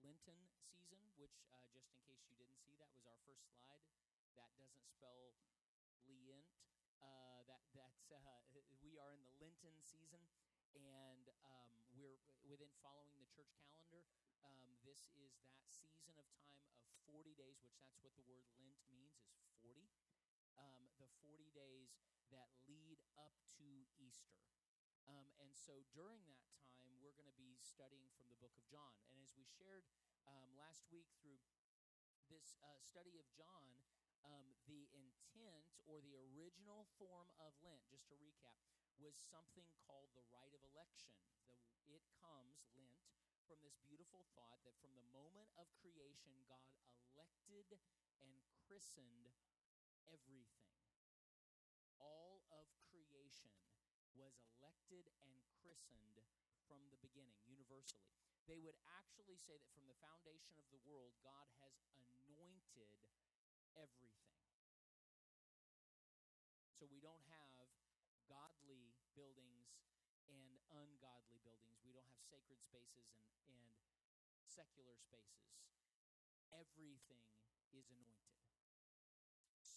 Lenten 0.00 0.40
season, 0.56 1.00
which 1.20 1.44
uh, 1.52 1.64
just 1.72 1.92
in 1.92 2.00
case 2.04 2.24
you 2.28 2.36
didn't 2.36 2.56
see, 2.56 2.76
that 2.80 2.88
was 2.96 3.04
our 3.04 3.18
first 3.28 3.44
slide. 3.60 3.84
That 4.36 4.50
doesn't 4.56 4.86
spell 4.88 5.36
Lient. 6.08 6.48
Uh, 7.00 7.44
that 7.48 7.64
that's 7.76 8.08
uh, 8.12 8.18
we 8.84 8.96
are 9.00 9.12
in 9.12 9.22
the 9.24 9.34
Lenten 9.40 9.76
season, 9.84 10.20
and 10.76 11.24
um, 11.44 11.72
we're 11.92 12.20
within 12.48 12.72
following 12.80 13.14
the 13.20 13.28
church 13.28 13.52
calendar. 13.60 14.04
Um, 14.42 14.72
this 14.84 15.12
is 15.16 15.36
that 15.46 15.64
season 15.68 16.16
of 16.16 16.26
time 16.40 16.64
of 16.64 16.72
40 17.06 17.36
days, 17.36 17.60
which 17.62 17.76
that's 17.80 18.00
what 18.00 18.16
the 18.16 18.24
word 18.26 18.44
Lent 18.58 18.80
means 18.90 19.20
is 19.22 19.44
40. 19.62 19.86
Um, 20.58 20.90
the 21.00 21.08
40 21.24 21.48
days 21.56 21.94
that 22.34 22.50
lead 22.68 23.00
up 23.16 23.32
to 23.58 23.66
Easter. 23.98 24.38
Um, 25.08 25.26
and 25.42 25.50
so 25.56 25.82
during 25.90 26.22
that 26.30 26.49
we're 27.10 27.26
going 27.26 27.34
to 27.34 27.42
be 27.42 27.58
studying 27.58 28.06
from 28.14 28.30
the 28.30 28.38
book 28.38 28.54
of 28.54 28.62
John. 28.70 28.94
And 29.10 29.18
as 29.18 29.34
we 29.34 29.42
shared 29.42 29.82
um, 30.30 30.46
last 30.54 30.86
week 30.94 31.10
through 31.18 31.42
this 32.30 32.54
uh, 32.62 32.78
study 32.78 33.18
of 33.18 33.26
John, 33.34 33.66
um, 34.22 34.46
the 34.70 34.86
intent 34.94 35.66
or 35.90 35.98
the 36.06 36.14
original 36.14 36.86
form 37.02 37.34
of 37.42 37.50
Lent, 37.66 37.82
just 37.90 38.06
to 38.14 38.16
recap, 38.22 38.54
was 39.02 39.18
something 39.18 39.66
called 39.82 40.14
the 40.14 40.22
rite 40.30 40.54
of 40.54 40.62
election. 40.70 41.10
The, 41.50 41.58
it 41.90 42.06
comes, 42.22 42.62
Lent, 42.78 43.02
from 43.50 43.58
this 43.58 43.74
beautiful 43.90 44.22
thought 44.38 44.62
that 44.62 44.78
from 44.78 44.94
the 44.94 45.02
moment 45.10 45.50
of 45.58 45.66
creation, 45.82 46.30
God 46.46 46.62
elected 47.10 47.74
and 48.22 48.38
christened 48.70 49.34
everything. 50.06 50.78
All 51.98 52.46
of 52.54 52.70
creation 52.86 53.50
was 54.14 54.38
elected 54.54 55.10
and 55.26 55.34
christened 55.58 56.22
from 56.70 56.86
the 56.94 57.02
beginning, 57.02 57.34
universally. 57.50 58.06
They 58.46 58.62
would 58.62 58.78
actually 59.02 59.34
say 59.34 59.58
that 59.58 59.70
from 59.74 59.90
the 59.90 59.98
foundation 59.98 60.54
of 60.54 60.70
the 60.70 60.78
world, 60.86 61.10
God 61.26 61.50
has 61.58 61.74
anointed 61.98 62.94
everything. 63.74 64.30
So 66.78 66.86
we 66.86 67.02
don't 67.02 67.26
have 67.28 67.66
godly 68.30 68.94
buildings 69.18 69.74
and 70.30 70.62
ungodly 70.70 71.42
buildings. 71.42 71.82
We 71.82 71.92
don't 71.92 72.08
have 72.08 72.22
sacred 72.24 72.62
spaces 72.62 73.10
and, 73.50 73.58
and 74.38 74.46
secular 74.46 74.94
spaces. 74.96 75.60
Everything 76.54 77.26
is 77.74 77.90
anointed. 77.92 78.49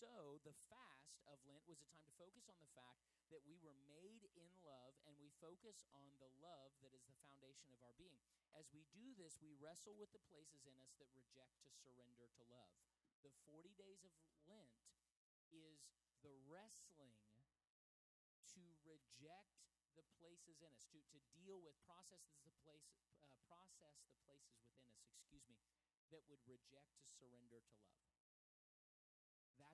So, 0.03 0.35
the 0.43 0.51
fast 0.67 1.15
of 1.31 1.39
Lent 1.47 1.63
was 1.63 1.79
a 1.79 1.87
time 1.87 2.03
to 2.03 2.11
focus 2.19 2.51
on 2.51 2.59
the 2.59 2.67
fact 2.75 3.07
that 3.31 3.39
we 3.47 3.55
were 3.63 3.79
made 3.87 4.27
in 4.35 4.51
love 4.59 4.99
and 5.07 5.15
we 5.15 5.31
focus 5.39 5.79
on 5.95 6.03
the 6.19 6.27
love 6.43 6.75
that 6.83 6.91
is 6.91 7.07
the 7.07 7.15
foundation 7.23 7.71
of 7.71 7.79
our 7.87 7.95
being. 7.95 8.19
As 8.51 8.67
we 8.75 8.83
do 8.91 9.15
this, 9.15 9.39
we 9.39 9.55
wrestle 9.63 9.95
with 9.95 10.11
the 10.11 10.19
places 10.27 10.67
in 10.67 10.75
us 10.83 10.91
that 10.99 11.07
reject 11.15 11.55
to 11.63 11.71
surrender 11.71 12.27
to 12.35 12.43
love. 12.52 12.75
The 13.23 13.31
40 13.47 13.71
days 13.80 14.03
of 14.03 14.11
Lent 14.43 14.75
is 15.55 15.87
the 16.19 16.36
wrestling 16.52 17.15
to 18.59 18.63
reject 18.83 19.55
the 19.95 20.03
places 20.19 20.59
in 20.59 20.67
us, 20.75 20.83
to, 20.92 20.99
to 20.99 21.19
deal 21.31 21.63
with 21.63 21.80
processes 21.87 22.43
the 22.43 22.52
place 22.67 22.92
uh, 23.23 23.31
process 23.47 24.03
the 24.11 24.19
places 24.27 24.59
within 24.67 24.83
us, 24.99 25.15
excuse 25.15 25.47
me, 25.47 25.63
that 26.11 26.27
would 26.27 26.43
reject 26.43 26.92
to 26.99 27.08
surrender 27.08 27.63
to 27.63 27.80
love. 27.87 28.12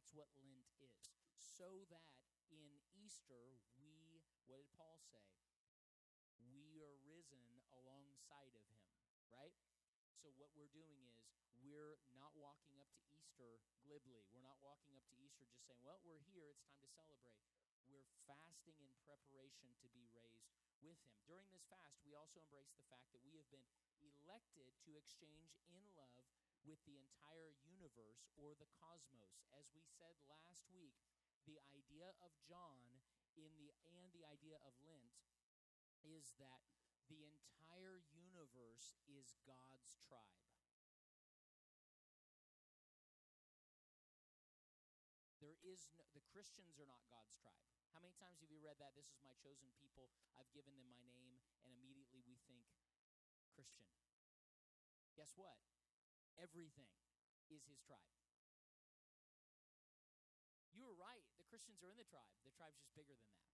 That's 0.09 0.25
what 0.25 0.41
Lent 0.41 0.65
is. 0.81 1.05
So 1.37 1.85
that 1.93 2.01
in 2.49 2.81
Easter, 2.97 3.61
we, 3.77 4.25
what 4.49 4.57
did 4.57 4.65
Paul 4.73 4.97
say? 5.05 5.21
We 6.41 6.81
are 6.81 6.97
risen 7.05 7.45
alongside 7.77 8.57
of 8.57 8.65
him, 8.65 8.89
right? 9.29 9.53
So 10.17 10.33
what 10.41 10.49
we're 10.57 10.73
doing 10.73 10.97
is 11.05 11.13
we're 11.61 12.01
not 12.17 12.33
walking 12.33 12.81
up 12.81 12.89
to 12.97 13.05
Easter 13.13 13.61
glibly. 13.85 14.25
We're 14.33 14.41
not 14.41 14.57
walking 14.65 14.97
up 14.97 15.05
to 15.13 15.17
Easter 15.21 15.45
just 15.45 15.69
saying, 15.69 15.85
well, 15.85 16.01
we're 16.01 16.25
here, 16.33 16.57
it's 16.57 16.65
time 16.65 16.81
to 16.81 16.89
celebrate. 16.89 17.37
We're 17.85 18.09
fasting 18.25 18.81
in 18.81 18.89
preparation 19.05 19.77
to 19.77 19.93
be 19.93 20.09
raised 20.09 20.49
with 20.81 20.97
him. 21.05 21.21
During 21.29 21.45
this 21.53 21.69
fast, 21.69 22.01
we 22.01 22.17
also 22.17 22.41
embrace 22.41 22.73
the 22.73 22.89
fact 22.89 23.13
that 23.13 23.21
we 23.21 23.37
have 23.37 23.49
been 23.53 23.69
elected 24.25 24.73
to 24.89 24.97
exchange 24.97 25.53
in 25.69 25.85
love 25.93 26.17
with 26.67 26.79
the 26.83 26.99
entire 26.99 27.55
universe 27.67 28.27
or 28.35 28.55
the 28.55 28.69
cosmos. 28.79 29.43
As 29.55 29.71
we 29.71 29.83
said 29.85 30.15
last 30.27 30.67
week, 30.71 30.95
the 31.47 31.59
idea 31.71 32.11
of 32.19 32.35
John 32.43 33.03
in 33.39 33.55
the 33.55 33.71
and 33.95 34.11
the 34.11 34.27
idea 34.27 34.59
of 34.67 34.75
Lent 34.83 35.15
is 36.03 36.35
that 36.39 36.63
the 37.07 37.25
entire 37.25 38.03
universe 38.13 38.99
is 39.09 39.39
God's 39.47 39.97
tribe. 40.05 40.45
There 45.39 45.55
is 45.63 45.87
no, 45.95 46.03
the 46.11 46.23
Christians 46.29 46.77
are 46.77 46.85
not 46.85 47.07
God's 47.07 47.39
tribe. 47.39 47.63
How 47.95 48.03
many 48.03 48.13
times 48.19 48.43
have 48.43 48.51
you 48.51 48.59
read 48.59 48.77
that? 48.83 48.93
This 48.93 49.09
is 49.09 49.23
my 49.23 49.33
chosen 49.39 49.71
people. 49.79 50.11
I've 50.35 50.51
given 50.51 50.75
them 50.75 50.91
my 50.91 51.01
name, 51.09 51.39
and 51.63 51.71
immediately 51.73 52.21
we 52.27 52.35
think 52.45 52.67
Christian. 53.55 53.87
Guess 55.15 55.33
what? 55.39 55.57
Everything 56.39 56.87
is 57.51 57.59
his 57.67 57.83
tribe. 57.83 58.15
You 60.71 60.87
were 60.87 60.95
right. 60.95 61.27
The 61.35 61.43
Christians 61.51 61.83
are 61.83 61.91
in 61.91 61.99
the 61.99 62.07
tribe. 62.07 62.31
The 62.47 62.55
tribe's 62.55 62.79
just 62.79 62.95
bigger 62.95 63.11
than 63.11 63.27
that. 63.35 63.51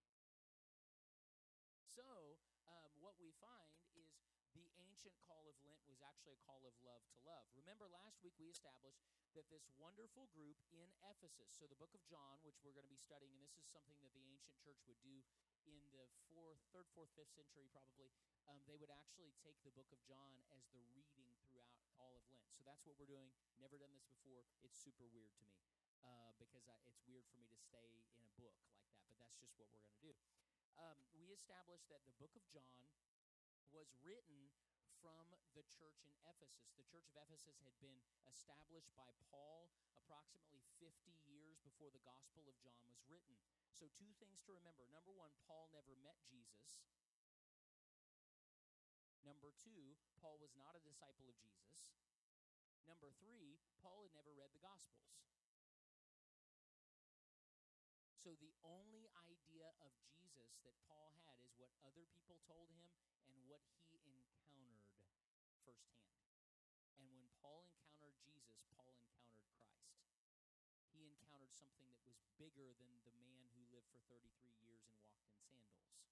So, 1.97 2.37
um, 2.69 2.93
what 3.01 3.17
we 3.17 3.33
find 3.41 3.73
is 3.97 4.13
the 4.53 4.69
ancient 4.77 5.17
call 5.25 5.49
of 5.49 5.57
Lent 5.65 5.81
was 5.89 5.97
actually 6.05 6.37
a 6.37 6.43
call 6.45 6.61
of 6.67 6.77
love 6.85 7.01
to 7.15 7.19
love. 7.25 7.49
Remember, 7.57 7.89
last 7.89 8.21
week 8.21 8.37
we 8.37 8.53
established 8.53 9.01
that 9.33 9.49
this 9.49 9.65
wonderful 9.81 10.29
group 10.31 10.61
in 10.71 10.87
Ephesus, 11.03 11.51
so 11.57 11.65
the 11.65 11.79
book 11.79 11.91
of 11.97 12.05
John, 12.05 12.39
which 12.45 12.61
we're 12.61 12.75
going 12.75 12.87
to 12.87 12.93
be 12.93 13.01
studying, 13.01 13.33
and 13.35 13.43
this 13.43 13.57
is 13.57 13.67
something 13.67 13.99
that 14.05 14.13
the 14.13 14.27
ancient 14.29 14.55
church 14.61 14.79
would 14.87 15.01
do 15.01 15.25
in 15.65 15.81
the 15.91 16.05
fourth, 16.29 16.61
third, 16.71 16.87
fourth, 16.93 17.09
fifth 17.17 17.33
century, 17.33 17.67
probably, 17.73 18.13
um, 18.47 18.61
they 18.69 18.77
would 18.77 18.93
actually 18.93 19.33
take 19.41 19.57
the 19.65 19.73
book 19.73 19.89
of 19.89 19.99
John 20.05 20.37
as 20.53 20.63
the 20.71 20.79
reading 20.93 21.34
all 21.99 22.15
of 22.15 22.23
Lent. 22.31 22.47
So 22.55 22.63
that's 22.67 22.83
what 22.83 22.99
we're 22.99 23.09
doing. 23.09 23.31
Never 23.59 23.79
done 23.79 23.93
this 23.95 24.07
before. 24.07 24.43
It's 24.61 24.75
super 24.75 25.07
weird 25.09 25.31
to 25.39 25.45
me 25.47 25.59
uh, 26.03 26.31
because 26.37 26.67
I, 26.67 26.75
it's 26.85 27.01
weird 27.07 27.25
for 27.31 27.37
me 27.39 27.47
to 27.49 27.57
stay 27.57 27.85
in 27.89 28.03
a 28.21 28.29
book 28.37 28.59
like 28.61 28.77
that, 28.85 29.01
but 29.07 29.17
that's 29.17 29.37
just 29.39 29.55
what 29.57 29.71
we're 29.71 29.81
going 29.81 29.95
to 29.95 30.05
do. 30.05 30.15
Um, 30.75 30.99
we 31.15 31.31
established 31.31 31.87
that 31.87 32.03
the 32.03 32.15
book 32.19 32.35
of 32.35 32.43
John 32.51 32.91
was 33.71 33.91
written 34.03 34.51
from 34.99 35.31
the 35.55 35.63
church 35.71 36.03
in 36.03 36.11
Ephesus. 36.27 36.75
The 36.75 36.87
church 36.87 37.07
of 37.11 37.15
Ephesus 37.15 37.61
had 37.63 37.75
been 37.79 37.95
established 38.27 38.91
by 38.97 39.07
Paul 39.31 39.71
approximately 39.95 40.61
50 40.81 40.91
years 41.25 41.57
before 41.63 41.89
the 41.89 42.03
Gospel 42.03 42.45
of 42.45 42.55
John 42.59 42.83
was 42.91 43.01
written. 43.07 43.39
So, 43.71 43.91
two 43.91 44.11
things 44.19 44.39
to 44.47 44.55
remember. 44.55 44.87
Number 44.91 45.11
one, 45.11 45.35
Paul 45.47 45.67
never 45.71 45.95
met 45.99 46.19
Jesus. 46.31 46.79
Two, 49.61 49.95
Paul 50.19 50.37
was 50.41 50.53
not 50.59 50.75
a 50.75 50.83
disciple 50.83 51.27
of 51.27 51.37
Jesus. 51.39 51.91
Number 52.85 53.09
three, 53.17 53.57
Paul 53.81 54.05
had 54.05 54.13
never 54.13 54.33
read 54.33 54.53
the 54.53 54.61
Gospels. 54.61 55.15
So 58.25 58.33
the 58.41 58.57
only 58.65 59.05
idea 59.21 59.69
of 59.85 59.93
Jesus 60.09 60.57
that 60.65 60.73
Paul 60.89 61.13
had 61.29 61.37
is 61.45 61.53
what 61.61 61.69
other 61.85 62.09
people 62.09 62.41
told 62.41 62.73
him 62.73 62.89
and 63.29 63.37
what 63.45 63.61
he 63.93 64.01
encountered 64.09 64.81
firsthand. 65.61 66.17
And 66.97 67.05
when 67.13 67.29
Paul 67.37 67.69
encountered 67.69 68.17
Jesus, 68.25 68.65
Paul 68.73 68.97
encountered 68.97 69.45
Christ. 69.45 70.01
He 70.89 71.05
encountered 71.05 71.53
something 71.53 71.85
that 71.93 72.01
was 72.01 72.17
bigger 72.41 72.73
than 72.81 72.97
the 73.05 73.13
man 73.21 73.45
who 73.53 73.61
lived 73.69 73.93
for 73.93 74.01
33 74.09 74.25
years 74.57 74.89
and 74.89 75.05
walked 75.05 75.45
in 75.53 75.61
sandals. 75.61 76.09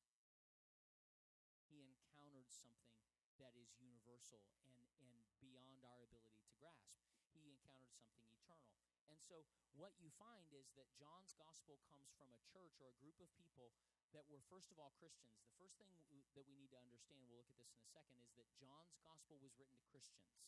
He 1.66 1.82
encountered 1.82 2.46
something 2.46 3.03
that 3.44 3.60
is 3.60 3.76
universal 3.84 4.40
and, 4.80 4.88
and 5.04 5.12
beyond 5.44 5.84
our 5.84 6.00
ability 6.08 6.40
to 6.48 6.56
grasp. 6.56 6.96
He 7.36 7.44
encountered 7.44 7.92
something 7.92 8.32
eternal. 8.32 8.72
And 9.12 9.20
so 9.20 9.44
what 9.76 9.92
you 10.00 10.08
find 10.16 10.48
is 10.56 10.72
that 10.80 10.88
John's 10.96 11.36
gospel 11.36 11.76
comes 11.92 12.08
from 12.16 12.32
a 12.32 12.40
church 12.48 12.80
or 12.80 12.88
a 12.88 12.98
group 13.04 13.20
of 13.20 13.28
people 13.36 13.76
that 14.16 14.24
were 14.32 14.40
first 14.48 14.72
of 14.72 14.80
all 14.80 14.96
Christians. 14.96 15.44
The 15.44 15.52
first 15.60 15.76
thing 15.76 15.92
w- 16.08 16.24
that 16.40 16.48
we 16.48 16.56
need 16.56 16.72
to 16.72 16.80
understand, 16.80 17.28
we'll 17.28 17.36
look 17.36 17.52
at 17.52 17.60
this 17.60 17.76
in 17.76 17.84
a 17.84 17.90
second, 17.92 18.24
is 18.24 18.32
that 18.40 18.48
John's 18.56 18.96
gospel 19.04 19.36
was 19.44 19.52
written 19.60 19.76
to 19.76 19.88
Christians. 19.92 20.40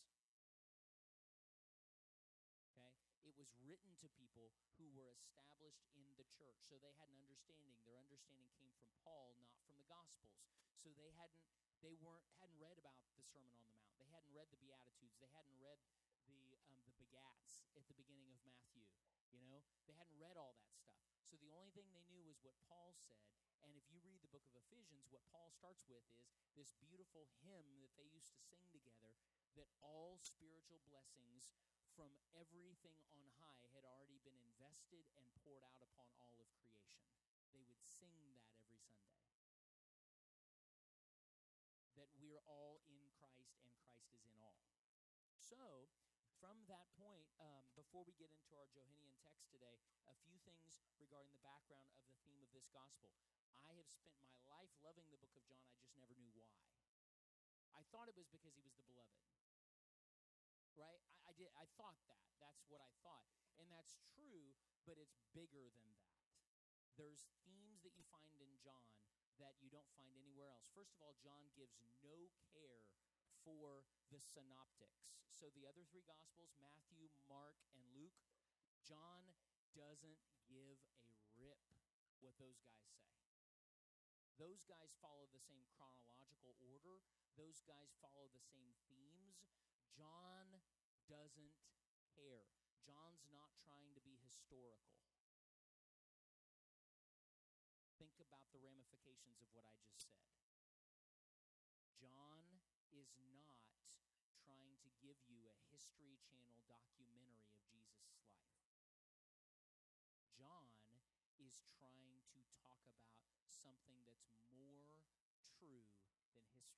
Okay? 2.80 2.96
It 3.28 3.36
was 3.36 3.52
written 3.66 3.92
to 4.00 4.08
people 4.16 4.56
who 4.80 4.88
were 4.96 5.12
established 5.12 5.84
in 6.00 6.08
the 6.16 6.30
church. 6.32 6.64
So 6.64 6.80
they 6.80 6.96
had 6.96 7.12
an 7.12 7.20
understanding. 7.20 7.76
Their 7.84 8.00
understanding 8.00 8.48
came 8.56 8.72
from 8.80 8.88
Paul, 9.04 9.36
not 9.44 9.60
from 9.66 9.76
the 9.76 9.90
gospels. 9.90 10.40
So 10.80 10.94
they 10.94 11.10
hadn't 11.18 11.42
they 11.84 11.96
weren't 12.00 12.26
hadn't 12.40 12.60
read 12.60 12.78
about 12.80 12.96
the 13.18 13.24
Sermon 13.26 13.52
on 13.56 13.68
the 13.68 13.76
Mount. 13.80 13.96
They 14.00 14.08
hadn't 14.12 14.32
read 14.32 14.48
the 14.52 14.62
Beatitudes. 14.62 15.18
They 15.20 15.32
hadn't 15.32 15.58
read 15.60 15.80
the 16.28 16.56
um, 16.68 16.80
the 16.88 16.96
begats 16.96 17.66
at 17.76 17.84
the 17.88 17.98
beginning 17.98 18.32
of 18.32 18.40
Matthew. 18.46 18.88
You 19.34 19.42
know, 19.44 19.64
they 19.90 19.96
hadn't 19.98 20.16
read 20.20 20.40
all 20.40 20.56
that 20.56 20.72
stuff. 20.72 20.96
So 21.26 21.36
the 21.42 21.52
only 21.52 21.74
thing 21.74 21.90
they 21.92 22.06
knew 22.08 22.24
was 22.24 22.40
what 22.46 22.56
Paul 22.70 22.96
said. 22.96 23.28
And 23.66 23.74
if 23.74 23.84
you 23.90 23.98
read 24.06 24.22
the 24.22 24.30
book 24.30 24.46
of 24.46 24.56
Ephesians, 24.56 25.10
what 25.10 25.26
Paul 25.34 25.50
starts 25.50 25.82
with 25.90 26.06
is 26.14 26.30
this 26.54 26.72
beautiful 26.80 27.28
hymn 27.42 27.82
that 27.82 27.92
they 27.98 28.08
used 28.14 28.32
to 28.38 28.42
sing 28.46 28.62
together 28.70 29.18
that 29.58 29.72
all 29.82 30.22
spiritual 30.22 30.80
blessings 30.86 31.58
from 31.98 32.12
everything 32.38 33.02
on 33.10 33.26
high 33.42 33.66
had 33.74 33.88
already 33.88 34.22
been 34.22 34.38
invested 34.54 35.08
and 35.18 35.26
poured 35.42 35.64
out 35.66 35.82
upon 35.82 36.12
all 36.22 36.38
of 36.38 36.48
creation. 36.62 37.25
All 42.46 42.82
in 42.88 43.02
Christ 43.18 43.54
and 43.62 43.74
Christ 43.82 44.06
is 44.14 44.24
in 44.26 44.38
all. 44.42 44.62
So, 45.38 45.90
from 46.42 46.58
that 46.70 46.90
point, 46.98 47.26
um, 47.42 47.66
before 47.74 48.06
we 48.06 48.14
get 48.18 48.30
into 48.34 48.54
our 48.58 48.70
Johannine 48.74 49.14
text 49.22 49.50
today, 49.50 49.82
a 50.06 50.16
few 50.26 50.38
things 50.46 50.78
regarding 51.02 51.34
the 51.34 51.44
background 51.46 51.90
of 51.98 52.06
the 52.10 52.18
theme 52.26 52.42
of 52.42 52.50
this 52.54 52.70
gospel. 52.74 53.14
I 53.66 53.74
have 53.78 53.90
spent 53.90 54.14
my 54.22 54.38
life 54.46 54.70
loving 54.86 55.06
the 55.10 55.18
book 55.18 55.34
of 55.34 55.44
John, 55.50 55.66
I 55.74 55.78
just 55.82 55.98
never 55.98 56.14
knew 56.14 56.30
why. 56.38 56.54
I 57.74 57.82
thought 57.90 58.08
it 58.08 58.18
was 58.18 58.30
because 58.30 58.54
he 58.54 58.62
was 58.62 58.78
the 58.78 58.86
beloved. 58.88 59.22
Right? 60.78 61.02
I, 61.08 61.32
I 61.32 61.34
did 61.34 61.50
I 61.56 61.66
thought 61.80 61.98
that. 62.12 62.20
That's 62.40 62.68
what 62.68 62.84
I 62.84 62.92
thought. 63.02 63.26
And 63.58 63.72
that's 63.72 63.96
true, 64.14 64.52
but 64.84 65.00
it's 65.00 65.16
bigger 65.32 65.72
than 65.72 65.88
that. 65.96 66.20
There's 67.00 67.28
themes 67.48 67.84
that 67.84 67.96
you 67.96 68.04
find 68.12 68.40
in 68.40 68.52
John 68.60 68.92
that 69.40 69.60
you 69.60 69.68
don't 69.70 69.90
find 70.00 70.16
anywhere 70.16 70.52
else. 70.52 70.68
First 70.72 70.96
of 70.96 71.04
all, 71.04 71.16
John 71.20 71.52
gives 71.56 71.80
no 72.04 72.32
care 72.52 72.88
for 73.44 73.86
the 74.10 74.22
synoptics. 74.22 75.12
So 75.30 75.52
the 75.52 75.68
other 75.68 75.84
three 75.92 76.06
gospels, 76.08 76.56
Matthew, 76.64 77.12
Mark, 77.28 77.60
and 77.76 77.84
Luke, 77.92 78.16
John 78.82 79.36
doesn't 79.76 80.24
give 80.48 80.80
a 81.20 81.28
rip 81.36 81.60
what 82.24 82.40
those 82.40 82.64
guys 82.64 82.88
say. 82.96 83.12
Those 84.40 84.64
guys 84.68 84.96
follow 85.00 85.28
the 85.32 85.44
same 85.44 85.64
chronological 85.76 86.56
order. 86.60 87.04
Those 87.36 87.64
guys 87.64 87.96
follow 88.00 88.28
the 88.32 88.44
same 88.44 88.76
themes. 88.88 89.44
John 89.92 90.64
doesn't 91.08 91.56
care. 92.16 92.52
John's 92.84 93.28
not 93.32 93.52
trying 93.64 93.96
to 93.96 94.04
be 94.04 94.20
historical. 94.24 94.95
Ramifications 99.26 99.42
of 99.42 99.50
what 99.58 99.66
I 99.66 99.74
just 99.82 100.06
said. 100.06 100.30
John 101.98 102.62
is 102.94 103.10
not 103.26 103.58
trying 104.46 104.78
to 104.86 104.90
give 105.02 105.18
you 105.26 105.50
a 105.50 105.58
History 105.74 106.22
Channel 106.22 106.62
documentary 106.70 107.42
of 107.42 107.58
Jesus' 107.66 108.06
life. 108.22 108.46
John 110.38 110.70
is 111.42 111.66
trying 111.66 112.22
to 112.38 112.46
talk 112.62 112.86
about 112.86 113.18
something 113.50 114.06
that's 114.06 114.30
more 114.54 115.02
true 115.58 115.90
than 115.90 116.06
history. 116.30 116.70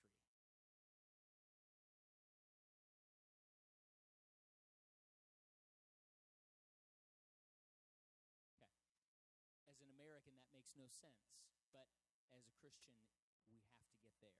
As 9.67 9.83
an 9.83 9.91
American, 9.99 10.39
that 10.39 10.47
makes 10.55 10.71
no 10.79 10.87
sense. 10.87 11.35
But 11.75 11.91
Christian, 12.67 12.99
we 13.47 13.63
have 13.63 13.79
to 13.87 13.95
get 14.03 14.11
there. 14.19 14.35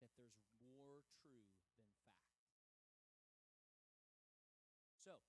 That 0.00 0.08
there's 0.16 0.40
more 0.72 1.04
true 1.20 1.44
than 1.52 1.60
fact. 1.84 2.32
So, 4.96 5.20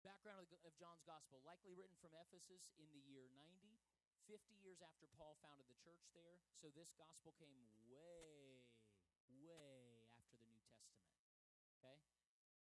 background 0.00 0.40
of, 0.40 0.48
the, 0.48 0.56
of 0.64 0.72
John's 0.80 1.04
Gospel, 1.04 1.44
likely 1.44 1.76
written 1.76 2.00
from 2.00 2.16
Ephesus 2.16 2.72
in 2.80 2.88
the 2.88 3.04
year 3.04 3.28
90, 3.36 3.76
50 4.32 4.56
years 4.64 4.80
after 4.80 5.04
Paul 5.12 5.36
founded 5.44 5.68
the 5.68 5.76
church 5.84 6.08
there. 6.16 6.40
So, 6.56 6.72
this 6.72 6.96
Gospel 6.96 7.36
came 7.36 7.68
way, 7.84 8.64
way 9.44 10.08
after 10.16 10.40
the 10.40 10.48
New 10.48 10.64
Testament. 10.72 11.12
Okay? 11.84 12.00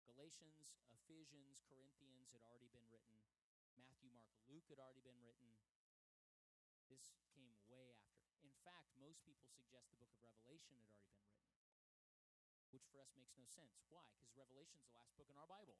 Galatians, 0.06 0.78
Ephesians, 0.94 1.58
Corinthians 1.66 2.30
had 2.38 2.46
already 2.46 2.70
been 2.70 2.86
written. 2.94 3.18
Matthew, 3.82 4.14
Mark, 4.14 4.38
Luke 4.46 4.70
had 4.70 4.78
already 4.78 5.02
been 5.02 5.18
written. 5.26 5.58
This 6.92 7.08
came 7.32 7.56
way 7.72 7.96
after. 7.96 8.36
In 8.44 8.51
fact, 8.62 8.94
most 9.02 9.22
people 9.26 9.50
suggest 9.50 9.90
the 9.90 9.98
book 9.98 10.14
of 10.14 10.22
Revelation 10.22 10.78
had 10.78 10.86
already 10.94 11.10
been 11.18 11.26
written, 11.26 11.38
which 12.70 12.86
for 12.90 13.02
us 13.02 13.12
makes 13.18 13.34
no 13.36 13.46
sense. 13.50 13.82
Why? 13.90 14.06
Because 14.14 14.32
Revelation's 14.38 14.86
the 14.86 14.96
last 14.96 15.18
book 15.18 15.30
in 15.30 15.38
our 15.38 15.50
Bible. 15.50 15.78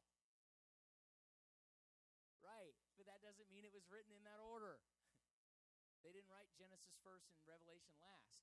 Right, 2.42 2.74
but 2.98 3.06
that 3.06 3.22
doesn't 3.22 3.48
mean 3.54 3.64
it 3.64 3.74
was 3.74 3.86
written 3.88 4.12
in 4.18 4.26
that 4.26 4.42
order. 4.42 4.82
they 6.04 6.10
didn't 6.10 6.34
write 6.34 6.50
Genesis 6.58 6.98
first 7.06 7.30
and 7.38 7.42
Revelation 7.46 7.94
last. 8.02 8.34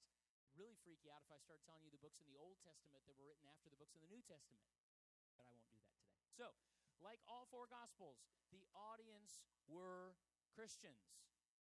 Really 0.55 0.79
freak 0.82 1.02
you 1.02 1.11
out 1.14 1.23
if 1.23 1.31
I 1.31 1.38
start 1.38 1.62
telling 1.67 1.87
you 1.87 1.94
the 1.94 2.02
books 2.02 2.19
in 2.19 2.26
the 2.31 2.38
Old 2.38 2.58
Testament 2.62 3.06
that 3.06 3.14
were 3.14 3.26
written 3.26 3.46
after 3.46 3.70
the 3.70 3.79
books 3.79 3.94
in 3.94 4.02
the 4.02 4.11
New 4.11 4.23
Testament. 4.26 4.67
But 5.38 5.46
I 5.46 5.55
won't 5.55 5.70
do 5.70 5.79
that 5.79 5.94
today. 5.94 6.11
So, 6.34 6.50
like 6.99 7.23
all 7.31 7.46
four 7.46 7.70
Gospels, 7.70 8.26
the 8.50 8.67
audience 8.75 9.43
were 9.70 10.19
Christians. 10.50 11.14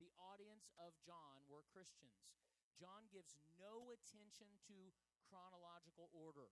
The 0.00 0.16
audience 0.16 0.72
of 0.80 0.96
John 1.04 1.44
were 1.44 1.60
Christians. 1.68 2.32
John 2.80 3.04
gives 3.12 3.36
no 3.60 3.92
attention 3.92 4.48
to 4.72 4.96
chronological 5.28 6.08
order. 6.16 6.48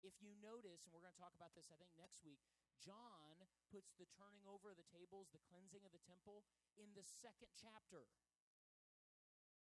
If 0.00 0.14
you 0.22 0.32
notice, 0.38 0.86
and 0.86 0.94
we're 0.94 1.02
going 1.02 1.12
to 1.12 1.18
talk 1.18 1.34
about 1.34 1.52
this, 1.58 1.68
I 1.74 1.76
think, 1.76 1.90
next 1.98 2.22
week, 2.22 2.38
John 2.78 3.42
puts 3.68 3.92
the 3.98 4.06
turning 4.14 4.46
over 4.46 4.70
of 4.70 4.78
the 4.78 4.86
tables, 4.94 5.34
the 5.34 5.42
cleansing 5.50 5.82
of 5.82 5.90
the 5.90 6.00
temple, 6.06 6.46
in 6.78 6.94
the 6.94 7.04
second 7.04 7.50
chapter. 7.58 8.06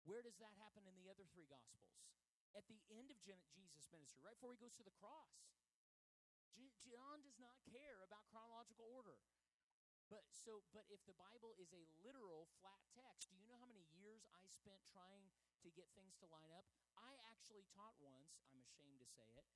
Where 0.04 0.20
does 0.20 0.36
that 0.38 0.52
happen 0.60 0.84
in 0.84 0.94
the 1.00 1.08
other 1.08 1.24
three 1.32 1.48
Gospels? 1.48 1.96
At 2.52 2.68
the 2.68 2.85
end 2.92 3.08
of 3.08 3.18
Jesus' 3.25 3.88
ministry, 3.88 4.20
right 4.20 4.37
before 4.37 4.52
he 4.52 4.61
goes 4.61 4.76
to 4.76 4.85
the 4.85 4.94
cross. 5.00 5.49
John 6.90 7.23
does 7.23 7.38
not 7.38 7.54
care 7.70 8.02
about 8.02 8.26
chronological 8.28 8.90
order. 8.90 9.16
But 10.11 10.26
so 10.35 10.59
but 10.75 10.83
if 10.90 10.99
the 11.07 11.14
Bible 11.14 11.55
is 11.55 11.71
a 11.71 11.87
literal 12.02 12.50
flat 12.59 12.83
text, 12.90 13.31
do 13.31 13.38
you 13.38 13.47
know 13.47 13.55
how 13.62 13.71
many 13.71 13.87
years 13.95 14.26
I 14.35 14.43
spent 14.50 14.83
trying 14.90 15.31
to 15.62 15.71
get 15.71 15.87
things 15.95 16.19
to 16.19 16.26
line 16.26 16.50
up? 16.50 16.67
I 16.99 17.14
actually 17.31 17.62
taught 17.71 17.95
once, 18.02 18.35
I'm 18.50 18.59
ashamed 18.59 18.99
to 18.99 19.07
say 19.07 19.31
it, 19.38 19.47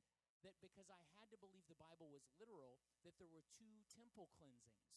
that 0.46 0.54
because 0.62 0.86
I 0.86 1.02
had 1.18 1.26
to 1.34 1.42
believe 1.42 1.66
the 1.66 1.82
Bible 1.82 2.06
was 2.06 2.22
literal, 2.38 2.78
that 3.02 3.18
there 3.18 3.26
were 3.34 3.42
two 3.50 3.82
temple 3.90 4.30
cleansings. 4.38 4.94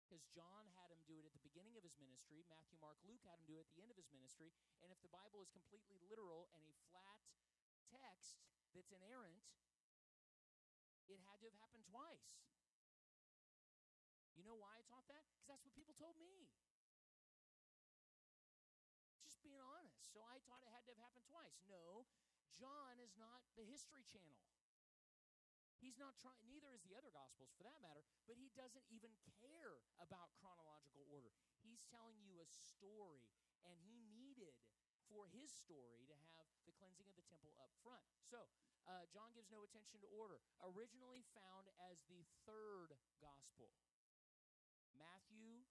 Because 0.00 0.24
John 0.32 0.64
had 0.72 0.88
him 0.88 1.04
do 1.04 1.20
it 1.20 1.28
at 1.28 1.34
the 1.36 1.44
beginning 1.44 1.76
of 1.76 1.84
his 1.84 2.00
ministry, 2.00 2.40
Matthew, 2.48 2.80
Mark, 2.80 2.96
Luke 3.04 3.20
had 3.26 3.36
him 3.36 3.44
do 3.44 3.60
it 3.60 3.68
at 3.68 3.74
the 3.76 3.84
end 3.84 3.92
of 3.92 4.00
his 4.00 4.08
ministry, 4.16 4.54
and 4.80 4.88
if 4.88 5.02
the 5.04 5.12
Bible 5.12 5.44
is 5.44 5.52
completely 5.52 6.00
literal 6.08 6.48
and 6.56 6.62
a 6.64 6.72
flat 6.88 7.20
text 7.92 8.40
that's 8.72 8.94
inerrant, 8.94 9.44
it 11.10 11.20
had 11.20 11.36
to 11.42 11.50
have 11.50 11.58
happened 11.60 11.84
twice. 11.90 12.46
Know 14.46 14.54
why 14.62 14.78
I 14.78 14.86
taught 14.86 15.10
that? 15.10 15.26
Because 15.34 15.50
that's 15.50 15.66
what 15.66 15.74
people 15.74 15.90
told 15.98 16.14
me. 16.22 16.46
Just 19.26 19.42
being 19.42 19.58
honest. 19.58 20.06
So 20.14 20.22
I 20.22 20.38
taught 20.46 20.62
it 20.62 20.70
had 20.70 20.86
to 20.86 20.94
have 20.94 21.02
happened 21.02 21.26
twice. 21.26 21.58
No, 21.66 22.06
John 22.54 23.02
is 23.02 23.18
not 23.18 23.42
the 23.58 23.66
History 23.66 24.06
Channel. 24.06 24.38
He's 25.82 25.98
not 25.98 26.14
trying, 26.22 26.38
neither 26.46 26.70
is 26.72 26.86
the 26.86 26.94
other 26.94 27.10
Gospels 27.10 27.50
for 27.58 27.66
that 27.66 27.82
matter, 27.82 28.06
but 28.24 28.38
he 28.38 28.48
doesn't 28.54 28.86
even 28.88 29.12
care 29.42 29.82
about 29.98 30.32
chronological 30.38 31.04
order. 31.10 31.34
He's 31.60 31.82
telling 31.90 32.16
you 32.22 32.38
a 32.38 32.48
story, 32.48 33.26
and 33.66 33.76
he 33.82 33.98
needed 34.14 34.56
for 35.10 35.26
his 35.34 35.50
story 35.50 36.06
to 36.06 36.16
have 36.32 36.46
the 36.64 36.74
cleansing 36.78 37.10
of 37.10 37.18
the 37.18 37.26
temple 37.28 37.52
up 37.60 37.74
front. 37.82 38.02
So, 38.24 38.46
uh, 38.86 39.04
John 39.10 39.34
gives 39.34 39.50
no 39.50 39.66
attention 39.66 40.00
to 40.06 40.08
order. 40.14 40.38
Originally 40.62 41.26
found 41.34 41.68
as 41.90 42.06
the 42.06 42.24
third 42.46 42.94
Gospel. 43.20 43.74
Matthew, 44.98 45.64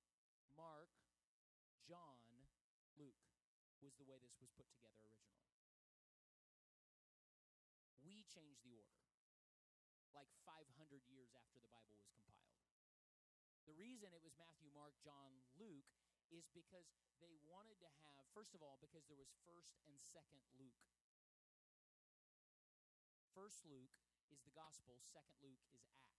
Mark, 0.56 0.90
John, 1.86 2.22
Luke 2.98 3.26
was 3.84 3.94
the 4.00 4.08
way 4.08 4.18
this 4.22 4.40
was 4.40 4.50
put 4.56 4.70
together 4.72 5.02
originally. 5.06 5.52
We 8.02 8.24
changed 8.30 8.62
the 8.64 8.78
order. 8.78 9.02
like 10.16 10.32
500 10.48 11.04
years 11.12 11.36
after 11.36 11.60
the 11.60 11.68
Bible 11.68 12.00
was 12.00 12.08
compiled. 12.16 12.72
The 13.68 13.76
reason 13.76 14.16
it 14.16 14.24
was 14.24 14.32
Matthew, 14.40 14.72
Mark, 14.72 14.96
John, 15.04 15.44
Luke 15.60 15.92
is 16.32 16.48
because 16.56 16.88
they 17.20 17.36
wanted 17.44 17.76
to 17.84 17.90
have, 18.08 18.24
first 18.32 18.56
of 18.56 18.64
all, 18.64 18.80
because 18.80 19.04
there 19.12 19.20
was 19.20 19.36
first 19.44 19.76
and 19.92 20.00
second 20.00 20.40
Luke. 20.56 20.88
First 23.36 23.68
Luke 23.68 23.92
is 24.32 24.40
the 24.48 24.56
gospel, 24.56 25.04
second 25.04 25.36
Luke 25.44 25.60
is 25.76 25.84
Acts. 26.00 26.15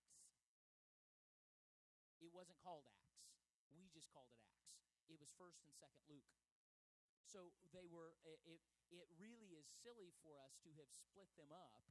It 2.27 2.35
wasn't 2.35 2.59
called 2.59 2.83
Acts. 2.91 3.23
We 3.71 3.87
just 3.95 4.11
called 4.11 4.35
it 4.35 4.43
Acts. 4.43 4.75
It 5.07 5.15
was 5.23 5.31
first 5.39 5.63
and 5.63 5.71
second 5.71 6.03
Luke. 6.11 6.27
So 7.23 7.55
they 7.71 7.87
were 7.87 8.19
it 8.27 8.43
it 8.91 9.07
really 9.15 9.55
is 9.55 9.71
silly 9.71 10.11
for 10.27 10.35
us 10.43 10.59
to 10.67 10.75
have 10.75 10.91
split 10.91 11.31
them 11.39 11.55
up 11.55 11.87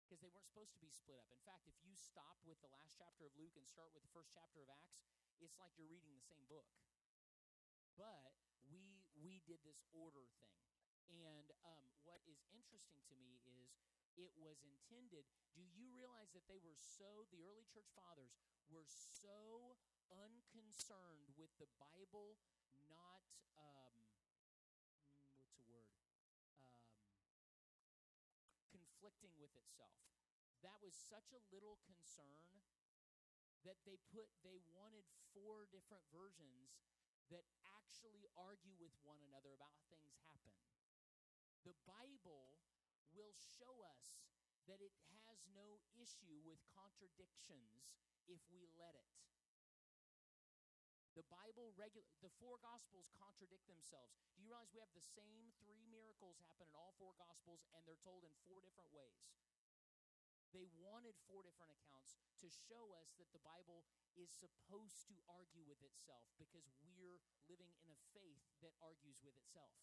because 0.00 0.24
they 0.24 0.32
weren't 0.32 0.48
supposed 0.48 0.72
to 0.72 0.80
be 0.80 0.88
split 0.88 1.20
up. 1.20 1.28
In 1.28 1.40
fact, 1.44 1.68
if 1.68 1.76
you 1.84 1.92
stop 2.00 2.40
with 2.48 2.56
the 2.64 2.72
last 2.72 2.96
chapter 2.96 3.28
of 3.28 3.36
Luke 3.36 3.56
and 3.60 3.68
start 3.68 3.92
with 3.92 4.00
the 4.00 4.12
first 4.16 4.32
chapter 4.32 4.64
of 4.64 4.68
Acts, 4.72 5.04
it's 5.44 5.60
like 5.60 5.76
you're 5.76 5.92
reading 5.92 6.16
the 6.16 6.24
same 6.24 6.48
book. 6.48 6.68
But 8.00 8.32
we 8.72 9.04
we 9.20 9.44
did 9.44 9.60
this 9.60 9.84
order 9.92 10.24
thing. 10.40 10.56
And 11.12 11.52
um, 11.68 11.84
what 12.08 12.24
is 12.24 12.40
interesting 12.48 13.04
to 13.12 13.14
me 13.20 13.44
is 13.44 13.76
it 14.16 14.32
was 14.38 14.62
intended. 14.62 15.26
Do 15.54 15.62
you 15.62 15.90
realize 15.90 16.30
that 16.34 16.46
they 16.46 16.58
were 16.62 16.76
so, 16.76 17.26
the 17.30 17.42
early 17.42 17.66
church 17.70 17.90
fathers 17.94 18.34
were 18.70 18.86
so 18.86 19.76
unconcerned 20.10 21.34
with 21.34 21.50
the 21.58 21.70
Bible 21.78 22.38
not, 22.90 23.22
um, 23.58 23.94
mm, 24.86 25.08
what's 25.40 25.58
a 25.58 25.64
word? 25.66 25.88
Um, 26.58 26.86
conflicting 28.70 29.34
with 29.38 29.54
itself. 29.56 29.98
That 30.62 30.80
was 30.80 30.94
such 30.96 31.34
a 31.34 31.44
little 31.52 31.78
concern 31.84 32.64
that 33.64 33.80
they 33.88 33.96
put, 34.12 34.28
they 34.44 34.60
wanted 34.72 35.04
four 35.32 35.64
different 35.72 36.04
versions 36.12 36.76
that 37.32 37.44
actually 37.80 38.28
argue 38.36 38.76
with 38.76 38.92
one 39.00 39.20
another 39.24 39.56
about 39.56 39.72
how 39.80 39.96
things 39.96 40.20
happen. 40.28 40.52
The 41.64 41.72
Bible 41.88 42.60
will 43.12 43.36
show 43.60 43.84
us 43.84 44.16
that 44.64 44.80
it 44.80 44.96
has 45.28 45.44
no 45.52 45.82
issue 45.92 46.40
with 46.40 46.56
contradictions 46.72 47.92
if 48.24 48.40
we 48.48 48.64
let 48.80 48.96
it. 48.96 49.12
The 51.14 51.26
Bible 51.30 51.70
regular 51.78 52.02
the 52.26 52.32
four 52.42 52.58
gospels 52.58 53.06
contradict 53.14 53.70
themselves. 53.70 54.18
Do 54.34 54.42
you 54.42 54.50
realize 54.50 54.74
we 54.74 54.82
have 54.82 54.90
the 54.98 55.14
same 55.14 55.54
three 55.62 55.86
miracles 55.86 56.42
happen 56.42 56.66
in 56.66 56.74
all 56.74 56.90
four 56.98 57.14
gospels 57.14 57.62
and 57.70 57.86
they're 57.86 58.02
told 58.02 58.26
in 58.26 58.34
four 58.42 58.58
different 58.58 58.90
ways? 58.90 59.30
They 60.50 60.66
wanted 60.74 61.14
four 61.30 61.46
different 61.46 61.70
accounts 61.70 62.18
to 62.42 62.50
show 62.50 62.94
us 62.98 63.14
that 63.18 63.30
the 63.30 63.42
Bible 63.46 63.86
is 64.18 64.30
supposed 64.30 65.06
to 65.10 65.18
argue 65.30 65.62
with 65.66 65.78
itself 65.86 66.30
because 66.38 66.66
we're 66.82 67.22
living 67.46 67.70
in 67.82 67.90
a 67.94 67.98
faith 68.10 68.42
that 68.62 68.74
argues 68.82 69.22
with 69.22 69.38
itself. 69.38 69.74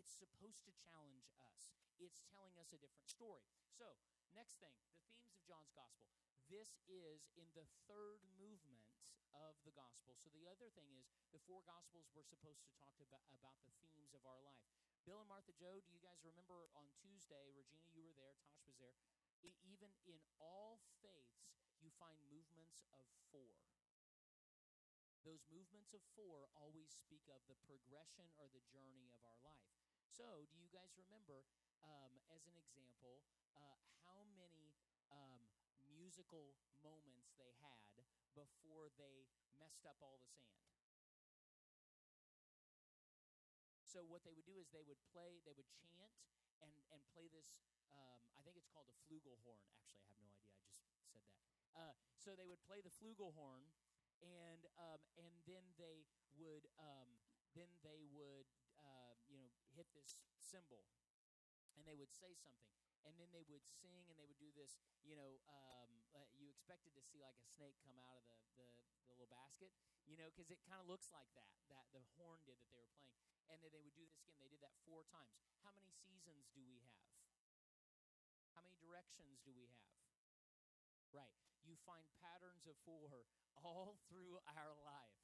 It's 0.00 0.16
supposed 0.16 0.64
to 0.64 0.72
challenge 0.80 1.28
us. 1.36 1.68
It's 2.00 2.24
telling 2.32 2.56
us 2.56 2.72
a 2.72 2.80
different 2.80 3.04
story. 3.04 3.44
So, 3.68 4.00
next 4.32 4.56
thing, 4.56 4.72
the 4.80 4.96
themes 5.04 5.28
of 5.28 5.44
John's 5.44 5.76
gospel. 5.76 6.08
This 6.48 6.80
is 6.88 7.28
in 7.36 7.52
the 7.52 7.68
third 7.84 8.24
movement 8.40 8.88
of 9.36 9.60
the 9.68 9.76
gospel. 9.76 10.16
So, 10.16 10.32
the 10.32 10.48
other 10.48 10.72
thing 10.72 10.88
is, 10.96 11.12
the 11.36 11.44
four 11.44 11.60
gospels 11.68 12.08
were 12.16 12.24
supposed 12.24 12.64
to 12.64 12.72
talk 12.80 12.96
about, 13.04 13.28
about 13.36 13.60
the 13.68 13.76
themes 13.84 14.16
of 14.16 14.24
our 14.24 14.40
life. 14.40 14.64
Bill 15.04 15.20
and 15.20 15.28
Martha 15.28 15.52
Joe, 15.52 15.84
do 15.84 15.92
you 15.92 16.00
guys 16.00 16.24
remember 16.24 16.72
on 16.72 16.88
Tuesday? 16.96 17.52
Regina, 17.52 17.84
you 17.92 18.00
were 18.08 18.16
there, 18.16 18.40
Tosh 18.40 18.64
was 18.64 18.80
there. 18.80 18.96
E- 19.44 19.60
even 19.68 19.92
in 20.08 20.16
all 20.40 20.80
faiths, 21.04 21.52
you 21.76 21.92
find 22.00 22.16
movements 22.32 22.88
of 22.96 23.04
four. 23.28 23.52
Those 25.24 25.44
movements 25.52 25.92
of 25.92 26.00
four 26.16 26.48
always 26.56 26.88
speak 26.88 27.28
of 27.28 27.44
the 27.48 27.56
progression 27.68 28.28
or 28.40 28.48
the 28.48 28.64
journey 28.72 29.12
of 29.12 29.20
our 29.24 29.36
life. 29.44 29.79
So, 30.10 30.42
do 30.50 30.58
you 30.58 30.66
guys 30.74 30.90
remember, 30.98 31.46
um, 31.86 32.18
as 32.34 32.42
an 32.50 32.58
example, 32.58 33.22
uh, 33.54 33.78
how 34.02 34.26
many 34.34 34.74
um, 35.14 35.46
musical 35.86 36.58
moments 36.82 37.30
they 37.38 37.54
had 37.62 37.86
before 38.34 38.90
they 38.98 39.30
messed 39.54 39.86
up 39.86 40.02
all 40.02 40.18
the 40.18 40.26
sand? 40.34 40.66
So, 43.86 44.02
what 44.02 44.26
they 44.26 44.34
would 44.34 44.46
do 44.46 44.58
is 44.58 44.66
they 44.74 44.82
would 44.82 44.98
play, 45.14 45.38
they 45.46 45.54
would 45.54 45.70
chant 45.78 46.10
and, 46.58 46.74
and 46.90 47.00
play 47.14 47.30
this. 47.30 47.46
Um, 47.94 48.18
I 48.34 48.42
think 48.42 48.58
it's 48.58 48.70
called 48.70 48.90
a 48.90 48.96
flugelhorn. 49.06 49.62
Actually, 49.78 50.10
I 50.10 50.10
have 50.10 50.22
no 50.26 50.34
idea. 50.34 50.58
I 50.74 50.90
just 50.90 51.10
said 51.14 51.22
that. 51.22 51.38
Uh, 51.74 51.94
so 52.18 52.34
they 52.34 52.46
would 52.50 52.62
play 52.66 52.82
the 52.82 52.90
flugelhorn, 52.90 53.62
and 54.22 54.62
um, 54.78 55.02
and 55.18 55.34
then 55.46 55.62
they 55.78 56.06
would 56.38 56.66
um, 56.78 57.10
then 57.54 57.70
they 57.82 58.06
would 58.14 58.46
hit 59.80 59.88
this 59.96 60.20
cymbal, 60.36 60.84
and 61.72 61.88
they 61.88 61.96
would 61.96 62.12
say 62.12 62.36
something, 62.36 62.76
and 63.08 63.16
then 63.16 63.32
they 63.32 63.48
would 63.48 63.64
sing, 63.64 64.04
and 64.12 64.20
they 64.20 64.28
would 64.28 64.36
do 64.36 64.52
this. 64.52 64.76
You 65.00 65.16
know, 65.16 65.40
um, 65.48 66.04
uh, 66.12 66.28
you 66.36 66.52
expected 66.52 66.92
to 66.92 67.00
see 67.00 67.16
like 67.16 67.40
a 67.40 67.48
snake 67.48 67.80
come 67.80 67.96
out 67.96 68.28
of 68.28 68.44
the 68.60 68.68
the, 68.76 68.84
the 69.08 69.16
little 69.16 69.32
basket, 69.32 69.72
you 70.04 70.20
know, 70.20 70.28
because 70.28 70.52
it 70.52 70.60
kind 70.68 70.76
of 70.76 70.84
looks 70.84 71.08
like 71.16 71.32
that. 71.32 71.56
That 71.72 71.88
the 71.96 72.04
horn 72.20 72.44
did 72.44 72.60
that 72.60 72.68
they 72.76 72.84
were 72.84 72.92
playing, 73.00 73.16
and 73.48 73.56
then 73.64 73.72
they 73.72 73.80
would 73.80 73.96
do 73.96 74.04
this 74.04 74.20
again. 74.20 74.36
They 74.36 74.52
did 74.52 74.60
that 74.60 74.76
four 74.84 75.00
times. 75.08 75.32
How 75.64 75.72
many 75.72 75.88
seasons 75.96 76.52
do 76.52 76.60
we 76.68 76.84
have? 76.84 77.00
How 78.52 78.60
many 78.60 78.76
directions 78.76 79.40
do 79.48 79.56
we 79.56 79.64
have? 79.72 79.96
Right. 81.08 81.32
You 81.64 81.80
find 81.88 82.04
patterns 82.20 82.68
of 82.68 82.76
four 82.84 83.24
all 83.56 83.96
through 84.12 84.44
our 84.44 84.76
life. 84.84 85.16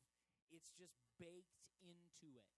It's 0.48 0.72
just 0.72 0.96
baked 1.20 1.60
into 1.84 2.40
it. 2.40 2.55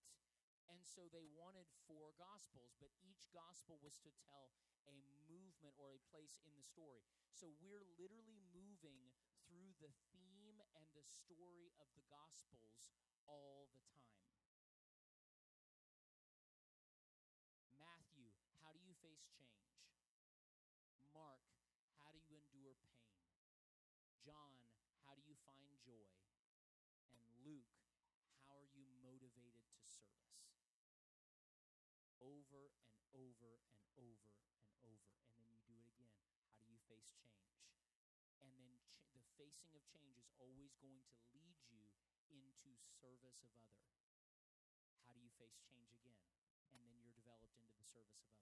And 0.69 0.85
so 0.87 1.09
they 1.11 1.27
wanted 1.35 1.67
four 1.83 2.13
gospels, 2.15 2.71
but 2.79 2.93
each 3.03 3.27
gospel 3.33 3.77
was 3.83 3.97
to 4.05 4.11
tell 4.23 4.53
a 4.87 4.93
movement 5.27 5.75
or 5.75 5.91
a 5.91 5.99
place 6.13 6.39
in 6.45 6.55
the 6.55 6.63
story. 6.63 7.03
So 7.33 7.51
we're 7.59 7.83
literally 7.99 8.39
moving 8.55 9.11
through 9.43 9.73
the 9.81 9.91
theme 10.13 10.61
and 10.77 10.85
the 10.95 11.03
story 11.03 11.73
of 11.81 11.87
the 11.97 12.05
gospels 12.07 12.93
all 13.27 13.67
the 13.73 13.81
time. 13.91 14.15
Matthew, 17.79 18.29
how 18.61 18.71
do 18.73 18.77
you 18.77 18.93
face 19.01 19.25
change? 19.33 19.73
Mark, 21.13 21.41
how 21.99 22.11
do 22.13 22.19
you 22.29 22.37
endure 22.39 22.73
pain? 22.85 23.09
John, 24.23 24.53
how 25.03 25.15
do 25.15 25.21
you 25.25 25.35
find 25.43 25.75
joy? 25.83 26.13
And 27.11 27.25
Luke, 27.43 27.75
how 28.47 28.55
are 28.57 28.69
you 28.75 28.85
motivated 29.03 29.65
to 29.79 29.85
service? 29.87 30.45
Over 32.49 32.81
and 32.89 33.05
over 33.13 33.61
and 33.97 34.17
over 34.17 34.25
and 34.57 34.73
over. 34.81 35.13
And 35.37 35.45
then 35.45 35.53
you 35.53 35.61
do 35.69 35.77
it 35.77 35.85
again. 35.85 36.09
How 36.57 36.65
do 36.65 36.73
you 36.73 36.81
face 36.89 37.13
change? 37.13 37.61
And 38.41 38.49
then 38.57 38.81
ch- 38.89 39.05
the 39.13 39.21
facing 39.37 39.69
of 39.77 39.85
change 39.85 40.17
is 40.17 40.29
always 40.41 40.73
going 40.81 41.05
to 41.13 41.13
lead 41.37 41.61
you 41.69 42.57
into 42.65 42.89
service 42.89 43.45
of 43.45 43.53
other. 43.61 43.85
How 45.05 45.13
do 45.13 45.21
you 45.21 45.29
face 45.37 45.61
change 45.61 45.93
again? 45.93 46.25
And 46.73 46.81
then 46.81 46.97
you're 46.97 47.13
developed 47.13 47.57
into 47.61 47.77
the 47.77 47.85
service 47.85 48.25
of 48.25 48.33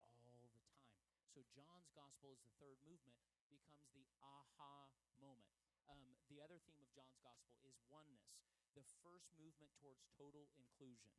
other 0.00 0.24
all 0.24 0.48
the 0.48 0.64
time. 0.64 0.88
So 1.28 1.44
John's 1.52 1.92
gospel 1.92 2.32
is 2.32 2.40
the 2.40 2.56
third 2.56 2.80
movement, 2.84 3.20
becomes 3.52 3.84
the 3.92 4.08
aha 4.24 4.88
moment. 5.20 5.52
Um, 5.88 6.16
the 6.32 6.40
other 6.40 6.58
theme 6.64 6.80
of 6.80 6.90
John's 6.96 7.20
gospel 7.20 7.60
is 7.62 7.76
oneness, 7.86 8.40
the 8.72 8.84
first 9.04 9.28
movement 9.36 9.76
towards 9.76 10.08
total 10.16 10.48
inclusion. 10.56 11.12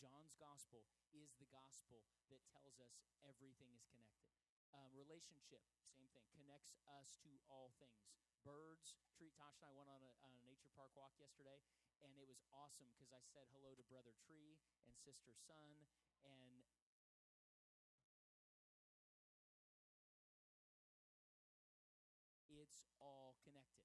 John's 0.00 0.32
gospel 0.40 0.88
is 1.12 1.36
the 1.36 1.44
gospel 1.52 2.08
that 2.32 2.40
tells 2.56 2.80
us 2.80 3.04
everything 3.20 3.68
is 3.76 3.84
connected. 3.92 4.32
Um, 4.72 4.88
relationship, 4.96 5.60
same 5.92 6.08
thing, 6.16 6.24
connects 6.32 6.72
us 6.88 7.20
to 7.20 7.28
all 7.52 7.76
things. 7.76 8.08
Birds, 8.40 8.96
tree. 9.12 9.28
Tosh 9.36 9.60
and 9.60 9.68
I 9.68 9.76
went 9.76 9.92
on 9.92 10.00
a, 10.00 10.12
on 10.24 10.32
a 10.32 10.40
nature 10.40 10.72
park 10.72 10.96
walk 10.96 11.12
yesterday, 11.20 11.60
and 12.00 12.16
it 12.16 12.24
was 12.24 12.40
awesome 12.48 12.88
because 12.96 13.12
I 13.12 13.20
said 13.28 13.44
hello 13.52 13.76
to 13.76 13.84
brother 13.92 14.16
tree 14.24 14.56
and 14.88 14.96
sister 14.96 15.36
sun, 15.36 15.84
and 16.24 16.64
it's 22.48 22.80
all 23.04 23.36
connected. 23.44 23.84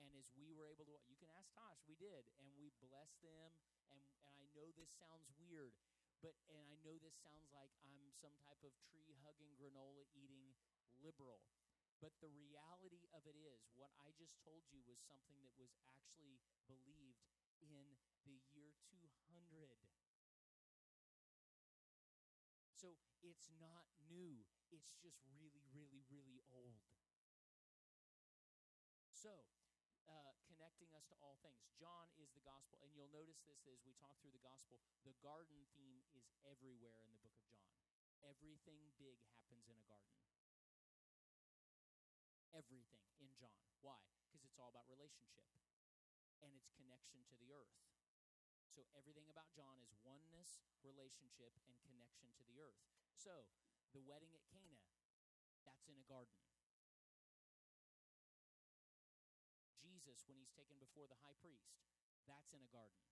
And 0.00 0.08
as 0.16 0.32
we 0.32 0.56
were 0.56 0.64
able 0.64 0.88
to, 0.88 0.96
you 1.04 1.20
can 1.20 1.28
ask 1.36 1.52
Tosh, 1.52 1.84
we 1.84 2.00
did, 2.00 2.24
and 2.40 2.48
we 2.56 2.72
blessed 2.80 3.20
them. 3.20 3.52
And, 3.92 4.08
and 4.26 4.34
I 4.40 4.48
know 4.56 4.72
this 4.72 4.90
sounds 4.96 5.28
weird, 5.36 5.76
but, 6.24 6.32
and 6.48 6.58
I 6.64 6.76
know 6.80 6.96
this 6.96 7.20
sounds 7.20 7.52
like 7.52 7.72
I'm 7.84 8.12
some 8.16 8.34
type 8.40 8.64
of 8.64 8.72
tree 8.88 9.12
hugging, 9.20 9.52
granola 9.60 10.08
eating 10.16 10.56
liberal. 11.00 11.44
But 12.00 12.18
the 12.18 12.32
reality 12.34 13.06
of 13.14 13.22
it 13.30 13.38
is, 13.38 13.70
what 13.78 13.94
I 13.94 14.10
just 14.18 14.34
told 14.42 14.66
you 14.74 14.82
was 14.82 14.98
something 14.98 15.38
that 15.46 15.54
was 15.54 15.70
actually 15.86 16.42
believed 16.66 17.22
in 17.62 17.94
the 18.26 18.42
year 18.50 18.74
200. 18.90 19.70
So 22.74 22.98
it's 23.22 23.46
not 23.62 23.86
new, 24.10 24.42
it's 24.74 24.98
just 24.98 25.22
really, 25.38 25.62
really, 25.70 26.02
really 26.10 26.42
old. 26.50 26.82
So, 29.14 29.30
to 31.10 31.14
all 31.18 31.38
things. 31.42 31.66
John 31.78 32.10
is 32.20 32.30
the 32.36 32.44
gospel, 32.44 32.78
and 32.82 32.90
you'll 32.94 33.10
notice 33.10 33.42
this 33.46 33.66
as 33.66 33.82
we 33.82 33.94
talk 33.98 34.14
through 34.22 34.34
the 34.34 34.42
gospel. 34.42 34.78
The 35.02 35.16
garden 35.18 35.66
theme 35.74 36.06
is 36.14 36.28
everywhere 36.46 37.02
in 37.02 37.10
the 37.10 37.22
book 37.22 37.34
of 37.38 37.46
John. 37.50 37.66
Everything 38.22 38.94
big 39.00 39.18
happens 39.34 39.66
in 39.66 39.74
a 39.74 39.86
garden. 39.86 40.14
Everything 42.54 43.02
in 43.18 43.32
John. 43.40 43.58
Why? 43.80 43.98
Because 44.28 44.44
it's 44.46 44.60
all 44.60 44.70
about 44.70 44.86
relationship 44.86 45.48
and 46.44 46.52
its 46.54 46.70
connection 46.74 47.24
to 47.30 47.34
the 47.38 47.50
earth. 47.50 47.74
So 48.70 48.84
everything 48.96 49.28
about 49.28 49.50
John 49.52 49.76
is 49.80 49.92
oneness, 50.02 50.64
relationship, 50.82 51.52
and 51.66 51.74
connection 51.84 52.32
to 52.36 52.42
the 52.46 52.56
earth. 52.60 52.78
So 53.16 53.44
the 53.92 54.00
wedding 54.00 54.32
at 54.32 54.44
Cana, 54.48 54.80
that's 55.64 55.86
in 55.88 55.96
a 55.98 56.06
garden. 56.08 56.51
When 60.26 60.38
he's 60.38 60.54
taken 60.54 60.78
before 60.78 61.10
the 61.10 61.18
high 61.22 61.36
priest, 61.42 61.74
that's 62.26 62.54
in 62.54 62.62
a 62.62 62.70
garden. 62.70 63.02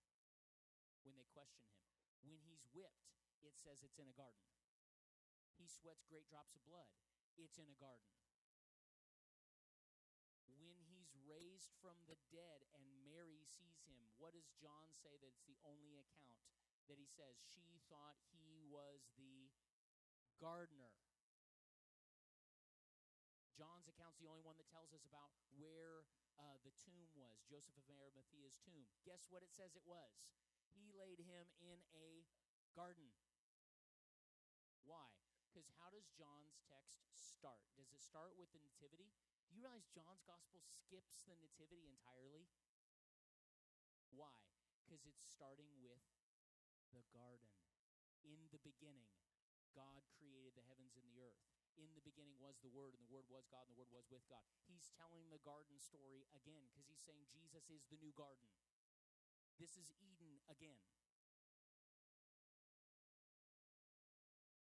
When 1.02 1.16
they 1.16 1.26
question 1.32 1.66
him. 1.66 1.80
When 2.22 2.40
he's 2.44 2.62
whipped, 2.76 3.10
it 3.40 3.56
says 3.56 3.80
it's 3.80 3.98
in 3.98 4.08
a 4.08 4.16
garden. 4.16 4.44
He 5.56 5.68
sweats 5.68 6.04
great 6.08 6.28
drops 6.28 6.56
of 6.56 6.64
blood, 6.64 6.88
it's 7.36 7.60
in 7.60 7.68
a 7.68 7.76
garden. 7.76 8.08
When 10.60 10.76
he's 10.92 11.12
raised 11.24 11.72
from 11.80 11.96
the 12.04 12.16
dead 12.28 12.64
and 12.76 12.84
Mary 13.04 13.40
sees 13.44 13.80
him, 13.88 14.00
what 14.20 14.36
does 14.36 14.52
John 14.60 14.92
say 14.92 15.16
that 15.16 15.28
it's 15.28 15.48
the 15.48 15.60
only 15.64 15.96
account 15.96 16.44
that 16.88 17.00
he 17.00 17.08
says 17.08 17.40
she 17.40 17.80
thought 17.88 18.16
he 18.32 18.60
was 18.68 19.08
the 19.16 19.48
gardener? 20.36 20.92
John's 23.56 23.88
account's 23.88 24.16
the 24.20 24.28
only 24.28 24.44
one 24.44 24.56
that 24.56 24.68
tells 24.72 24.92
us 24.96 25.04
about 25.04 25.32
where 25.56 26.08
uh, 26.40 26.56
the 26.64 26.72
tomb 26.80 27.12
was, 27.12 27.44
Joseph 27.44 27.76
of 27.76 27.84
Arimathea's 27.92 28.56
tomb. 28.64 28.88
Guess 29.04 29.28
what 29.28 29.44
it 29.44 29.52
says 29.52 29.76
it 29.76 29.84
was? 29.84 30.24
He 30.72 30.88
laid 30.96 31.20
him 31.20 31.52
in 31.60 31.84
a 31.92 32.24
garden. 32.72 33.12
Why? 34.88 35.12
Because 35.44 35.68
how 35.76 35.92
does 35.92 36.08
John's 36.16 36.56
text 36.64 37.04
start? 37.12 37.60
Does 37.76 37.92
it 37.92 38.00
start 38.00 38.32
with 38.40 38.48
the 38.56 38.62
Nativity? 38.64 39.12
Do 39.50 39.58
you 39.58 39.66
realize 39.66 39.90
John's 39.92 40.24
Gospel 40.24 40.64
skips 40.64 41.20
the 41.28 41.36
Nativity 41.36 41.84
entirely? 41.84 42.48
Why? 44.14 44.32
Because 44.80 45.04
it's 45.04 45.22
starting 45.22 45.70
with 45.84 46.02
the 46.94 47.04
garden. 47.12 47.52
In 48.24 48.48
the 48.54 48.62
beginning, 48.62 49.10
God 49.74 50.02
created 50.18 50.54
the 50.56 50.66
heavens 50.66 50.96
and 50.96 51.04
the 51.06 51.18
earth. 51.20 51.44
In 51.80 51.96
the 51.96 52.04
beginning 52.04 52.36
was 52.36 52.60
the 52.60 52.68
Word, 52.68 52.92
and 52.92 53.00
the 53.08 53.08
Word 53.08 53.24
was 53.32 53.48
God, 53.48 53.64
and 53.64 53.72
the 53.72 53.80
Word 53.80 53.88
was 53.88 54.04
with 54.12 54.20
God. 54.28 54.44
He's 54.68 54.92
telling 55.00 55.24
the 55.32 55.40
garden 55.40 55.80
story 55.80 56.28
again 56.36 56.68
because 56.68 56.84
he's 56.84 57.00
saying 57.00 57.24
Jesus 57.32 57.72
is 57.72 57.88
the 57.88 57.96
new 58.04 58.12
garden. 58.12 58.52
This 59.56 59.80
is 59.80 59.88
Eden 60.04 60.44
again. 60.52 60.84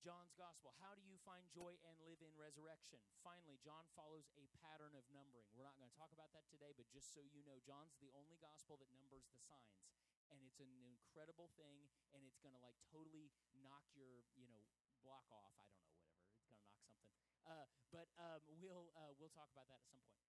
John's 0.03 0.35
Gospel. 0.39 0.71
How 0.79 0.95
do 0.95 1.03
you 1.03 1.19
find 1.23 1.43
joy 1.51 1.75
and 1.83 1.95
live 2.07 2.23
in 2.23 2.31
resurrection? 2.39 3.03
Finally, 3.23 3.59
John 3.59 3.87
follows 3.91 4.31
a 4.39 4.47
pattern 4.63 4.95
of 4.95 5.03
numbering. 5.11 5.47
We're 5.51 5.67
not 5.67 5.75
going 5.75 5.91
to 5.91 5.99
talk 5.99 6.15
about 6.15 6.31
that 6.31 6.47
today, 6.47 6.71
but 6.75 6.87
just 6.91 7.11
so 7.11 7.23
you 7.27 7.43
know, 7.43 7.59
John's 7.63 7.99
the 7.99 8.11
only 8.15 8.39
gospel 8.39 8.79
that 8.79 8.87
numbers 8.95 9.27
the 9.27 9.39
signs. 9.39 9.91
And 10.31 10.39
it's 10.43 10.63
an 10.63 10.71
incredible 10.71 11.51
thing, 11.59 11.91
and 12.15 12.23
it's 12.23 12.39
going 12.39 12.55
to 12.55 12.63
like 12.63 12.79
totally 12.87 13.31
knock 13.63 13.83
your, 13.95 14.23
you 14.39 14.47
know, 14.47 14.63
block 15.03 15.27
off. 15.31 15.55
I 15.59 15.67
don't 15.67 15.91
know, 15.91 15.99
whatever. 16.07 16.31
It's 16.39 16.47
going 16.47 16.63
to 16.63 16.71
knock 16.71 16.87
something. 16.95 17.36
Uh, 17.47 17.63
but 17.95 18.11
um, 18.19 18.43
we'll, 18.59 18.91
uh, 18.99 19.15
we'll 19.15 19.31
talk 19.31 19.47
about 19.55 19.71
that 19.71 19.79
at 19.79 19.87
some 19.87 20.03
point. 20.11 20.27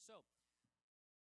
So, 0.00 0.24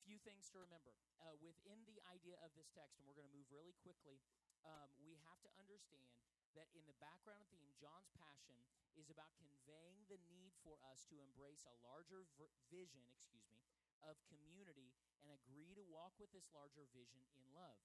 few 0.08 0.16
things 0.24 0.48
to 0.56 0.64
remember. 0.64 0.96
Uh, 1.20 1.36
within 1.44 1.84
the 1.84 2.00
idea 2.08 2.40
of 2.40 2.56
this 2.56 2.72
text, 2.72 2.96
and 2.96 3.04
we're 3.04 3.18
going 3.20 3.28
to 3.28 3.36
move 3.36 3.52
really 3.52 3.76
quickly, 3.84 4.24
um, 4.64 4.88
we 5.04 5.20
have 5.28 5.44
to 5.44 5.52
understand 5.60 6.16
that 6.56 6.72
in 6.72 6.88
the 6.88 6.96
background 7.04 7.44
theme, 7.52 7.76
John's 7.76 8.08
passion 8.16 8.56
is 8.96 9.12
about 9.12 9.36
conveying 9.36 10.08
the 10.08 10.18
need 10.32 10.56
for 10.64 10.80
us 10.88 11.04
to 11.12 11.20
embrace 11.20 11.68
a 11.68 11.76
larger 11.84 12.26
vision, 12.72 13.04
excuse 13.12 13.46
me, 13.52 13.60
of 14.02 14.16
community 14.32 14.96
and 15.22 15.30
agree 15.36 15.76
to 15.76 15.84
walk 15.86 16.16
with 16.18 16.32
this 16.32 16.48
larger 16.56 16.88
vision 16.96 17.22
in 17.36 17.44
love. 17.52 17.78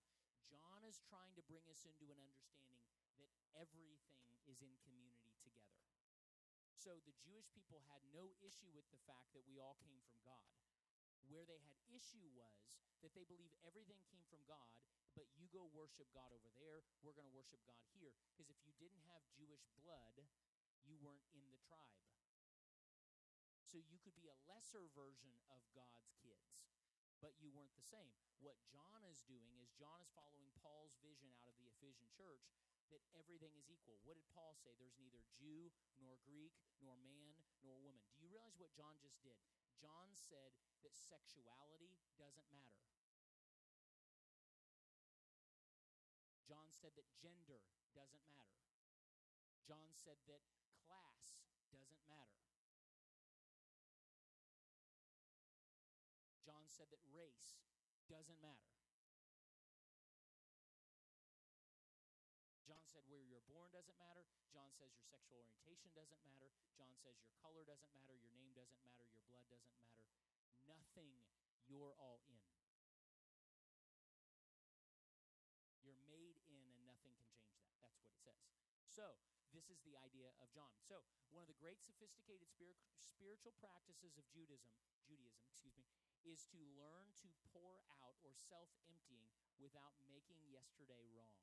John 0.47 0.85
is 0.87 1.03
trying 1.11 1.35
to 1.35 1.45
bring 1.45 1.65
us 1.67 1.83
into 1.89 2.07
an 2.13 2.21
understanding 2.23 2.81
that 3.19 3.33
everything 3.57 4.31
is 4.47 4.63
in 4.63 4.73
community. 4.85 5.22
So 6.83 6.99
the 7.07 7.15
Jewish 7.23 7.47
people 7.55 7.79
had 7.95 8.03
no 8.11 8.35
issue 8.43 8.67
with 8.75 8.91
the 8.91 8.99
fact 9.07 9.31
that 9.39 9.47
we 9.47 9.63
all 9.63 9.79
came 9.87 10.03
from 10.03 10.19
God. 10.27 10.51
Where 11.31 11.47
they 11.47 11.63
had 11.63 11.79
issue 11.95 12.27
was 12.35 12.83
that 13.07 13.15
they 13.15 13.23
believe 13.23 13.55
everything 13.63 14.03
came 14.11 14.27
from 14.27 14.43
God, 14.51 14.75
but 15.15 15.31
you 15.39 15.47
go 15.55 15.71
worship 15.79 16.11
God 16.11 16.35
over 16.35 16.51
there, 16.59 16.83
we're 17.07 17.15
going 17.15 17.31
to 17.31 17.39
worship 17.39 17.63
God 17.71 17.79
here. 17.95 18.11
Because 18.35 18.51
if 18.51 18.59
you 18.67 18.75
didn't 18.83 18.99
have 19.15 19.23
Jewish 19.39 19.63
blood, 19.79 20.27
you 20.83 20.99
weren't 20.99 21.23
in 21.39 21.47
the 21.55 21.63
tribe. 21.71 22.03
So 23.71 23.79
you 23.79 24.03
could 24.03 24.19
be 24.19 24.27
a 24.27 24.43
lesser 24.51 24.91
version 24.99 25.39
of 25.55 25.63
God's 25.79 26.11
kids, 26.19 26.67
but 27.23 27.39
you 27.39 27.55
weren't 27.55 27.79
the 27.79 27.87
same. 27.87 28.19
What 28.43 28.59
John 28.75 29.07
is 29.07 29.23
doing 29.31 29.55
is 29.63 29.71
John 29.79 30.03
is 30.03 30.11
following 30.19 30.51
Paul's 30.59 30.99
vision 30.99 31.31
out 31.39 31.47
of 31.47 31.55
the 31.63 31.71
Ephesian 31.79 32.11
church 32.11 32.43
that 32.93 33.03
everything 33.17 33.57
is 33.57 33.73
equal. 33.73 33.97
What 34.05 34.21
did 34.21 34.29
Paul 34.37 34.53
say? 34.61 34.77
There's 34.77 35.01
neither 35.01 35.25
Jew 35.41 35.73
nor 35.99 36.21
Greek 36.29 36.53
nor 36.85 37.01
man 37.01 37.41
nor 37.65 37.81
woman. 37.81 38.05
Do 38.21 38.29
you 38.29 38.31
realize 38.31 38.55
what 38.61 38.77
John 38.77 39.01
just 39.01 39.17
did? 39.25 39.41
John 39.81 40.13
said 40.13 40.53
that 40.85 40.95
sexuality 40.95 41.97
doesn't 42.21 42.47
matter. 42.53 42.85
John 46.45 46.69
said 46.69 46.93
that 47.01 47.09
gender 47.17 47.65
doesn't 47.97 48.29
matter. 48.37 48.69
John 49.65 49.89
said 49.97 50.21
that 50.29 50.45
class 50.85 51.41
doesn't 51.73 52.05
matter. 52.11 52.45
John 56.45 56.69
said 56.69 56.93
that 56.93 57.01
race 57.09 57.63
doesn't 58.11 58.43
matter. 58.43 58.82
Born 63.53 63.69
doesn't 63.69 64.01
matter. 64.01 64.25
John 64.49 64.73
says 64.73 64.97
your 64.97 65.05
sexual 65.05 65.45
orientation 65.45 65.93
doesn't 65.93 66.25
matter. 66.25 66.49
John 66.81 66.97
says 67.05 67.21
your 67.21 67.33
color 67.45 67.69
doesn't 67.69 67.93
matter. 67.93 68.17
Your 68.17 68.33
name 68.33 68.57
doesn't 68.57 68.81
matter. 68.81 69.05
Your 69.05 69.21
blood 69.29 69.45
doesn't 69.53 69.77
matter. 69.77 70.01
Nothing. 70.65 71.13
You're 71.69 71.93
all 72.01 72.25
in. 72.33 72.41
You're 75.85 76.01
made 76.09 76.41
in, 76.49 76.65
and 76.73 76.81
nothing 76.89 77.13
can 77.21 77.29
change 77.37 77.61
that. 77.61 77.77
That's 77.85 78.01
what 78.01 78.09
it 78.09 78.21
says. 78.25 78.41
So, 78.89 79.21
this 79.53 79.69
is 79.69 79.85
the 79.85 80.01
idea 80.01 80.33
of 80.41 80.49
John. 80.57 80.73
So, 80.81 81.05
one 81.29 81.45
of 81.45 81.51
the 81.53 81.61
great 81.61 81.85
sophisticated 81.85 82.49
spiritual 83.05 83.53
practices 83.61 84.17
of 84.17 84.25
Judaism, 84.33 84.73
Judaism, 85.05 85.45
excuse 85.53 85.77
me, 85.77 85.85
is 86.25 86.49
to 86.49 86.59
learn 86.73 87.13
to 87.21 87.29
pour 87.53 87.85
out 88.01 88.17
or 88.25 88.33
self-emptying 88.49 89.29
without 89.61 89.93
making 90.09 90.41
yesterday 90.49 91.05
wrong. 91.13 91.43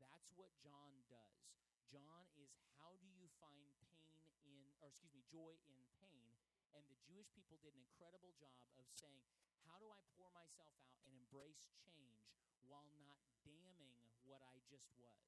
That's 0.00 0.30
what 0.36 0.52
John 0.60 0.92
does. 1.08 1.48
John 1.88 2.28
is 2.36 2.52
how 2.76 2.98
do 3.00 3.08
you 3.08 3.30
find 3.40 3.72
pain 3.80 4.12
in, 4.44 4.74
or 4.82 4.92
excuse 4.92 5.14
me, 5.14 5.24
joy 5.30 5.56
in 5.70 5.80
pain? 6.02 6.36
And 6.76 6.84
the 6.92 7.00
Jewish 7.08 7.32
people 7.32 7.56
did 7.64 7.72
an 7.72 7.80
incredible 7.80 8.36
job 8.36 8.68
of 8.76 8.84
saying, 9.00 9.24
how 9.64 9.80
do 9.80 9.88
I 9.88 10.00
pour 10.12 10.28
myself 10.36 10.76
out 10.84 11.00
and 11.08 11.16
embrace 11.16 11.72
change 11.72 12.28
while 12.68 12.92
not 13.00 13.24
damning 13.46 13.96
what 14.28 14.44
I 14.44 14.60
just 14.68 14.92
was? 15.00 15.24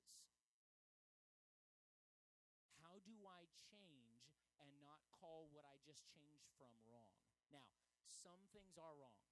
How 2.84 3.00
do 3.04 3.16
I 3.24 3.48
change 3.72 4.28
and 4.60 4.68
not 4.84 5.00
call 5.08 5.48
what 5.56 5.64
I 5.64 5.80
just 5.86 6.04
changed 6.12 6.52
from 6.60 6.72
wrong? 6.84 7.16
Now, 7.48 7.64
some 8.04 8.44
things 8.52 8.76
are 8.76 8.94
wrong. 8.98 9.24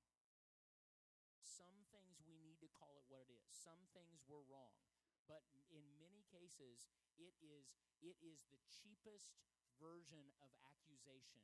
Some 1.44 1.84
things 1.92 2.20
we 2.24 2.38
need 2.40 2.60
to 2.64 2.68
call 2.72 2.96
it 2.96 3.04
what 3.08 3.24
it 3.26 3.32
is. 3.32 3.44
Some 3.52 3.80
things 3.92 4.24
were 4.28 4.44
wrong. 4.48 4.85
But 5.26 5.42
in 5.74 5.82
many 5.98 6.22
cases, 6.30 6.86
it 7.18 7.34
is, 7.42 7.74
it 7.98 8.14
is 8.22 8.46
the 8.50 8.62
cheapest 8.70 9.34
version 9.82 10.32
of 10.38 10.54
accusation 10.62 11.42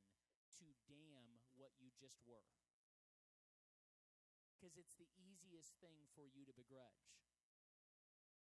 to 0.62 0.70
damn 0.86 1.42
what 1.58 1.74
you 1.82 1.90
just 1.98 2.22
were. 2.22 2.46
Because 4.54 4.78
it's 4.78 4.94
the 4.94 5.10
easiest 5.18 5.74
thing 5.82 6.06
for 6.14 6.30
you 6.30 6.46
to 6.46 6.54
begrudge. 6.54 7.10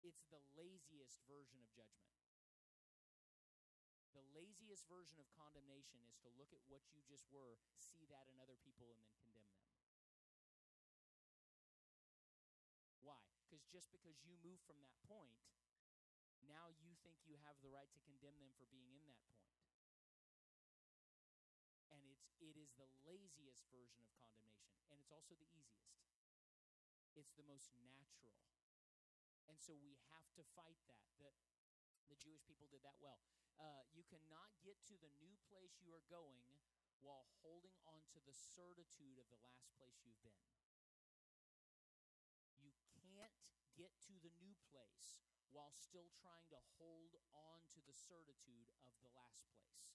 It's 0.02 0.26
the 0.26 0.42
laziest 0.58 1.22
version 1.30 1.62
of 1.62 1.70
judgment. 1.70 2.10
The 4.10 4.26
laziest 4.34 4.90
version 4.90 5.22
of 5.22 5.30
condemnation 5.38 6.02
is 6.10 6.18
to 6.26 6.34
look 6.34 6.50
at 6.50 6.66
what 6.66 6.82
you 6.90 7.06
just 7.06 7.30
were, 7.30 7.62
see 7.78 8.08
that 8.10 8.26
in 8.26 8.42
other 8.42 8.58
people, 8.66 8.90
and 8.90 9.06
then 9.06 9.14
condemn 9.22 9.46
them. 9.54 9.59
Move 14.42 14.60
from 14.66 14.80
that 14.80 14.96
point 15.06 15.40
now 16.50 16.66
you 16.82 16.98
think 17.06 17.22
you 17.30 17.38
have 17.46 17.54
the 17.62 17.70
right 17.70 17.86
to 17.94 18.02
condemn 18.02 18.34
them 18.42 18.50
for 18.58 18.66
being 18.74 18.90
in 18.90 19.06
that 19.06 19.22
point. 19.30 19.46
And 21.94 22.02
it's 22.10 22.34
it 22.42 22.58
is 22.58 22.74
the 22.74 22.90
laziest 23.06 23.62
version 23.70 24.02
of 24.02 24.10
condemnation, 24.18 24.82
and 24.90 24.98
it's 24.98 25.14
also 25.14 25.38
the 25.38 25.46
easiest. 25.54 26.02
It's 27.14 27.34
the 27.38 27.46
most 27.46 27.70
natural. 27.86 28.34
And 29.46 29.58
so 29.62 29.78
we 29.78 29.94
have 30.10 30.26
to 30.38 30.42
fight 30.58 30.78
that. 30.90 31.06
The, 31.18 31.30
the 32.10 32.18
Jewish 32.18 32.42
people 32.42 32.66
did 32.66 32.82
that 32.82 32.98
well. 32.98 33.22
Uh, 33.58 33.86
you 33.94 34.02
cannot 34.02 34.50
get 34.66 34.78
to 34.90 34.98
the 34.98 35.10
new 35.22 35.34
place 35.46 35.78
you 35.78 35.94
are 35.94 36.06
going 36.10 36.42
while 36.98 37.30
holding 37.46 37.74
on 37.86 38.02
to 38.10 38.18
the 38.26 38.34
certitude 38.34 39.18
of 39.20 39.30
the 39.30 39.38
last 39.46 39.70
place 39.78 40.02
you've 40.02 40.22
been. 40.26 40.42
You 42.58 42.74
can't 42.98 43.36
get 43.78 43.94
to 44.10 44.14
the 44.22 44.32
new 44.42 44.54
place 44.70 45.20
while 45.50 45.74
still 45.74 46.10
trying 46.22 46.46
to 46.50 46.58
hold 46.78 47.14
on 47.34 47.58
to 47.74 47.80
the 47.82 47.94
certitude 47.94 48.70
of 48.86 48.94
the 49.02 49.12
last 49.14 49.46
place. 49.50 49.90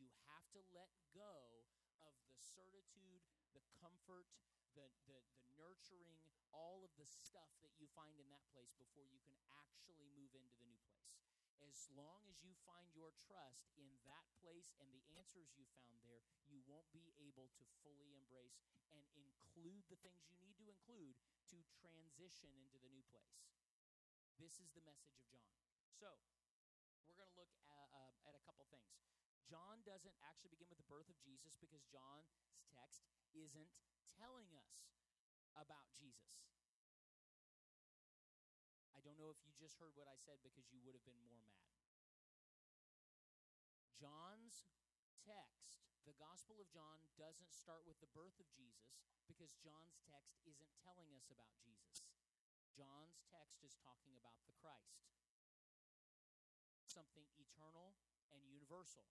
You 0.00 0.08
have 0.28 0.44
to 0.56 0.60
let 0.72 0.90
go 1.12 1.64
of 2.00 2.14
the 2.28 2.36
certitude, 2.40 3.22
the 3.52 3.64
comfort, 3.80 4.28
the, 4.74 4.88
the, 5.06 5.20
the 5.38 5.46
nurturing, 5.54 6.18
all 6.50 6.82
of 6.82 6.92
the 6.98 7.06
stuff 7.06 7.50
that 7.62 7.74
you 7.78 7.86
find 7.94 8.18
in 8.18 8.30
that 8.30 8.46
place 8.54 8.74
before 8.78 9.06
you 9.06 9.20
can 9.26 9.38
actually 9.60 10.06
move 10.14 10.32
into 10.34 10.54
the 10.58 10.66
new 10.66 10.82
place. 10.86 11.14
As 11.62 11.86
long 11.94 12.26
as 12.28 12.42
you 12.42 12.52
find 12.66 12.90
your 12.92 13.14
trust 13.14 13.70
in 13.78 13.86
that 14.04 14.26
place 14.42 14.74
and 14.82 14.90
the 14.90 15.06
answers 15.14 15.54
you 15.54 15.64
found 15.78 16.02
there, 16.02 16.22
you 16.50 16.60
won't 16.66 16.90
be 16.90 17.14
able 17.22 17.48
to 17.56 17.64
fully 17.80 18.12
embrace 18.12 18.60
and 18.90 19.00
include 19.24 19.86
the 19.88 19.98
things 20.02 20.26
you 20.28 20.36
need 20.42 20.58
to 20.58 20.68
include 20.68 21.14
to 21.50 21.56
transition 21.78 22.50
into 22.58 22.76
the 22.82 22.90
new 22.90 23.06
place. 23.08 23.63
This 24.38 24.58
is 24.58 24.70
the 24.74 24.82
message 24.82 25.14
of 25.14 25.22
John. 25.30 25.54
So, 25.94 26.10
we're 27.06 27.18
going 27.18 27.30
to 27.30 27.38
look 27.38 27.54
at, 27.70 27.88
uh, 27.94 28.28
at 28.28 28.34
a 28.34 28.42
couple 28.42 28.66
things. 28.70 28.90
John 29.46 29.84
doesn't 29.86 30.16
actually 30.24 30.50
begin 30.50 30.66
with 30.72 30.80
the 30.80 30.90
birth 30.90 31.06
of 31.06 31.18
Jesus 31.22 31.54
because 31.60 31.84
John's 31.92 32.34
text 32.74 33.06
isn't 33.36 33.70
telling 34.18 34.50
us 34.58 34.90
about 35.54 35.86
Jesus. 35.94 36.50
I 38.94 39.02
don't 39.04 39.20
know 39.20 39.30
if 39.30 39.38
you 39.46 39.52
just 39.54 39.78
heard 39.78 39.94
what 39.94 40.10
I 40.10 40.18
said 40.18 40.42
because 40.42 40.66
you 40.72 40.82
would 40.82 40.96
have 40.96 41.06
been 41.06 41.20
more 41.22 41.38
mad. 41.44 41.70
John's 43.94 44.66
text, 45.22 45.86
the 46.02 46.16
Gospel 46.18 46.58
of 46.58 46.66
John, 46.74 46.98
doesn't 47.14 47.52
start 47.52 47.86
with 47.86 48.00
the 48.02 48.10
birth 48.10 48.36
of 48.42 48.48
Jesus 48.56 48.98
because 49.30 49.54
John's 49.62 50.00
text 50.10 50.42
isn't 50.44 50.72
telling 50.82 51.12
us 51.14 51.30
about 51.30 51.54
Jesus. 51.62 52.04
John's 52.74 53.22
text 53.30 53.62
is 53.62 53.78
talking 53.78 54.18
about 54.18 54.34
the 54.50 54.56
Christ, 54.58 55.06
something 56.90 57.26
eternal 57.38 57.94
and 58.34 58.42
universal. 58.50 59.06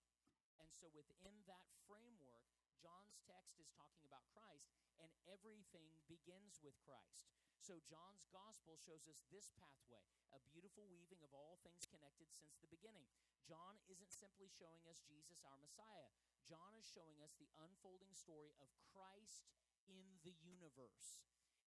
And 0.60 0.68
so 0.68 0.92
within 0.92 1.34
that 1.48 1.64
framework, 1.88 2.44
John's 2.78 3.16
text 3.24 3.56
is 3.56 3.72
talking 3.72 4.04
about 4.04 4.28
Christ, 4.36 4.68
and 5.00 5.08
everything 5.24 5.96
begins 6.04 6.60
with 6.60 6.76
Christ. 6.84 7.32
So 7.64 7.80
John's 7.88 8.28
gospel 8.28 8.76
shows 8.76 9.08
us 9.08 9.24
this 9.32 9.48
pathway, 9.56 10.04
a 10.36 10.44
beautiful 10.52 10.84
weaving 10.92 11.24
of 11.24 11.32
all 11.32 11.56
things 11.64 11.88
connected 11.88 12.28
since 12.28 12.60
the 12.60 12.68
beginning. 12.68 13.08
John 13.48 13.80
isn't 13.88 14.12
simply 14.12 14.52
showing 14.52 14.84
us 14.84 15.00
Jesus, 15.08 15.40
our 15.48 15.56
Messiah. 15.56 16.12
John 16.44 16.76
is 16.76 16.84
showing 16.84 17.24
us 17.24 17.32
the 17.40 17.48
unfolding 17.56 18.12
story 18.12 18.52
of 18.60 18.68
Christ 18.92 19.48
in 19.88 20.20
the 20.20 20.36
universe. 20.44 21.24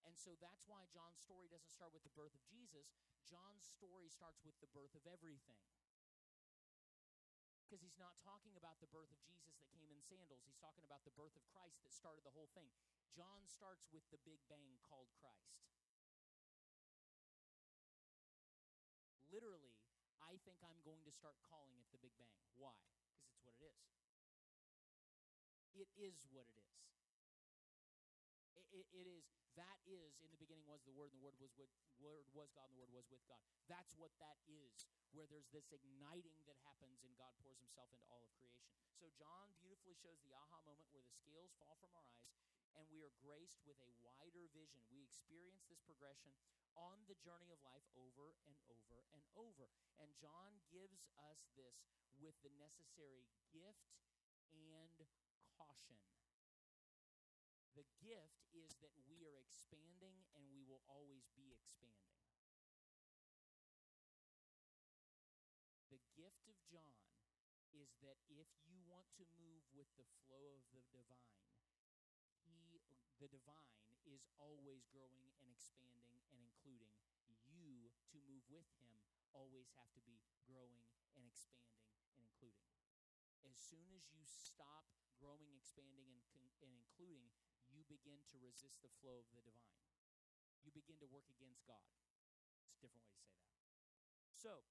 And 0.08 0.15
so 0.15 0.39
that's 0.39 0.63
why 0.72 0.88
John's 0.96 1.20
story 1.20 1.52
doesn't 1.52 1.67
start 1.67 1.91
with 1.91 2.08
the 2.08 2.15
birth 2.15 2.32
of 2.32 2.39
Jesus. 2.48 2.96
John's 3.28 3.67
story 3.67 4.08
starts 4.08 4.39
with 4.48 4.56
the 4.63 4.72
birth 4.72 4.96
of 4.96 5.04
everything. 5.04 5.60
Because 7.67 7.84
he's 7.84 8.00
not 8.00 8.15
talking 8.24 8.56
about 8.56 8.80
the 8.80 8.88
birth 8.88 9.12
of 9.12 9.20
Jesus 9.28 9.60
that 9.60 9.67
came 9.76 9.91
in 9.91 10.00
sandals. 10.00 10.48
He's 10.48 10.56
talking 10.63 10.88
about 10.88 11.04
the 11.04 11.12
birth 11.20 11.36
of 11.36 11.43
Christ 11.52 11.84
that 11.84 11.91
started 11.91 12.24
the 12.24 12.32
whole 12.32 12.48
thing. 12.56 12.72
John 13.12 13.43
starts 13.43 13.91
with 13.91 14.08
the 14.08 14.24
big 14.24 14.39
bang 14.48 14.80
called 14.80 15.12
Christ. 15.20 15.67
Literally, 19.28 19.76
I 20.24 20.39
think 20.48 20.63
I'm 20.63 20.80
going 20.88 21.04
to 21.04 21.12
start 21.12 21.36
calling 21.43 21.76
it 21.84 21.91
the 21.91 22.00
Big 22.00 22.15
Bang. 22.15 22.32
Why? 22.56 22.80
Because 23.36 23.43
it's 23.43 23.43
what 23.60 23.76
it 23.76 23.84
is. 23.84 23.91
It 25.76 25.91
is 26.00 26.24
what 26.32 26.48
it 26.48 26.56
is. 26.63 26.80
It, 28.56 28.65
it, 28.72 28.88
it 28.96 29.08
is 29.12 29.28
that 29.58 29.82
is, 29.89 30.22
in 30.22 30.30
the 30.30 30.39
beginning 30.39 30.63
was 30.70 30.86
the 30.86 30.93
Word, 30.93 31.12
and 31.12 31.20
the 31.20 31.26
Word 31.26 31.38
was 31.41 31.54
with 31.58 31.70
Word 31.98 32.30
was 32.32 32.54
God, 32.54 32.70
and 32.70 32.78
the 32.78 32.86
Word 32.86 32.93
was 32.93 33.10
with 33.10 33.22
God. 33.26 33.41
That's 33.65 33.98
what 33.98 34.13
that 34.22 34.38
is, 34.46 34.86
where 35.12 35.26
there's 35.26 35.50
this 35.50 35.74
igniting 35.74 36.38
that 36.46 36.62
happens, 36.62 37.02
and 37.02 37.12
God 37.17 37.34
pours 37.41 37.58
Himself 37.58 37.89
into 37.89 38.06
all 38.13 38.22
of 38.22 38.30
creation. 38.38 38.70
So 39.02 39.10
John 39.17 39.54
beautifully 39.62 39.98
shows 39.98 40.22
the 40.22 40.34
aha 40.38 40.62
moment 40.62 40.89
where 40.93 41.06
the 41.06 41.13
scales 41.13 41.54
fall 41.58 41.78
from 41.82 41.93
our 41.98 42.06
eyes, 42.22 42.38
and 42.78 42.86
we 42.93 43.02
are 43.02 43.13
graced 43.22 43.65
with 43.65 43.78
a 43.82 43.89
wider 44.06 44.46
vision. 44.54 44.82
We 44.93 45.02
experience 45.02 45.65
this 45.65 45.82
progression 45.82 46.34
on 46.78 47.02
the 47.10 47.17
journey 47.26 47.50
of 47.50 47.58
life 47.65 47.86
over 47.98 48.38
and 48.46 48.54
over 48.70 49.02
and 49.10 49.26
over. 49.34 49.65
And 49.98 50.13
John 50.22 50.62
gives 50.70 51.10
us 51.17 51.50
this 51.58 51.89
with 52.22 52.38
the 52.46 52.54
necessary 52.62 53.26
gift 53.50 53.98
and 54.54 54.93
caution. 55.58 55.98
The 57.78 57.86
gift 58.02 58.42
is 58.58 58.74
that 58.82 58.90
we 59.06 59.22
are 59.30 59.38
expanding 59.38 60.26
and 60.34 60.50
we 60.50 60.66
will 60.66 60.82
always 60.90 61.30
be 61.38 61.54
expanding. 61.54 62.18
The 65.94 66.02
gift 66.18 66.50
of 66.50 66.58
John 66.66 67.06
is 67.78 67.94
that 68.02 68.18
if 68.34 68.50
you 68.66 68.82
want 68.90 69.13
to 69.22 69.30
move 69.38 69.62
with 69.78 69.94
the 69.94 70.10
flow 70.26 70.58
of 70.58 70.66
the 70.74 70.82
divine, 70.90 71.46
he 72.42 72.82
the 73.22 73.30
divine 73.30 73.86
is 74.10 74.26
always 74.42 74.82
growing 74.90 75.38
and 75.38 75.54
expanding 75.54 76.26
and 76.34 76.42
including. 76.42 76.98
You 77.46 77.94
to 78.10 78.18
move 78.26 78.46
with 78.50 78.66
him 78.82 78.98
always 79.30 79.70
have 79.78 79.94
to 79.94 80.02
be 80.02 80.18
growing 80.50 80.90
and 81.13 81.30
expanding 81.30 81.86
and 82.10 82.26
including. 82.26 82.66
As 83.46 83.54
soon 83.54 83.94
as 83.94 84.10
you 84.10 84.26
stop 84.26 84.90
growing, 85.22 85.54
expanding, 85.54 86.26
and, 86.34 86.50
and 86.66 86.72
including, 86.74 87.30
you 87.78 87.86
begin 87.86 88.26
to 88.34 88.42
resist 88.42 88.82
the 88.82 88.90
flow 88.98 89.22
of 89.22 89.30
the 89.38 89.46
divine. 89.46 89.86
You 90.66 90.74
begin 90.74 90.98
to 90.98 91.08
work 91.08 91.30
against 91.30 91.62
God. 91.70 91.86
It's 92.66 92.82
a 92.82 92.82
different 92.82 93.06
way 93.06 93.22
to 93.22 93.30
say 93.30 93.46
that. 93.54 93.62
So, 94.34 94.66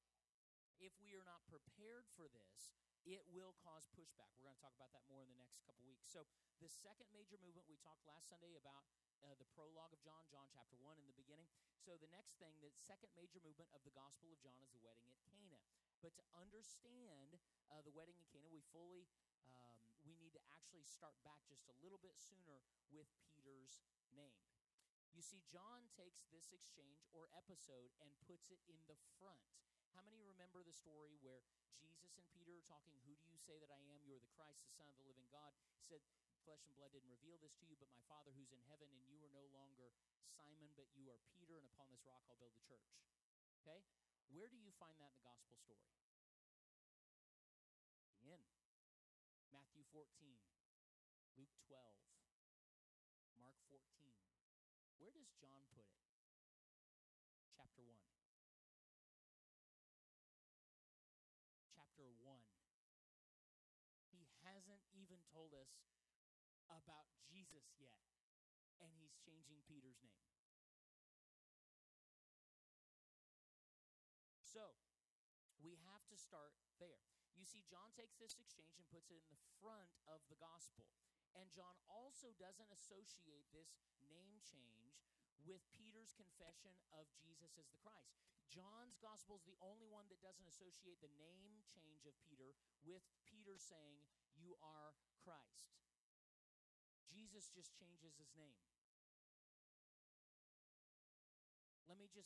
if 0.83 0.92
we 0.99 1.14
are 1.14 1.23
not 1.23 1.47
prepared 1.47 2.11
for 2.19 2.27
this, 2.27 2.75
it 3.07 3.23
will 3.31 3.55
cause 3.62 3.87
pushback. 3.95 4.35
We're 4.35 4.51
going 4.51 4.59
to 4.59 4.66
talk 4.66 4.75
about 4.75 4.90
that 4.90 5.07
more 5.07 5.23
in 5.23 5.31
the 5.31 5.38
next 5.38 5.62
couple 5.62 5.87
weeks. 5.87 6.11
So, 6.11 6.27
the 6.59 6.66
second 6.66 7.07
major 7.14 7.38
movement 7.38 7.71
we 7.71 7.79
talked 7.79 8.03
last 8.03 8.27
Sunday 8.27 8.59
about 8.59 8.83
uh, 9.23 9.38
the 9.38 9.47
prologue 9.55 9.95
of 9.95 10.03
John, 10.03 10.27
John 10.27 10.51
chapter 10.51 10.75
1 10.75 10.99
in 10.99 11.07
the 11.07 11.14
beginning. 11.14 11.47
So, 11.79 11.95
the 11.95 12.11
next 12.11 12.42
thing, 12.42 12.59
the 12.59 12.75
second 12.75 13.14
major 13.14 13.38
movement 13.47 13.71
of 13.71 13.87
the 13.87 13.95
Gospel 13.95 14.35
of 14.35 14.42
John 14.42 14.59
is 14.59 14.75
the 14.75 14.83
wedding 14.83 15.07
at 15.07 15.14
Cana. 15.23 15.62
But 16.03 16.19
to 16.19 16.25
understand 16.35 17.38
uh, 17.71 17.79
the 17.87 17.95
wedding 17.95 18.19
at 18.19 18.27
Cana, 18.35 18.51
we 18.51 18.66
fully 18.75 19.07
actually 20.66 20.83
start 20.83 21.14
back 21.22 21.38
just 21.46 21.70
a 21.70 21.79
little 21.79 22.02
bit 22.02 22.18
sooner 22.18 22.59
with 22.90 23.07
Peter's 23.31 23.87
name. 24.11 24.42
You 25.14 25.22
see, 25.22 25.38
John 25.46 25.87
takes 25.94 26.26
this 26.35 26.50
exchange 26.50 27.07
or 27.14 27.31
episode 27.38 27.94
and 28.02 28.11
puts 28.26 28.50
it 28.50 28.59
in 28.66 28.74
the 28.90 28.98
front. 29.14 29.46
How 29.94 30.02
many 30.02 30.18
remember 30.26 30.66
the 30.66 30.74
story 30.74 31.22
where 31.22 31.46
Jesus 31.79 32.18
and 32.18 32.26
Peter 32.35 32.59
are 32.59 32.66
talking, 32.66 32.98
Who 33.07 33.14
do 33.14 33.22
you 33.31 33.38
say 33.38 33.62
that 33.62 33.70
I 33.70 33.79
am? 33.94 34.02
You 34.02 34.18
are 34.18 34.24
the 34.26 34.35
Christ, 34.35 34.66
the 34.66 34.74
Son 34.74 34.90
of 34.90 34.98
the 34.98 35.07
living 35.07 35.31
God. 35.31 35.55
He 35.79 35.87
said, 35.87 36.02
Flesh 36.42 36.66
and 36.66 36.74
blood 36.74 36.90
didn't 36.90 37.14
reveal 37.14 37.38
this 37.38 37.55
to 37.62 37.66
you, 37.70 37.79
but 37.79 37.87
my 37.94 38.02
Father 38.11 38.35
who's 38.35 38.50
in 38.50 38.59
heaven, 38.66 38.90
and 38.90 39.07
you 39.07 39.22
are 39.22 39.31
no 39.31 39.46
longer 39.55 39.94
Simon, 40.35 40.74
but 40.74 40.90
you 40.98 41.07
are 41.14 41.22
Peter, 41.31 41.62
and 41.62 41.70
upon 41.70 41.94
this 41.94 42.02
rock 42.02 42.26
I'll 42.26 42.42
build 42.42 42.59
the 42.59 42.66
church. 42.66 42.90
Okay? 43.62 43.87
Where 44.35 44.50
do 44.50 44.59
you 44.59 44.74
find 44.83 44.98
that 44.98 45.14
in 45.14 45.18
the 45.22 45.31
gospel 45.31 45.62
story? 45.62 45.94
The 48.26 48.35
end. 48.35 48.50
Matthew 49.55 49.87
14, 49.94 50.45
Luke 51.37 51.53
12, 51.68 51.85
Mark 53.37 53.61
14. 53.68 53.85
Where 54.96 55.12
does 55.12 55.29
John 55.37 55.68
put 55.77 55.85
it? 55.85 56.01
Chapter 57.53 57.85
1. 57.85 58.01
Chapter 61.77 62.09
1. 62.09 62.40
He 64.16 64.25
hasn't 64.49 64.81
even 64.96 65.20
told 65.29 65.53
us 65.53 65.77
about 66.72 67.12
Jesus 67.29 67.68
yet, 67.77 68.01
and 68.81 68.88
he's 68.96 69.20
changing 69.20 69.61
Peter's 69.68 70.01
name. 70.01 70.25
So, 74.40 74.72
we 75.61 75.77
have 75.85 76.01
to 76.09 76.16
start 76.16 76.57
there. 76.81 77.05
You 77.37 77.44
see, 77.44 77.61
John 77.68 77.92
takes 77.92 78.16
this 78.16 78.40
exchange 78.40 78.72
and 78.81 78.88
puts 78.88 79.12
it 79.12 79.20
in 79.29 79.37
the 79.37 79.53
front 79.61 79.92
of 80.09 80.25
the 80.33 80.40
gospel. 80.40 80.88
And 81.37 81.53
John 81.53 81.77
also 81.92 82.33
doesn't 82.40 82.72
associate 82.72 83.44
this 83.53 83.77
name 84.09 84.40
change 84.40 84.96
with 85.44 85.61
Peter's 85.77 86.16
confession 86.16 86.75
of 86.96 87.07
Jesus 87.20 87.55
as 87.61 87.68
the 87.68 87.79
Christ. 87.79 88.16
John's 88.49 88.96
gospel 88.99 89.37
is 89.37 89.44
the 89.44 89.61
only 89.61 89.87
one 89.87 90.09
that 90.09 90.25
doesn't 90.25 90.49
associate 90.49 90.99
the 91.05 91.12
name 91.20 91.61
change 91.68 92.09
of 92.09 92.16
Peter 92.25 92.57
with 92.83 93.05
Peter 93.29 93.61
saying, 93.61 94.01
You 94.33 94.57
are 94.64 94.96
Christ. 95.20 95.77
Jesus 97.05 97.53
just 97.53 97.77
changes 97.77 98.16
his 98.16 98.33
name. 98.33 98.57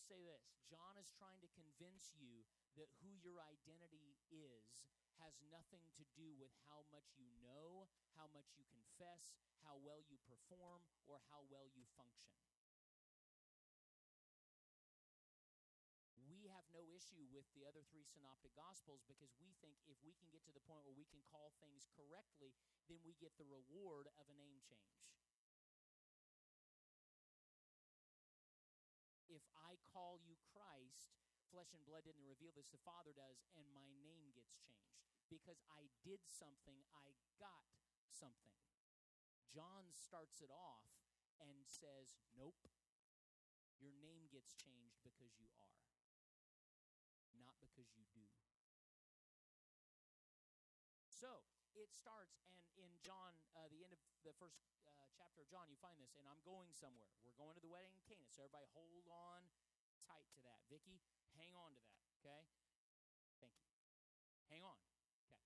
Just 0.00 0.08
say 0.08 0.24
this 0.24 0.48
John 0.64 0.96
is 0.96 1.12
trying 1.12 1.44
to 1.44 1.50
convince 1.52 2.16
you 2.16 2.48
that 2.80 2.88
who 3.04 3.12
your 3.20 3.36
identity 3.44 4.16
is 4.32 4.80
has 5.20 5.36
nothing 5.52 5.84
to 6.00 6.08
do 6.16 6.32
with 6.40 6.48
how 6.64 6.88
much 6.88 7.04
you 7.20 7.28
know, 7.44 7.84
how 8.16 8.24
much 8.32 8.56
you 8.56 8.64
confess, 8.72 9.36
how 9.60 9.76
well 9.76 10.00
you 10.08 10.16
perform, 10.24 10.80
or 11.04 11.20
how 11.28 11.44
well 11.52 11.68
you 11.76 11.84
function. 12.00 12.32
We 16.24 16.48
have 16.48 16.64
no 16.72 16.88
issue 16.96 17.28
with 17.28 17.44
the 17.52 17.68
other 17.68 17.84
three 17.92 18.08
synoptic 18.08 18.56
gospels 18.56 19.04
because 19.04 19.36
we 19.36 19.52
think 19.60 19.76
if 19.84 20.00
we 20.00 20.16
can 20.16 20.32
get 20.32 20.40
to 20.48 20.54
the 20.56 20.64
point 20.64 20.80
where 20.88 20.96
we 20.96 21.04
can 21.12 21.20
call 21.28 21.52
things 21.60 21.84
correctly, 21.92 22.56
then 22.88 23.04
we 23.04 23.12
get 23.20 23.36
the 23.36 23.44
reward 23.44 24.08
of 24.16 24.24
a 24.32 24.38
name 24.40 24.64
change. 24.64 25.00
If 29.30 29.46
I 29.54 29.78
call 29.94 30.18
you 30.18 30.34
Christ, 30.50 31.14
flesh 31.70 31.78
and 31.78 31.86
blood 31.86 32.02
didn't 32.02 32.26
reveal 32.26 32.50
this, 32.58 32.66
the 32.74 32.82
Father 32.82 33.14
does, 33.14 33.46
and 33.54 33.62
my 33.70 33.86
name 34.02 34.34
gets 34.34 34.50
changed 34.58 34.90
because 35.30 35.62
I 35.70 35.86
did 36.02 36.18
something, 36.26 36.82
I 36.90 37.14
got 37.38 37.70
something. 38.10 38.58
John 39.54 39.86
starts 39.94 40.42
it 40.42 40.50
off 40.50 40.82
and 41.38 41.62
says, 41.70 42.18
Nope, 42.34 42.66
your 43.78 43.94
name 44.02 44.26
gets 44.34 44.50
changed 44.58 44.98
because 45.06 45.30
you 45.38 45.46
are, 45.54 45.78
not 47.38 47.54
because 47.62 47.86
you 47.94 48.02
do. 48.10 48.26
So 51.06 51.46
it 51.78 51.94
starts, 51.94 52.42
and 52.50 52.58
in 52.82 52.90
John, 52.98 53.38
uh, 53.54 53.70
the 53.70 53.86
end 53.86 53.94
of 53.94 54.02
the 54.26 54.34
first 54.42 54.58
uh, 54.90 55.06
chapter 55.14 55.46
of 55.46 55.46
John, 55.46 55.70
you 55.70 55.78
find 55.78 55.94
this, 56.02 56.18
and 56.18 56.26
I'm 56.26 56.42
going 56.42 56.74
somewhere. 56.74 57.14
We're 57.22 57.38
going 57.38 57.54
to 57.54 57.62
the 57.62 57.70
wedding 57.70 57.94
in 57.94 58.02
Cana, 58.10 58.26
so 58.26 58.42
everybody 58.42 58.66
hold 58.74 59.06
on 59.06 59.46
tight 60.10 60.26
to 60.34 60.42
that. 60.42 60.58
Vicky, 60.66 60.98
hang 61.38 61.54
on 61.54 61.70
to 61.70 61.82
that, 61.86 62.02
okay? 62.18 62.42
Thank 63.38 63.54
you. 63.62 63.70
Hang 64.50 64.66
on. 64.66 64.74
Okay. 65.22 65.38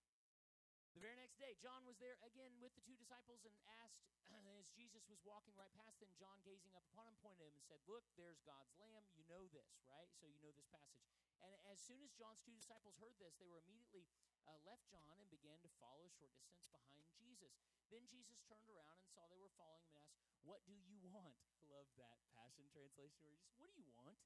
The 0.97 1.05
very 1.05 1.21
next 1.21 1.37
day, 1.37 1.53
John 1.61 1.85
was 1.85 2.01
there 2.01 2.17
again 2.25 2.57
with 2.65 2.73
the 2.73 2.85
two 2.89 2.97
disciples 2.97 3.45
and 3.45 3.53
asked, 3.85 4.01
as 4.57 4.73
Jesus 4.73 5.05
was 5.05 5.21
walking 5.21 5.53
right 5.53 5.73
past 5.77 6.01
them, 6.01 6.09
John 6.17 6.41
gazing 6.49 6.73
up 6.73 6.89
upon 6.97 7.13
him, 7.13 7.17
pointed 7.21 7.45
him 7.45 7.53
and 7.53 7.67
said, 7.69 7.85
Look, 7.85 8.09
there's 8.17 8.41
God's 8.49 8.73
Lamb. 8.81 9.05
You 9.13 9.29
know 9.29 9.45
this, 9.53 9.85
right? 9.85 10.09
So 10.17 10.25
you 10.25 10.41
know 10.41 10.55
this 10.57 10.71
passage. 10.73 11.05
And 11.45 11.53
as 11.69 11.77
soon 11.77 12.01
as 12.01 12.17
John's 12.17 12.41
two 12.41 12.57
disciples 12.57 12.97
heard 12.97 13.13
this, 13.21 13.37
they 13.37 13.45
were 13.45 13.61
immediately 13.69 14.09
uh, 14.49 14.57
left 14.65 14.89
John 14.89 15.21
and 15.21 15.29
began 15.29 15.61
to 15.61 15.71
follow 15.77 16.09
a 16.09 16.15
short 16.17 16.33
distance 16.41 16.65
behind 16.73 17.05
Jesus. 17.21 17.53
Then 17.93 18.09
Jesus 18.09 18.41
turned 18.49 18.73
around 18.73 18.97
and 18.97 19.09
saw 19.13 19.29
they 19.29 19.37
were 19.37 19.53
following 19.61 19.85
him 19.93 20.01
and 20.01 20.09
asked, 20.09 20.41
What 20.41 20.65
do 20.65 20.73
you 20.73 21.05
want? 21.13 21.37
I 21.53 21.61
love 21.75 21.91
that 22.01 22.17
Passion 22.33 22.65
Translation 22.73 23.21
where 23.21 23.37
he 23.37 23.43
just, 23.45 23.61
What 23.61 23.69
do 23.69 23.77
you 23.77 23.89
want? 23.93 24.17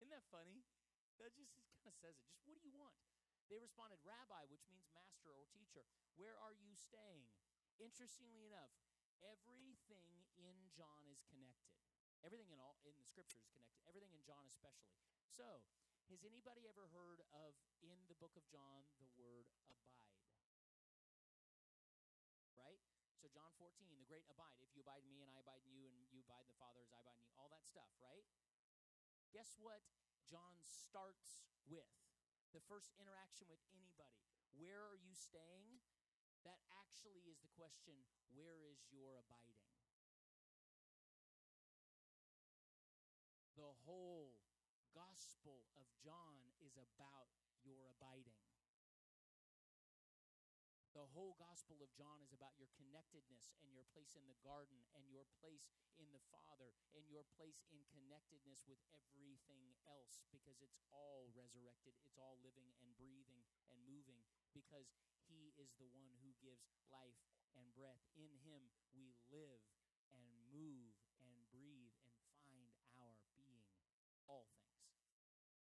Isn't 0.00 0.12
that 0.12 0.26
funny? 0.28 0.60
That 1.16 1.32
just 1.32 1.56
kind 1.80 1.88
of 1.88 1.96
says 1.96 2.20
it. 2.20 2.28
Just, 2.28 2.44
what 2.44 2.60
do 2.60 2.68
you 2.68 2.76
want? 2.76 2.96
They 3.48 3.56
responded, 3.62 4.02
Rabbi, 4.02 4.50
which 4.50 4.66
means 4.66 4.90
master 4.92 5.30
or 5.30 5.46
teacher, 5.54 5.86
where 6.18 6.34
are 6.42 6.52
you 6.52 6.74
staying? 6.74 7.30
Interestingly 7.78 8.42
enough, 8.44 8.74
everything 9.22 10.26
in 10.34 10.56
John 10.74 11.06
is 11.08 11.22
connected. 11.30 11.78
Everything 12.26 12.50
in 12.50 12.58
all 12.58 12.74
in 12.82 12.96
the 12.98 13.06
scripture 13.06 13.38
is 13.38 13.46
connected. 13.46 13.78
Everything 13.86 14.10
in 14.10 14.20
John 14.26 14.44
especially. 14.50 14.98
So, 15.30 15.62
has 16.10 16.22
anybody 16.26 16.66
ever 16.66 16.90
heard 16.90 17.22
of 17.34 17.54
in 17.82 17.98
the 18.10 18.18
book 18.18 18.34
of 18.34 18.46
John 18.50 18.86
the 18.98 19.10
word 19.14 19.46
abide? 19.70 20.22
Right? 22.58 22.82
So 23.18 23.30
John 23.30 23.50
14, 23.58 23.74
the 23.98 24.06
great 24.06 24.26
abide. 24.30 24.62
If 24.62 24.70
you 24.74 24.86
abide 24.86 25.02
in 25.02 25.10
me 25.10 25.22
and 25.22 25.30
I 25.30 25.38
abide 25.42 25.62
in 25.66 25.74
you 25.74 25.86
and 25.86 25.98
you 26.10 26.22
abide 26.22 26.46
in 26.46 26.50
the 26.50 26.58
Father 26.62 26.82
as 26.82 26.90
I 26.94 26.98
abide 27.02 27.18
in 27.18 27.26
you, 27.26 27.34
all 27.38 27.50
that 27.50 27.62
stuff, 27.66 27.90
right? 27.98 28.22
Guess 29.36 29.60
what 29.60 29.84
John 30.24 30.56
starts 30.64 31.44
with? 31.68 31.84
the 32.56 32.64
first 32.72 32.96
interaction 32.96 33.44
with 33.52 33.60
anybody. 33.68 34.24
Where 34.56 34.80
are 34.80 34.96
you 34.96 35.12
staying? 35.12 35.76
That 36.48 36.64
actually 36.72 37.20
is 37.28 37.36
the 37.44 37.52
question 37.52 38.00
where 38.32 38.64
is 38.64 38.80
your 38.88 39.20
abiding? 39.20 39.68
The 43.60 43.76
whole 43.84 44.40
Gospel 44.96 45.68
of 45.76 45.84
John 46.00 46.40
is 46.64 46.80
about 46.80 47.28
your 47.60 47.92
abiding. 47.92 48.45
Whole 51.16 51.40
Gospel 51.40 51.80
of 51.80 51.88
John 51.96 52.20
is 52.20 52.36
about 52.36 52.52
your 52.60 52.68
connectedness 52.76 53.48
and 53.64 53.72
your 53.72 53.88
place 53.96 54.20
in 54.20 54.28
the 54.28 54.36
garden 54.44 54.84
and 54.92 55.00
your 55.08 55.24
place 55.40 55.64
in 55.96 56.12
the 56.12 56.20
Father 56.28 56.76
and 56.92 57.08
your 57.08 57.24
place 57.40 57.64
in 57.72 57.80
connectedness 57.88 58.60
with 58.68 58.76
everything 58.92 59.72
else 59.88 60.20
because 60.28 60.60
it's 60.60 60.76
all 60.92 61.32
resurrected, 61.32 61.96
it's 62.04 62.20
all 62.20 62.36
living 62.44 62.68
and 62.84 62.92
breathing 63.00 63.40
and 63.72 63.80
moving 63.88 64.20
because 64.52 64.92
He 65.24 65.56
is 65.56 65.72
the 65.80 65.88
one 65.96 66.12
who 66.20 66.36
gives 66.44 66.68
life 66.92 67.24
and 67.56 67.64
breath. 67.72 68.04
In 68.12 68.36
Him 68.44 68.68
we 68.92 69.16
live 69.32 69.64
and 70.12 70.28
move 70.52 71.00
and 71.24 71.32
breathe 71.48 71.96
and 72.04 72.12
find 72.28 72.76
our 72.92 73.16
being, 73.32 73.64
all 74.28 74.52
things. 74.60 74.84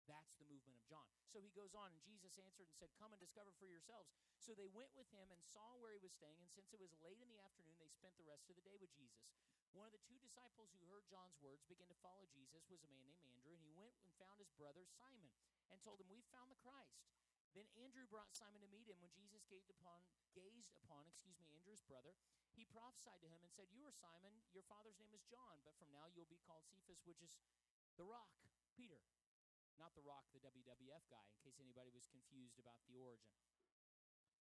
That's 0.08 0.40
the 0.40 0.48
movement 0.48 0.80
of 0.80 0.83
John. 0.94 1.10
So 1.26 1.42
he 1.42 1.50
goes 1.50 1.74
on, 1.74 1.90
and 1.90 1.98
Jesus 2.06 2.38
answered 2.38 2.70
and 2.70 2.78
said, 2.78 2.94
Come 2.94 3.10
and 3.10 3.18
discover 3.18 3.50
for 3.58 3.66
yourselves. 3.66 4.14
So 4.38 4.54
they 4.54 4.70
went 4.70 4.94
with 4.94 5.10
him 5.10 5.26
and 5.34 5.42
saw 5.42 5.74
where 5.82 5.90
he 5.90 5.98
was 5.98 6.14
staying, 6.14 6.38
and 6.38 6.46
since 6.54 6.70
it 6.70 6.78
was 6.78 6.94
late 7.02 7.18
in 7.18 7.26
the 7.26 7.42
afternoon, 7.42 7.74
they 7.82 7.90
spent 7.90 8.14
the 8.14 8.30
rest 8.30 8.46
of 8.46 8.54
the 8.54 8.62
day 8.62 8.78
with 8.78 8.94
Jesus. 8.94 9.26
One 9.74 9.90
of 9.90 9.94
the 9.96 10.06
two 10.06 10.22
disciples 10.22 10.70
who 10.78 10.86
heard 10.86 11.10
John's 11.10 11.34
words 11.42 11.66
began 11.66 11.90
to 11.90 11.98
follow 11.98 12.30
Jesus 12.30 12.62
was 12.70 12.86
a 12.86 12.94
man 12.94 13.02
named 13.02 13.26
Andrew, 13.26 13.58
and 13.58 13.66
he 13.66 13.74
went 13.74 13.98
and 14.06 14.14
found 14.22 14.38
his 14.38 14.54
brother 14.54 14.86
Simon 14.86 15.34
and 15.74 15.82
told 15.82 15.98
him, 15.98 16.06
We've 16.06 16.30
found 16.30 16.46
the 16.54 16.62
Christ. 16.62 17.02
Then 17.58 17.66
Andrew 17.82 18.06
brought 18.06 18.30
Simon 18.30 18.62
to 18.62 18.70
meet 18.70 18.86
him. 18.86 18.98
When 19.02 19.10
Jesus 19.14 19.42
gazed 19.50 19.70
upon, 19.70 20.02
gazed 20.34 20.74
upon, 20.78 21.06
excuse 21.10 21.38
me, 21.38 21.50
Andrew's 21.54 21.82
brother, 21.86 22.14
he 22.54 22.66
prophesied 22.70 23.22
to 23.22 23.30
him 23.30 23.42
and 23.42 23.50
said, 23.50 23.70
"You 23.74 23.82
are 23.86 23.94
Simon. 23.94 24.34
Your 24.50 24.66
father's 24.66 24.98
name 24.98 25.14
is 25.14 25.22
John, 25.26 25.62
but 25.66 25.74
from 25.78 25.90
now 25.90 26.06
you'll 26.14 26.30
be 26.30 26.42
called 26.46 26.66
Cephas, 26.66 27.02
which 27.06 27.22
is 27.22 27.34
the 27.94 28.06
rock, 28.06 28.30
Peter, 28.74 28.98
not 29.78 29.94
the 29.94 30.04
rock, 30.04 30.28
the 30.32 30.42
WWF 30.42 31.04
guy. 31.10 31.24
In 31.24 31.38
case 31.44 31.58
anybody 31.58 31.90
was 31.90 32.06
confused 32.06 32.58
about 32.58 32.82
the 32.86 32.96
origin. 32.96 33.32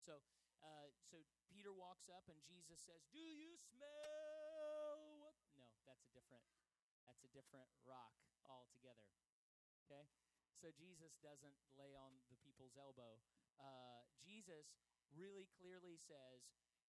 So, 0.01 0.19
uh, 0.61 0.89
so 1.07 1.21
Peter 1.49 1.71
walks 1.71 2.09
up 2.09 2.25
and 2.27 2.37
Jesus 2.45 2.81
says, 2.81 3.05
"Do 3.13 3.21
you 3.21 3.57
smell 3.57 5.21
what?" 5.21 5.37
No, 5.57 5.69
that's 5.85 6.05
a 6.07 6.11
different. 6.13 6.43
That's 7.05 7.23
a 7.25 7.31
different 7.33 7.69
rock 7.85 8.13
altogether. 8.45 9.07
Okay. 9.85 10.05
So 10.61 10.69
Jesus 10.77 11.17
doesn't 11.25 11.57
lay 11.73 11.97
on 11.97 12.13
the 12.29 12.37
people's 12.37 12.77
elbow. 12.77 13.17
Uh, 13.57 14.05
Jesus 14.21 14.77
really 15.09 15.49
clearly 15.57 15.97
says, 15.97 16.45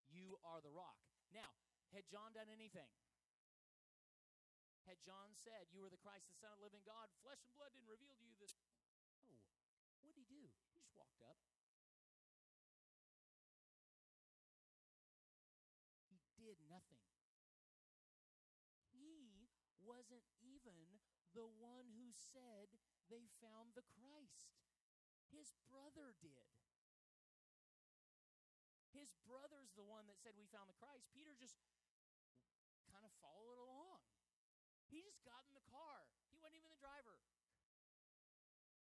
You 0.09 0.37
are 0.45 0.61
the 0.61 0.73
rock. 0.73 1.01
Now, 1.33 1.49
had 1.91 2.05
John 2.09 2.37
done 2.37 2.53
anything? 2.53 2.89
Had 4.87 4.99
John 5.07 5.31
said, 5.39 5.71
You 5.71 5.87
are 5.87 5.93
the 5.93 6.01
Christ, 6.03 6.27
the 6.27 6.35
Son 6.35 6.51
of 6.51 6.59
the 6.59 6.67
living 6.67 6.83
God, 6.83 7.07
flesh 7.23 7.43
and 7.47 7.55
blood 7.55 7.71
didn't 7.71 7.91
reveal 7.91 8.19
to 8.19 8.27
you 8.27 8.35
this. 8.39 8.59
Oh, 9.23 9.39
what 10.03 10.11
did 10.11 10.19
he 10.19 10.27
do? 10.27 10.43
He 10.43 10.75
just 10.75 10.91
walked 10.93 11.23
up. 11.23 11.39
He 16.11 16.19
did 16.35 16.59
nothing. 16.67 16.99
He 18.91 19.47
wasn't 19.79 20.27
even 20.43 20.99
the 21.33 21.47
one 21.47 21.87
who 21.95 22.11
said 22.13 22.69
they 23.07 23.31
found 23.39 23.79
the 23.79 23.87
Christ. 23.87 24.59
His 25.31 25.55
brother 25.71 26.13
did. 26.21 26.51
His 28.93 29.15
brother's 29.25 29.73
the 29.73 29.87
one 29.87 30.05
that 30.13 30.21
said 30.21 30.37
we 30.37 30.45
found 30.53 30.69
the 30.69 30.77
Christ. 30.77 31.09
Peter 31.17 31.33
just 31.41 31.57
kind 32.93 33.07
of 33.09 33.13
followed 33.25 33.57
along. 33.57 34.05
He 34.93 35.01
just 35.01 35.25
got 35.25 35.41
in 35.49 35.57
the 35.57 35.65
car. 35.73 36.05
He 36.29 36.37
wasn't 36.37 36.61
even 36.61 36.69
the 36.69 36.77
driver. 36.77 37.17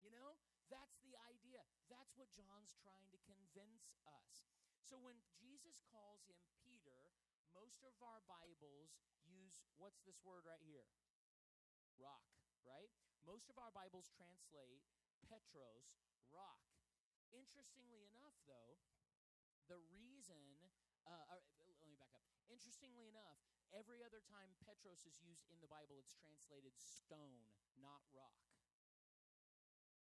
You 0.03 0.11
know, 0.11 0.35
that's 0.67 0.99
the 1.07 1.15
idea. 1.31 1.63
That's 1.87 2.11
what 2.19 2.27
John's 2.35 2.75
trying 2.83 3.07
to 3.15 3.19
convince 3.23 3.95
us. 4.03 4.43
So 4.83 4.99
when 4.99 5.15
Jesus 5.39 5.79
calls 5.87 6.27
him 6.27 6.43
Peter, 6.67 7.15
most 7.55 7.79
of 7.87 7.95
our 8.03 8.19
Bibles 8.27 8.99
use 9.23 9.63
what's 9.79 10.03
this 10.03 10.19
word 10.27 10.43
right 10.43 10.59
here? 10.67 10.91
Rock, 11.95 12.27
right? 12.67 12.91
Most 13.23 13.47
of 13.47 13.55
our 13.55 13.71
Bibles 13.71 14.11
translate 14.11 14.83
Petros, 15.23 15.95
rock. 16.27 16.59
Interestingly 17.31 18.03
enough, 18.11 18.35
though, 18.51 18.75
the 19.71 19.79
reason, 19.87 20.35
uh, 21.07 21.31
or, 21.31 21.39
let 21.79 21.87
me 21.87 21.95
back 21.95 22.11
up. 22.11 22.27
Interestingly 22.51 23.07
enough, 23.07 23.39
every 23.75 24.03
other 24.03 24.21
time 24.27 24.51
Petros 24.63 25.03
is 25.07 25.19
used 25.23 25.47
in 25.51 25.59
the 25.59 25.71
Bible, 25.71 25.99
it's 25.99 26.15
translated 26.19 26.75
stone, 26.75 27.47
not 27.79 28.03
rock. 28.11 28.37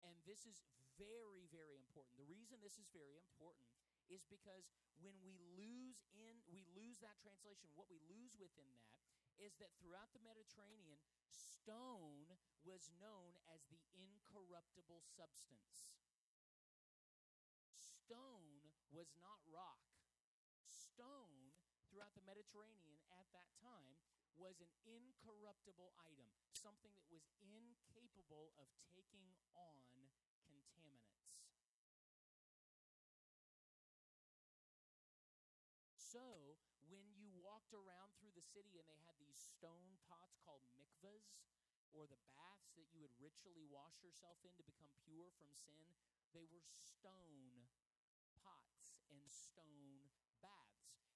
And 0.04 0.16
this 0.24 0.48
is 0.48 0.64
very, 0.96 1.48
very 1.52 1.76
important. 1.76 2.16
The 2.16 2.28
reason 2.28 2.60
this 2.60 2.80
is 2.80 2.88
very 2.92 3.16
important 3.20 3.68
is 4.08 4.24
because 4.26 4.68
when 5.00 5.16
we 5.24 5.38
lose 5.56 6.04
in 6.12 6.40
we 6.50 6.66
lose 6.76 6.98
that 7.00 7.20
translation, 7.20 7.72
what 7.76 7.88
we 7.88 8.00
lose 8.10 8.36
within 8.36 8.68
that 8.76 9.00
is 9.40 9.56
that 9.56 9.72
throughout 9.80 10.12
the 10.12 10.20
Mediterranean, 10.20 11.00
stone 11.24 12.28
was 12.60 12.92
known 13.00 13.40
as 13.48 13.64
the 13.72 13.80
incorruptible 13.96 15.00
substance. 15.16 15.96
Stone 17.72 18.68
was 18.92 19.16
not 19.16 19.40
rock. 19.48 19.80
Stone 20.68 21.56
throughout 21.88 22.12
the 22.12 22.26
Mediterranean 22.28 22.99
at 23.30 23.38
that 23.38 23.54
time 23.62 23.94
was 24.34 24.58
an 24.58 24.74
incorruptible 24.82 25.94
item, 26.02 26.26
something 26.50 26.90
that 26.98 27.06
was 27.14 27.22
incapable 27.38 28.50
of 28.58 28.66
taking 28.90 29.22
on 29.54 29.78
contaminants. 30.42 31.30
So, 35.94 36.58
when 36.90 37.06
you 37.14 37.30
walked 37.38 37.70
around 37.70 38.18
through 38.18 38.34
the 38.34 38.42
city 38.42 38.82
and 38.82 38.90
they 38.90 38.98
had 39.06 39.14
these 39.22 39.38
stone 39.38 39.94
pots 40.10 40.34
called 40.42 40.66
mikvahs, 40.74 41.38
or 41.94 42.10
the 42.10 42.18
baths 42.34 42.74
that 42.74 42.90
you 42.90 42.98
would 42.98 43.14
ritually 43.22 43.62
wash 43.70 44.02
yourself 44.02 44.42
in 44.42 44.50
to 44.58 44.66
become 44.66 44.90
pure 45.06 45.30
from 45.38 45.54
sin, 45.54 45.86
they 46.34 46.50
were 46.50 46.66
stone 46.82 47.62
pots 48.42 48.98
and 49.14 49.22
stone. 49.30 50.19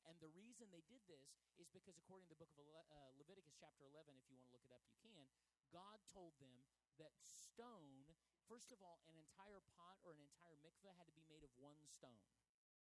And 0.05 0.21
the 0.21 0.33
reason 0.37 0.69
they 0.69 0.85
did 0.85 1.01
this 1.09 1.33
is 1.57 1.73
because, 1.73 1.97
according 1.97 2.29
to 2.29 2.37
the 2.37 2.40
book 2.40 2.53
of 2.61 2.64
Le- 2.69 2.88
uh, 2.93 3.11
Leviticus, 3.17 3.57
chapter 3.57 3.88
11, 3.88 4.12
if 4.21 4.25
you 4.29 4.37
want 4.37 4.49
to 4.49 4.53
look 4.53 4.64
it 4.64 4.73
up, 4.73 4.85
you 4.88 4.97
can, 5.01 5.25
God 5.73 5.97
told 6.12 6.37
them 6.38 6.53
that 7.01 7.17
stone, 7.25 8.05
first 8.45 8.69
of 8.69 8.85
all, 8.85 9.01
an 9.09 9.17
entire 9.17 9.64
pot 9.75 9.97
or 10.05 10.12
an 10.12 10.21
entire 10.21 10.61
mikveh 10.61 10.93
had 10.95 11.09
to 11.09 11.17
be 11.17 11.25
made 11.27 11.43
of 11.43 11.51
one 11.57 11.81
stone. 11.88 12.29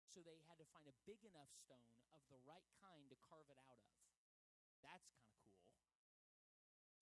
So 0.09 0.25
they 0.25 0.41
had 0.49 0.57
to 0.57 0.67
find 0.73 0.89
a 0.89 0.95
big 1.05 1.21
enough 1.21 1.53
stone 1.53 1.93
of 2.15 2.23
the 2.33 2.41
right 2.41 2.65
kind 2.81 3.05
to 3.13 3.17
carve 3.29 3.45
it 3.51 3.59
out 3.61 3.77
of. 3.77 3.93
That's 4.81 5.11
kind 5.13 5.37
of 5.37 5.43
cool. 5.53 5.69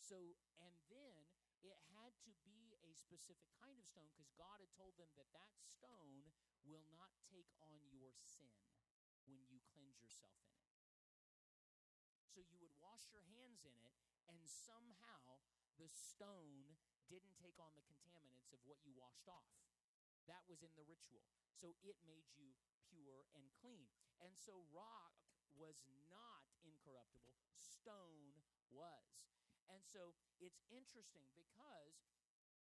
So, 0.01 0.35
and 0.59 0.75
then 0.91 1.23
it 1.63 1.77
had 1.95 2.11
to 2.27 2.33
be 2.43 2.75
a 2.83 2.91
specific 2.97 3.47
kind 3.63 3.79
of 3.79 3.85
stone 3.87 4.11
because 4.11 4.27
God 4.35 4.59
had 4.59 4.71
told 4.75 4.97
them 4.99 5.07
that 5.15 5.31
that 5.31 5.51
stone 5.55 6.27
will 6.67 6.83
not 6.91 7.15
take 7.31 7.47
on 7.63 7.79
your 7.95 8.11
sin 8.19 8.51
when 9.27 9.43
you 9.51 9.59
cleanse 9.75 9.99
yourself 9.99 10.39
in 10.47 10.55
it. 10.55 10.71
So 12.31 12.41
you 12.47 12.57
would 12.63 12.73
wash 12.79 13.11
your 13.11 13.23
hands 13.35 13.67
in 13.67 13.75
it, 13.75 13.93
and 14.31 14.39
somehow 14.47 15.43
the 15.77 15.91
stone 15.91 16.75
didn't 17.11 17.35
take 17.39 17.55
on 17.59 17.75
the 17.75 17.85
contaminants 17.87 18.51
of 18.51 18.59
what 18.67 18.79
you 18.83 18.95
washed 18.95 19.27
off. 19.27 19.51
That 20.27 20.43
was 20.51 20.63
in 20.63 20.71
the 20.75 20.87
ritual. 20.87 21.23
So 21.55 21.75
it 21.83 21.95
made 22.03 22.27
you 22.35 22.51
pure 22.91 23.27
and 23.35 23.47
clean. 23.63 23.87
And 24.19 24.35
so 24.35 24.67
rock 24.75 25.15
was 25.55 25.87
not 26.11 26.43
incorruptible, 26.67 27.39
stone 27.57 28.35
was. 28.69 29.07
And 29.71 29.83
so 29.83 30.15
it's 30.39 30.63
interesting 30.69 31.27
because 31.33 31.95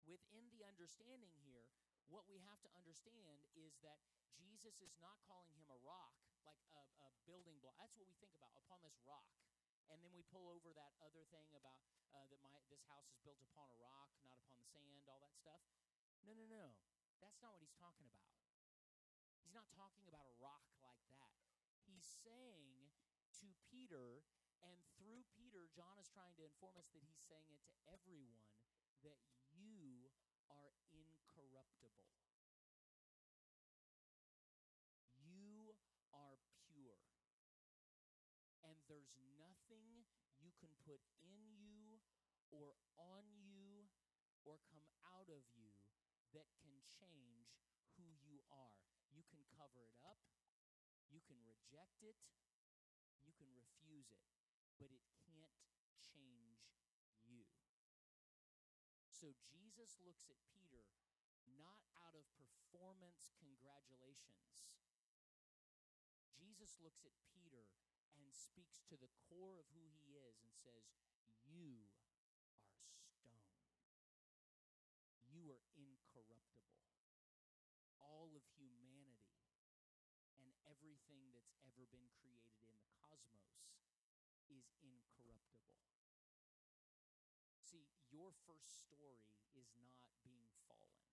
within 0.07 0.47
the 0.55 0.63
understanding 0.63 1.31
here, 1.43 1.67
what 2.07 2.23
we 2.31 2.39
have 2.47 2.59
to 2.63 2.71
understand 2.75 3.43
is 3.55 3.75
that 3.83 3.99
Jesus 4.31 4.79
is 4.79 4.95
not 5.03 5.19
calling 5.27 5.51
him 5.59 5.67
a 5.67 5.79
rock, 5.83 6.15
like 6.47 6.63
a, 6.71 6.83
a 7.03 7.09
building 7.27 7.59
block. 7.59 7.75
That's 7.75 7.93
what 7.99 8.07
we 8.07 8.15
think 8.23 8.31
about 8.39 8.55
upon 8.55 8.79
this 8.87 8.95
rock. 9.03 9.27
And 9.91 9.99
then 10.03 10.11
we 10.15 10.23
pull 10.31 10.47
over 10.47 10.71
that 10.75 10.95
other 11.03 11.23
thing 11.31 11.47
about 11.55 11.83
uh, 12.15 12.23
that 12.31 12.39
my 12.43 12.51
this 12.71 12.83
house 12.87 13.07
is 13.11 13.19
built 13.23 13.39
upon 13.43 13.67
a 13.71 13.77
rock, 13.79 14.11
not 14.23 14.39
upon 14.39 14.59
the 14.59 14.67
sand, 14.67 15.07
all 15.07 15.19
that 15.23 15.35
stuff. 15.35 15.63
No, 16.23 16.35
no, 16.35 16.47
no. 16.47 16.75
That's 17.23 17.39
not 17.39 17.55
what 17.55 17.63
he's 17.63 17.75
talking 17.79 18.07
about. 18.11 18.35
He's 19.43 19.55
not 19.55 19.71
talking 19.71 20.03
about 20.07 20.27
a 20.27 20.35
rock 20.43 20.67
like 20.83 20.99
that. 21.15 21.39
He's 21.87 22.03
saying 22.03 22.91
to 23.39 23.55
Peter, 23.71 24.27
and 24.59 24.75
through 24.99 25.23
Peter, 25.31 25.71
John 25.71 25.95
is 26.01 26.11
trying 26.11 26.35
to 26.35 26.43
inform 26.43 26.75
us 26.75 26.91
that 26.91 26.99
he's 26.99 27.23
saying 27.31 27.47
it 27.47 27.63
to 27.63 27.73
everyone 27.87 28.43
that 29.07 29.23
you 29.55 30.11
are 30.51 30.75
incorruptible. 30.91 32.11
You 35.15 35.77
are 36.11 36.39
pure. 36.67 36.99
And 38.67 38.75
there's 39.07 39.31
nothing 39.39 40.03
you 40.35 40.51
can 40.59 40.71
put 40.83 40.99
in 41.23 41.55
you 41.63 42.03
or 42.51 42.75
on 42.99 43.23
you 43.39 43.87
or 44.43 44.59
come 44.67 44.83
out 45.15 45.31
of 45.31 45.43
you 45.55 45.71
that 46.35 46.47
can 46.59 46.75
change 46.83 47.55
who 47.95 48.07
you 48.19 48.43
are. 48.51 48.83
You 49.11 49.23
can 49.31 49.43
cover 49.55 49.87
it 49.87 49.95
up, 50.03 50.19
you 51.07 51.23
can 51.23 51.39
reject 51.47 52.03
it, 52.03 52.19
you 53.23 53.31
can 53.35 53.47
refuse 53.55 54.11
it, 54.11 54.23
but 54.75 54.91
it 54.91 55.03
can't 55.23 55.55
change 56.03 56.67
you. 57.23 57.47
So 59.07 59.31
Jesus 59.47 59.97
looks 60.03 60.27
at 60.27 60.37
Peter 60.51 60.83
not 61.57 61.79
out 62.05 62.13
of 62.13 62.27
performance 62.37 63.33
congratulations. 63.39 64.77
Jesus 66.37 66.77
looks 66.77 67.01
at 67.01 67.15
Peter 67.33 67.65
and 68.17 68.33
speaks 68.33 68.81
to 68.89 68.97
the 68.97 69.11
core 69.29 69.61
of 69.61 69.69
who 69.73 69.85
he 69.93 70.17
is 70.17 70.41
and 70.41 70.53
says, 70.53 70.89
You 71.45 71.87
are 71.93 72.73
stone. 72.97 73.53
You 75.29 75.53
are 75.53 75.65
incorruptible. 75.77 76.89
All 78.01 78.33
of 78.33 78.43
humanity 78.57 79.37
and 80.41 80.49
everything 80.65 81.29
that's 81.33 81.53
ever 81.61 81.85
been 81.89 82.09
created 82.17 82.65
in 82.65 82.81
the 82.81 82.93
cosmos 82.97 83.77
is 84.49 84.73
incorruptible. 84.81 85.85
See, 87.61 87.85
your 88.09 88.33
first 88.47 88.87
story 88.87 89.29
is 89.53 89.69
not 89.77 90.01
being 90.25 90.49
fallen. 90.65 91.05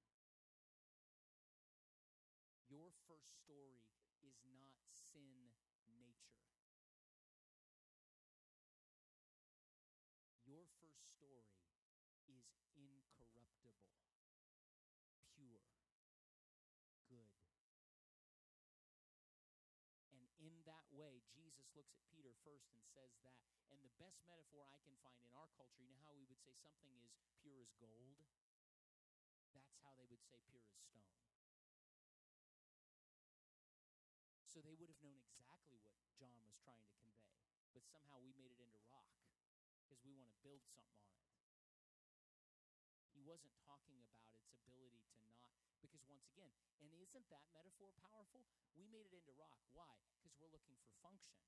Your 2.71 2.91
first 3.07 3.37
story 3.45 3.85
is 4.25 4.41
not 4.49 4.79
sin 4.89 5.53
nature. 5.87 6.64
Story 11.25 11.49
is 12.29 12.45
incorruptible, 12.77 13.81
pure, 15.33 15.65
good. 17.09 17.33
And 20.13 20.29
in 20.37 20.53
that 20.69 20.85
way, 20.93 21.25
Jesus 21.33 21.65
looks 21.73 21.97
at 21.97 22.05
Peter 22.13 22.37
first 22.45 22.69
and 22.77 22.85
says 22.93 23.17
that. 23.25 23.41
And 23.73 23.81
the 23.81 23.97
best 23.97 24.21
metaphor 24.29 24.69
I 24.69 24.77
can 24.85 25.01
find 25.01 25.17
in 25.25 25.33
our 25.33 25.49
culture, 25.57 25.81
you 25.81 25.89
know 25.89 26.05
how 26.05 26.13
we 26.13 26.29
would 26.29 26.45
say 26.45 26.53
something 26.61 26.93
is 26.93 27.17
pure 27.41 27.57
as 27.57 27.73
gold? 27.81 28.21
That's 29.57 29.81
how 29.81 29.97
they 29.97 30.05
would 30.13 30.21
say 30.29 30.45
pure 30.45 30.61
as 30.69 30.77
stone. 30.77 31.09
So 34.45 34.61
they 34.61 34.77
would 34.77 34.93
have 34.93 35.01
known 35.01 35.25
exactly 35.25 35.81
what 35.81 35.97
John 36.21 36.45
was 36.45 36.61
trying 36.61 36.85
to 36.85 36.93
convey. 37.01 37.33
But 37.73 37.89
somehow 37.89 38.21
we 38.21 38.37
made 38.39 38.55
it 38.55 38.61
into 38.61 38.79
rock 38.87 39.11
because 39.95 40.11
we 40.11 40.19
want 40.19 40.27
to 40.27 40.39
build 40.43 40.59
something 40.75 40.99
on 41.07 41.14
wasn't 43.25 43.57
talking 43.65 43.97
about 44.05 44.29
its 44.37 44.53
ability 44.53 45.01
to 45.17 45.25
not, 45.41 45.57
because 45.81 46.05
once 46.05 46.29
again, 46.29 46.53
and 46.85 46.93
isn't 47.01 47.27
that 47.33 47.45
metaphor 47.57 47.89
powerful? 47.97 48.45
We 48.77 48.85
made 48.93 49.09
it 49.09 49.17
into 49.17 49.33
rock. 49.41 49.57
Why? 49.73 49.97
Because 50.21 50.37
we're 50.37 50.53
looking 50.53 50.77
for 50.85 50.93
function. 51.01 51.41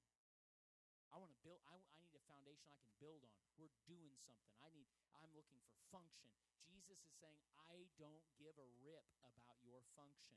I 1.12 1.20
want 1.20 1.32
to 1.32 1.40
build. 1.44 1.60
I, 1.68 1.76
I 1.76 1.98
need 2.04 2.16
a 2.16 2.24
foundation 2.28 2.68
I 2.72 2.80
can 2.80 2.92
build 3.00 3.24
on. 3.24 3.36
We're 3.56 3.72
doing 3.88 4.16
something. 4.24 4.52
I 4.60 4.68
need. 4.72 4.88
I'm 5.20 5.32
looking 5.32 5.60
for 5.68 5.76
function. 5.92 6.28
Jesus 6.66 7.00
is 7.00 7.14
saying, 7.16 7.40
I 7.56 7.88
don't 7.96 8.24
give 8.36 8.56
a 8.58 8.68
rip 8.84 9.06
about 9.22 9.56
your 9.64 9.80
function. 9.96 10.36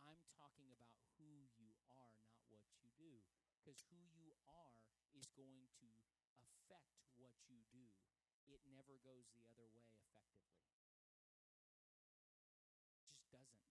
I'm 0.00 0.22
talking 0.32 0.70
about 0.72 0.96
who 1.18 1.50
you 1.60 1.76
are, 1.92 2.14
not 2.24 2.40
what 2.48 2.64
you 2.80 2.88
do. 2.96 3.20
Because 3.58 3.84
who 3.92 4.00
you 4.16 4.32
are 4.48 4.72
is 5.12 5.28
going 5.36 5.68
to 5.82 5.90
affect 6.40 6.88
what 7.20 7.34
you 7.50 7.60
do. 7.68 7.84
It 8.48 8.64
never 8.72 8.96
goes 9.04 9.28
the 9.36 9.44
other 9.46 9.68
way 9.70 9.86
effectively. 10.00 10.64
It 13.14 13.28
just 13.28 13.28
doesn't. 13.28 13.68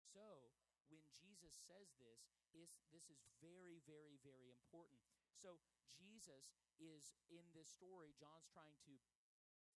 So, 0.00 0.54
when 0.88 1.04
Jesus 1.10 1.54
says 1.54 1.92
this, 1.98 2.30
is 2.56 2.80
this 2.94 3.10
is 3.12 3.20
very, 3.42 3.84
very, 3.84 4.16
very 4.24 4.48
important. 4.48 5.02
So, 5.36 5.60
Jesus 5.90 6.56
is 6.80 7.12
in 7.28 7.44
this 7.52 7.68
story, 7.68 8.16
John's 8.16 8.48
trying 8.48 8.76
to 8.88 8.94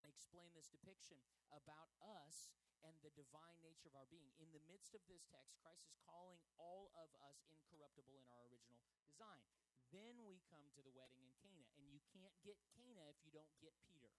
explain 0.07 0.49
this 0.57 0.72
depiction 0.72 1.20
about 1.53 1.93
us 2.01 2.55
and 2.81 2.97
the 3.05 3.12
divine 3.12 3.61
nature 3.61 3.93
of 3.93 3.97
our 3.97 4.09
being. 4.09 4.33
In 4.41 4.49
the 4.57 4.64
midst 4.64 4.97
of 4.97 5.05
this 5.05 5.28
text, 5.28 5.61
Christ 5.61 5.85
is 5.85 6.01
calling 6.01 6.41
all 6.57 6.89
of 6.97 7.12
us 7.20 7.45
incorruptible 7.53 8.16
in 8.16 8.24
our 8.33 8.49
original 8.49 8.81
design. 9.05 9.45
Then 9.91 10.22
we 10.22 10.38
come 10.47 10.70
to 10.78 10.82
the 10.86 10.95
wedding 10.95 11.18
in 11.18 11.34
Cana, 11.43 11.66
and 11.82 11.91
you 11.91 11.99
can't 12.14 12.34
get 12.47 12.59
Cana 12.78 13.11
if 13.11 13.18
you 13.26 13.34
don't 13.34 13.51
get 13.59 13.74
Peter. 13.91 14.11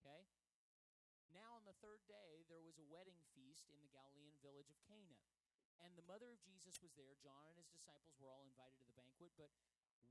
Okay? 0.00 0.28
Now, 1.32 1.56
on 1.56 1.64
the 1.64 1.76
third 1.80 2.04
day, 2.04 2.44
there 2.52 2.60
was 2.60 2.76
a 2.76 2.84
wedding 2.92 3.16
feast 3.32 3.72
in 3.72 3.80
the 3.80 3.88
Galilean 3.88 4.36
village 4.44 4.68
of 4.68 4.76
Cana. 4.84 5.16
And 5.80 5.96
the 5.96 6.04
mother 6.04 6.30
of 6.30 6.38
Jesus 6.44 6.78
was 6.84 6.92
there. 6.94 7.16
John 7.24 7.48
and 7.48 7.56
his 7.56 7.72
disciples 7.72 8.14
were 8.20 8.28
all 8.28 8.44
invited 8.44 8.76
to 8.78 8.86
the 8.86 8.94
banquet. 8.94 9.32
But 9.34 9.50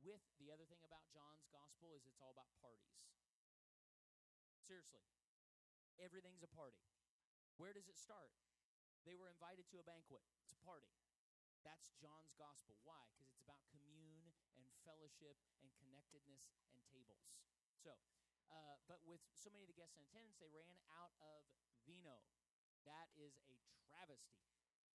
with 0.01 0.25
the 0.41 0.49
other 0.49 0.65
thing 0.65 0.81
about 0.81 1.05
John's 1.13 1.45
gospel 1.53 1.93
is 1.93 2.03
it's 2.09 2.19
all 2.19 2.33
about 2.33 2.49
parties. 2.59 3.07
Seriously, 4.65 5.05
everything's 6.01 6.41
a 6.41 6.51
party. 6.51 6.81
Where 7.61 7.71
does 7.71 7.85
it 7.85 7.95
start? 7.95 8.33
They 9.05 9.13
were 9.13 9.29
invited 9.29 9.69
to 9.69 9.77
a 9.77 9.85
banquet. 9.85 10.21
It's 10.41 10.53
a 10.53 10.61
party. 10.65 10.89
That's 11.61 11.93
John's 12.01 12.33
gospel. 12.37 12.81
Why? 12.81 13.01
Because 13.13 13.29
it's 13.29 13.45
about 13.45 13.61
commune 13.69 14.20
fellowship 14.83 15.37
and 15.61 15.69
connectedness 15.81 16.53
and 16.73 16.81
tables. 16.89 17.25
So, 17.77 17.97
uh, 18.51 18.77
but 18.85 19.01
with 19.07 19.21
so 19.33 19.49
many 19.49 19.65
of 19.65 19.71
the 19.71 19.77
guests 19.77 19.95
in 19.97 20.03
attendance, 20.05 20.37
they 20.37 20.51
ran 20.51 20.75
out 20.91 21.13
of 21.21 21.45
vino. 21.87 22.21
That 22.83 23.09
is 23.17 23.37
a 23.47 23.57
travesty. 23.87 24.41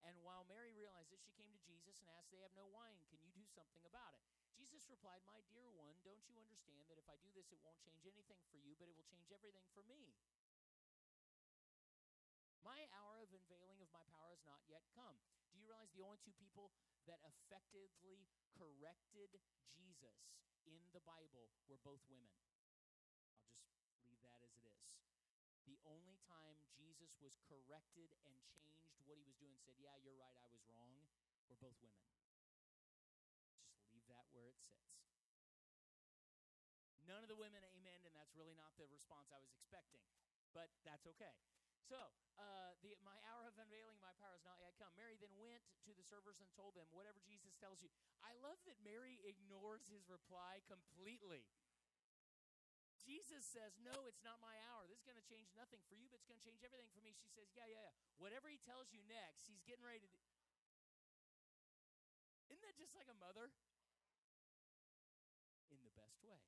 And 0.05 0.21
while 0.21 0.45
Mary 0.45 0.77
realized 0.77 1.17
it, 1.17 1.25
she 1.25 1.33
came 1.33 1.49
to 1.49 1.61
Jesus 1.65 2.05
and 2.05 2.13
asked, 2.13 2.29
They 2.29 2.45
have 2.45 2.53
no 2.53 2.69
wine. 2.69 3.01
Can 3.09 3.25
you 3.25 3.33
do 3.33 3.45
something 3.49 3.85
about 3.89 4.13
it? 4.13 4.25
Jesus 4.53 4.85
replied, 4.93 5.25
My 5.25 5.41
dear 5.49 5.73
one, 5.73 5.97
don't 6.05 6.21
you 6.29 6.37
understand 6.37 6.85
that 6.93 7.01
if 7.01 7.09
I 7.09 7.17
do 7.25 7.33
this, 7.33 7.49
it 7.53 7.61
won't 7.65 7.81
change 7.81 8.05
anything 8.05 8.41
for 8.53 8.61
you, 8.61 8.77
but 8.77 8.93
it 8.93 8.97
will 8.97 9.09
change 9.09 9.33
everything 9.33 9.65
for 9.73 9.81
me? 9.89 10.13
My 12.61 12.89
hour 12.97 13.21
of 13.21 13.33
unveiling 13.33 13.81
of 13.85 13.93
my 13.93 14.05
power 14.09 14.33
has 14.33 14.45
not 14.49 14.65
yet 14.69 14.85
come. 14.97 15.21
Do 15.53 15.61
you 15.61 15.69
realize 15.69 15.93
the 15.93 16.05
only 16.05 16.17
two 16.25 16.33
people 16.41 16.73
that 17.07 17.21
effectively 17.25 18.25
corrected 18.57 19.37
Jesus 19.73 20.17
in 20.65 20.81
the 20.97 21.03
Bible 21.05 21.53
were 21.69 21.81
both 21.85 22.01
women? 22.09 22.33
I'll 23.77 23.89
just 23.89 24.05
leave 24.09 24.23
that 24.25 24.41
as 24.41 24.55
it 24.57 24.65
is. 24.65 24.85
The 25.69 25.81
only 25.89 26.21
time 26.29 26.61
Jesus 26.77 27.13
was 27.21 27.37
corrected 27.49 28.13
and 28.25 28.37
changed 28.49 29.09
what 29.09 29.21
he 29.21 29.25
was 29.25 29.37
doing, 29.37 29.57
said, 29.65 29.77
Yeah, 29.81 29.97
you're 30.01 30.17
right, 30.17 30.37
I 30.41 30.49
was 30.49 30.65
wrong, 30.69 31.09
were 31.49 31.61
both 31.61 31.77
women. 31.81 32.05
Just 33.69 33.85
leave 33.89 34.05
that 34.09 34.29
where 34.33 34.49
it 34.49 34.57
sits. 34.65 34.85
None 37.05 37.21
of 37.21 37.29
the 37.29 37.37
women 37.37 37.61
amen, 37.61 38.01
and 38.09 38.17
that's 38.17 38.33
really 38.33 38.57
not 38.57 38.73
the 38.81 38.89
response 38.89 39.29
I 39.29 39.41
was 39.41 39.53
expecting, 39.53 40.01
but 40.57 40.73
that's 40.89 41.05
okay. 41.17 41.37
So, 41.85 42.01
uh, 42.41 42.73
the, 42.81 42.97
my 43.05 43.17
hour 43.29 43.45
of 43.45 43.55
unveiling 43.61 44.01
my 44.01 44.13
power 44.17 44.33
has 44.33 44.47
not 44.49 44.57
yet 44.59 44.73
come. 44.81 44.91
Mary 44.97 45.21
then 45.21 45.33
went 45.37 45.61
to 45.85 45.93
the 45.93 46.05
servers 46.05 46.41
and 46.41 46.49
told 46.57 46.73
them, 46.75 46.89
Whatever 46.97 47.21
Jesus 47.21 47.53
tells 47.61 47.85
you. 47.85 47.93
I 48.25 48.33
love 48.41 48.57
that 48.65 48.81
Mary 48.81 49.21
ignores 49.21 49.85
his 49.93 50.09
reply 50.09 50.65
completely. 50.65 51.45
Jesus 53.05 53.45
says, 53.45 53.77
No, 53.85 54.09
it's 54.09 54.25
not 54.25 54.41
my 54.41 54.57
hour. 54.73 54.89
This 54.89 55.05
is 55.05 55.09
going 55.09 55.21
to 55.21 55.29
change 55.29 55.53
nothing 55.53 55.85
for 55.85 55.93
you, 55.93 56.09
but 56.09 56.25
it's 56.25 56.29
going 56.29 56.41
to 56.41 56.47
change 56.47 56.65
everything 56.65 56.89
for 56.97 57.05
me. 57.05 57.13
She 57.13 57.29
says, 57.29 57.53
Yeah, 57.53 57.69
yeah, 57.69 57.93
yeah. 57.93 57.95
Whatever 58.17 58.49
he 58.49 58.57
tells 58.65 58.89
you 58.91 59.05
next, 59.05 59.45
he's 59.45 59.61
getting 59.69 59.85
ready 59.85 60.09
to. 60.09 60.19
Isn't 62.49 62.65
that 62.65 62.81
just 62.81 62.97
like 62.97 63.13
a 63.13 63.19
mother? 63.21 63.53
In 65.69 65.85
the 65.85 65.93
best 65.93 66.25
way. 66.25 66.41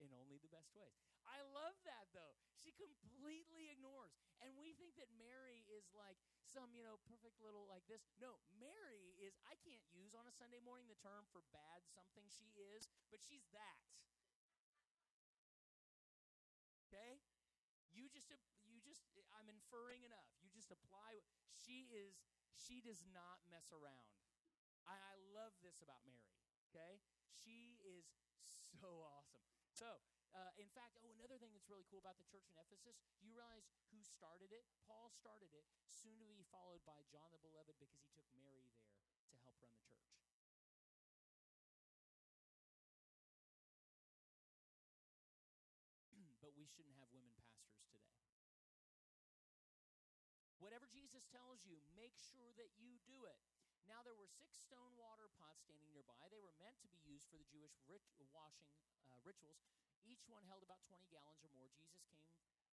In 0.00 0.08
only 0.16 0.40
the 0.40 0.48
best 0.48 0.72
ways. 0.72 1.15
I 1.26 1.42
love 1.52 1.76
that 1.84 2.06
though. 2.14 2.38
She 2.56 2.72
completely 2.74 3.68
ignores. 3.70 4.14
And 4.42 4.54
we 4.56 4.74
think 4.78 4.94
that 4.96 5.10
Mary 5.18 5.66
is 5.66 5.90
like 5.92 6.18
some, 6.46 6.70
you 6.72 6.86
know, 6.86 7.02
perfect 7.04 7.42
little 7.42 7.66
like 7.66 7.84
this. 7.90 8.06
No, 8.16 8.38
Mary 8.56 9.12
is, 9.18 9.34
I 9.44 9.58
can't 9.60 9.82
use 9.90 10.14
on 10.14 10.30
a 10.30 10.34
Sunday 10.34 10.62
morning 10.62 10.86
the 10.86 10.98
term 10.98 11.26
for 11.34 11.42
bad 11.50 11.82
something 11.90 12.24
she 12.30 12.54
is, 12.56 12.86
but 13.10 13.18
she's 13.20 13.50
that 13.52 13.82
okay 16.86 17.20
you 17.92 18.06
just 18.08 18.30
you 18.64 18.78
just 18.80 19.04
i'm 19.36 19.50
inferring 19.50 20.06
enough 20.06 20.30
you 20.40 20.48
just 20.48 20.72
apply 20.72 21.20
she 21.52 21.90
is 21.92 22.24
she 22.56 22.80
does 22.80 23.04
not 23.12 23.42
mess 23.50 23.68
around 23.74 24.08
i, 24.86 24.94
I 24.94 25.14
love 25.34 25.52
this 25.60 25.82
about 25.82 26.00
mary 26.08 26.38
okay 26.70 27.02
she 27.28 27.76
is 27.84 28.06
so 28.78 29.04
awesome 29.04 29.44
so 29.74 30.00
uh, 30.36 30.52
in 30.60 30.68
fact 30.76 31.00
oh 31.00 31.08
another 31.16 31.40
thing 31.40 31.48
that's 31.56 31.66
really 31.72 31.88
cool 31.88 31.98
about 31.98 32.20
the 32.20 32.28
church 32.28 32.44
in 32.52 32.54
ephesus 32.60 33.00
do 33.16 33.24
you 33.24 33.32
realize 33.32 33.64
who 33.88 34.04
started 34.04 34.52
it 34.52 34.68
paul 34.84 35.08
started 35.08 35.48
it 35.56 35.64
soon 35.88 36.20
to 36.20 36.26
be 36.28 36.44
followed 36.52 36.84
by 36.84 37.00
john 37.08 37.32
the 37.32 37.40
beloved 37.40 37.72
because 37.80 38.04
he 38.04 38.12
took 38.12 38.28
mary 38.36 38.60
there 38.60 38.84
to 39.32 39.36
help 39.40 39.56
run 39.64 39.72
the 39.72 39.80
church 39.88 40.12
but 46.44 46.52
we 46.56 46.68
shouldn't 46.68 46.96
have 47.00 47.08
women 47.12 47.32
pastors 47.40 47.80
today. 47.80 48.04
Whatever 50.58 50.88
Jesus 50.88 51.22
tells 51.28 51.62
you, 51.68 51.78
make 51.94 52.16
sure 52.16 52.50
that 52.56 52.72
you 52.80 52.98
do 53.04 53.28
it. 53.28 53.38
Now, 53.86 54.02
there 54.02 54.16
were 54.18 54.26
six 54.26 54.58
stone 54.58 54.96
water 54.98 55.30
pots 55.38 55.62
standing 55.62 55.92
nearby. 55.94 56.18
They 56.26 56.42
were 56.42 56.56
meant 56.58 56.74
to 56.82 56.88
be 56.90 56.98
used 57.06 57.28
for 57.30 57.38
the 57.38 57.46
Jewish 57.46 57.70
rit- 57.86 58.02
washing 58.34 58.74
uh, 59.06 59.14
rituals. 59.22 59.62
Each 60.06 60.22
one 60.30 60.46
held 60.46 60.62
about 60.62 60.86
20 60.86 61.02
gallons 61.10 61.42
or 61.42 61.50
more. 61.58 61.66
Jesus 61.74 61.98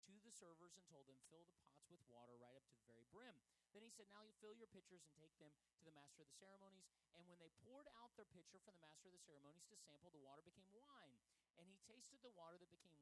came 0.04 0.20
to 0.20 0.28
the 0.28 0.36
servers 0.36 0.76
and 0.76 0.84
told 0.92 1.08
them, 1.08 1.16
Fill 1.32 1.48
the 1.48 1.56
pots 1.64 1.88
with 1.88 2.04
water 2.12 2.36
right 2.36 2.56
up 2.60 2.68
to 2.68 2.76
the 2.76 2.84
very 2.84 3.08
brim. 3.08 3.32
Then 3.72 3.88
he 3.88 3.92
said, 3.96 4.12
Now 4.12 4.20
you 4.28 4.36
fill 4.44 4.52
your 4.52 4.68
pitchers 4.68 5.00
and 5.08 5.16
take 5.16 5.32
them 5.40 5.56
to 5.80 5.84
the 5.88 5.96
master 5.96 6.28
of 6.28 6.28
the 6.28 6.36
ceremonies. 6.36 6.92
And 7.16 7.24
when 7.32 7.40
they 7.40 7.48
poured 7.64 7.88
out 8.04 8.12
their 8.20 8.28
pitcher 8.36 8.60
for 8.60 8.76
the 8.76 8.84
master 8.84 9.08
of 9.08 9.16
the 9.16 9.24
ceremonies 9.24 9.64
to 9.72 9.80
sample, 9.80 10.12
the 10.12 10.20
water 10.20 10.44
became 10.44 10.68
wine. 10.76 11.16
And 11.56 11.64
he 11.72 11.80
tasted 11.88 12.20
the 12.20 12.36
water 12.36 12.60
that 12.60 12.68
became 12.68 13.01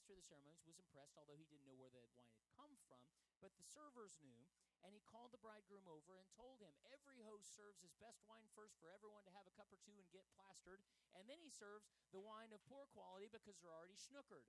master 0.00 0.16
of 0.16 0.24
the 0.24 0.32
ceremonies 0.32 0.64
was 0.64 0.80
impressed, 0.80 1.20
although 1.20 1.36
he 1.36 1.44
didn't 1.44 1.68
know 1.68 1.76
where 1.76 1.92
the 1.92 2.00
wine 2.16 2.32
had 2.32 2.48
come 2.56 2.72
from. 2.88 3.04
But 3.36 3.52
the 3.60 3.68
servers 3.68 4.16
knew, 4.24 4.48
and 4.80 4.96
he 4.96 5.04
called 5.04 5.28
the 5.28 5.44
bridegroom 5.44 5.84
over 5.84 6.16
and 6.16 6.24
told 6.32 6.56
him, 6.64 6.72
Every 6.88 7.20
host 7.20 7.52
serves 7.52 7.84
his 7.84 7.92
best 8.00 8.24
wine 8.24 8.48
first 8.56 8.80
for 8.80 8.88
everyone 8.88 9.28
to 9.28 9.36
have 9.36 9.44
a 9.44 9.52
cup 9.52 9.68
or 9.68 9.76
two 9.76 9.92
and 10.00 10.08
get 10.08 10.24
plastered, 10.32 10.80
and 11.12 11.28
then 11.28 11.36
he 11.44 11.52
serves 11.52 11.92
the 12.16 12.22
wine 12.24 12.48
of 12.56 12.64
poor 12.64 12.88
quality 12.96 13.28
because 13.28 13.60
they're 13.60 13.76
already 13.76 14.00
schnookered. 14.00 14.48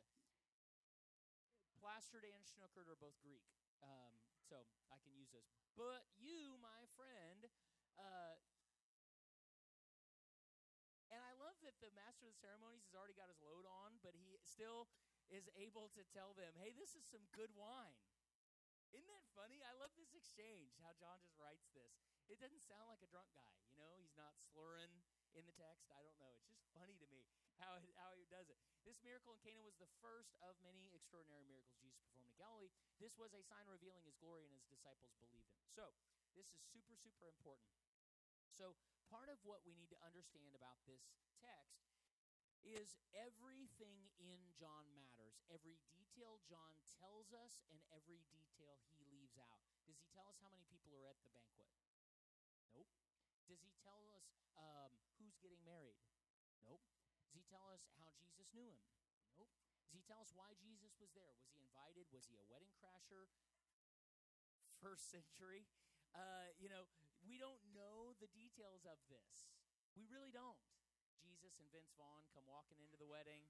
Plastered 1.83 2.23
and 2.23 2.47
schnookered 2.47 2.87
are 2.87 2.95
both 2.95 3.19
Greek. 3.19 3.43
Um, 3.83 4.15
so 4.47 4.55
I 4.87 5.03
can 5.03 5.11
use 5.11 5.35
those. 5.35 5.51
But 5.75 6.07
you, 6.15 6.55
my 6.63 6.87
friend, 6.95 7.51
uh, 7.99 8.39
and 11.11 11.19
I 11.19 11.35
love 11.43 11.59
that 11.67 11.75
the 11.83 11.91
master 11.91 12.23
of 12.23 12.31
the 12.31 12.39
ceremonies 12.39 12.87
has 12.87 12.95
already 12.95 13.19
got 13.19 13.27
his 13.27 13.43
load 13.43 13.67
on, 13.67 13.99
but 13.99 14.15
he 14.15 14.39
still 14.47 14.87
is 15.31 15.47
able 15.55 15.87
to 15.95 16.03
tell 16.11 16.35
them, 16.35 16.51
hey, 16.59 16.75
this 16.75 16.93
is 16.93 17.07
some 17.07 17.23
good 17.31 17.49
wine. 17.55 17.97
Isn't 18.91 19.07
that 19.07 19.23
funny? 19.31 19.63
I 19.63 19.71
love 19.79 19.95
this 19.95 20.11
exchange, 20.11 20.75
how 20.83 20.91
John 20.99 21.23
just 21.23 21.39
writes 21.39 21.71
this. 21.71 21.95
It 22.27 22.43
doesn't 22.43 22.67
sound 22.67 22.91
like 22.91 22.99
a 22.99 23.07
drunk 23.07 23.31
guy, 23.31 23.55
you 23.71 23.79
know? 23.79 23.95
He's 24.03 24.15
not 24.19 24.35
slurring 24.51 24.91
in 25.31 25.47
the 25.47 25.55
text. 25.55 25.87
I 25.95 26.03
don't 26.03 26.19
know. 26.19 26.31
It's 26.35 26.47
just 26.51 26.67
funny 26.75 26.99
to 26.99 27.07
me 27.07 27.23
how, 27.63 27.79
it, 27.79 27.87
how 27.95 28.11
he 28.19 28.27
does 28.27 28.51
it. 28.51 28.59
This 28.83 28.99
miracle 28.99 29.31
in 29.35 29.39
Cana 29.39 29.63
was 29.63 29.79
the 29.79 29.87
first 30.03 30.35
of 30.43 30.59
many 30.59 30.91
extraordinary 30.91 31.47
miracles 31.47 31.79
Jesus 31.79 32.03
performed 32.03 32.27
in 32.27 32.35
Galilee. 32.35 32.71
This 32.99 33.15
was 33.15 33.31
a 33.31 33.43
sign 33.47 33.63
revealing 33.71 34.03
his 34.03 34.19
glory, 34.19 34.43
and 34.43 34.51
his 34.51 34.67
disciples 34.67 35.15
believed 35.23 35.47
him. 35.55 35.63
So, 35.71 35.95
this 36.35 36.51
is 36.51 36.59
super, 36.71 36.99
super 36.99 37.31
important. 37.31 37.71
So, 38.51 38.75
part 39.07 39.31
of 39.31 39.39
what 39.47 39.63
we 39.63 39.75
need 39.75 39.91
to 39.95 39.99
understand 40.03 40.55
about 40.55 40.79
this 40.83 41.03
text 41.39 41.90
is 42.65 42.97
everything 43.17 44.09
in 44.21 44.39
John 44.53 44.85
matters. 44.93 45.41
Every 45.49 45.81
detail 45.91 46.41
John 46.45 46.77
tells 47.01 47.33
us 47.33 47.61
and 47.73 47.81
every 47.89 48.21
detail 48.31 48.81
he 48.93 49.01
leaves 49.09 49.37
out. 49.41 49.65
Does 49.89 49.97
he 49.97 50.07
tell 50.13 50.29
us 50.29 50.37
how 50.39 50.49
many 50.53 50.65
people 50.69 50.93
are 50.93 51.09
at 51.09 51.17
the 51.25 51.31
banquet? 51.33 51.69
Nope. 52.71 52.89
Does 53.49 53.61
he 53.65 53.73
tell 53.81 54.05
us 54.13 54.45
um, 54.55 54.93
who's 55.17 55.37
getting 55.41 55.61
married? 55.65 55.97
Nope. 56.61 56.85
Does 57.25 57.33
he 57.33 57.43
tell 57.49 57.65
us 57.73 57.89
how 57.97 58.13
Jesus 58.21 58.53
knew 58.53 58.69
him? 58.69 58.85
Nope. 59.41 59.51
Does 59.89 59.97
he 59.97 60.03
tell 60.05 60.21
us 60.21 60.31
why 60.37 60.53
Jesus 60.61 60.93
was 61.01 61.11
there? 61.17 61.33
Was 61.41 61.49
he 61.51 61.61
invited? 61.65 62.05
Was 62.13 62.29
he 62.29 62.37
a 62.37 62.45
wedding 62.45 62.71
crasher? 62.77 63.27
First 64.77 65.09
century? 65.09 65.65
Uh, 66.13 66.53
you 66.61 66.69
know, 66.69 66.85
we 67.25 67.37
don't 67.37 67.61
know 67.73 68.13
the 68.21 68.29
details 68.33 68.85
of 68.85 68.97
this. 69.09 69.49
We 69.93 70.07
really 70.09 70.31
don't. 70.31 70.57
Jesus 71.41 71.57
and 71.57 71.73
Vince 71.73 71.89
Vaughn 71.97 72.21
come 72.37 72.45
walking 72.45 72.77
into 72.77 72.93
the 73.01 73.09
wedding. 73.09 73.41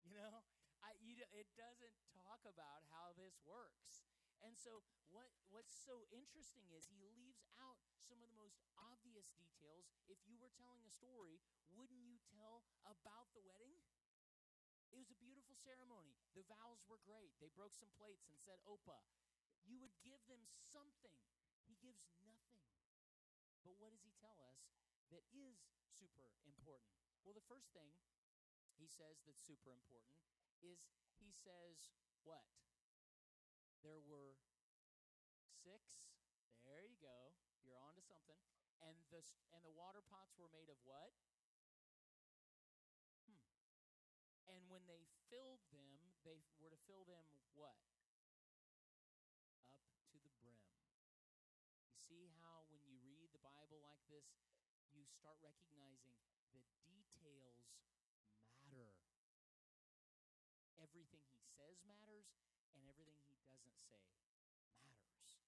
You 0.00 0.16
know, 0.16 0.40
I, 0.80 0.96
you, 1.04 1.12
it 1.28 1.44
doesn't 1.60 1.92
talk 2.16 2.40
about 2.48 2.88
how 2.88 3.12
this 3.20 3.36
works. 3.44 4.00
And 4.40 4.56
so, 4.56 4.80
what, 5.12 5.28
what's 5.52 5.76
so 5.76 6.08
interesting 6.08 6.72
is 6.72 6.88
he 6.88 7.04
leaves 7.12 7.44
out 7.60 7.76
some 8.00 8.24
of 8.24 8.32
the 8.32 8.40
most 8.40 8.64
obvious 8.80 9.28
details. 9.36 9.92
If 10.08 10.16
you 10.24 10.40
were 10.40 10.48
telling 10.56 10.80
a 10.88 10.96
story, 10.96 11.36
wouldn't 11.76 12.00
you 12.00 12.16
tell 12.32 12.64
about 12.88 13.28
the 13.36 13.44
wedding? 13.44 13.76
It 14.88 14.96
was 14.96 15.12
a 15.12 15.20
beautiful 15.20 15.52
ceremony. 15.52 16.16
The 16.32 16.48
vows 16.48 16.80
were 16.88 17.04
great. 17.04 17.36
They 17.44 17.52
broke 17.52 17.76
some 17.76 17.92
plates 18.00 18.24
and 18.32 18.40
said, 18.40 18.56
Opa. 18.64 19.04
You 19.68 19.76
would 19.84 19.92
give 20.00 20.24
them 20.32 20.48
something 20.72 21.20
he 21.68 21.76
gives 21.76 22.08
nothing. 22.24 22.64
But 23.60 23.76
what 23.76 23.92
does 23.92 24.00
he 24.00 24.16
tell 24.16 24.40
us 24.40 24.64
that 25.12 25.28
is 25.36 25.75
super 25.96 26.28
important? 26.44 26.92
Well, 27.24 27.34
the 27.34 27.48
first 27.48 27.72
thing 27.72 27.90
he 28.76 28.86
says 28.86 29.24
that's 29.24 29.40
super 29.40 29.72
important 29.72 30.20
is 30.60 30.92
he 31.16 31.32
says, 31.32 31.96
What? 32.22 32.44
there 33.86 34.02
were 34.02 34.34
six. 35.62 36.10
There 36.66 36.82
you 36.82 36.98
go. 36.98 37.30
You're 37.62 37.78
on 37.78 37.94
to 37.94 38.02
something. 38.02 38.42
And 38.82 38.98
the 39.14 39.22
and 39.54 39.62
the 39.62 39.70
water 39.70 40.02
pots 40.02 40.34
were 40.34 40.50
made 40.50 40.66
of 40.66 40.76
what? 40.82 41.14
Hmm. 43.30 43.38
And 44.50 44.66
when 44.66 44.82
they 44.90 45.06
filled 45.30 45.62
them, 45.70 46.02
they 46.26 46.42
f- 46.42 46.58
were 46.58 46.74
to 46.74 46.80
fill 46.90 47.06
them 47.06 47.24
what? 47.54 47.78
Up 49.70 49.86
to 50.10 50.18
the 50.18 50.34
brim. 50.42 50.58
You 51.86 51.94
see 51.94 52.26
how 52.42 52.66
when 52.68 52.82
you 52.84 52.98
read 53.06 53.30
the 53.30 53.40
Bible 53.40 53.78
like 53.86 54.02
this, 54.10 54.26
you 54.90 55.05
start 55.16 55.40
recognizing 55.40 56.12
the 56.52 56.60
details 56.84 57.72
matter. 58.70 58.92
Everything 60.76 61.24
he 61.32 61.42
says 61.48 61.80
matters, 61.88 62.36
and 62.76 62.84
everything 62.84 63.16
he 63.24 63.36
doesn't 63.40 63.80
say 63.80 64.04
matters. 64.84 65.40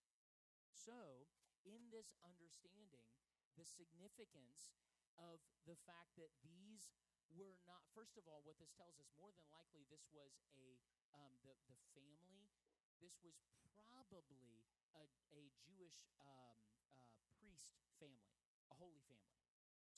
So, 0.73 1.29
in 1.65 1.93
this 1.93 2.17
understanding, 2.25 3.13
the 3.57 3.65
significance 3.65 4.73
of 5.21 5.41
the 5.69 5.77
fact 5.85 6.17
that 6.17 6.33
these 6.41 6.89
were 7.29 7.57
not, 7.69 7.85
first 7.93 8.17
of 8.17 8.25
all, 8.25 8.41
what 8.43 8.57
this 8.57 8.73
tells 8.73 8.97
us, 8.97 9.13
more 9.21 9.33
than 9.37 9.45
likely, 9.53 9.85
this 9.93 10.09
was 10.11 10.41
a, 10.57 10.81
um, 11.13 11.37
the, 11.45 11.53
the 11.69 11.79
family, 11.93 12.49
this 13.03 13.21
was 13.21 13.37
probably 13.77 14.65
a, 14.97 15.05
a 15.37 15.43
Jewish 15.61 16.09
um, 16.25 16.57
uh, 16.97 17.13
priest 17.37 17.77
family, 18.01 18.41
a 18.73 18.75
holy 18.81 19.05
family. 19.05 19.38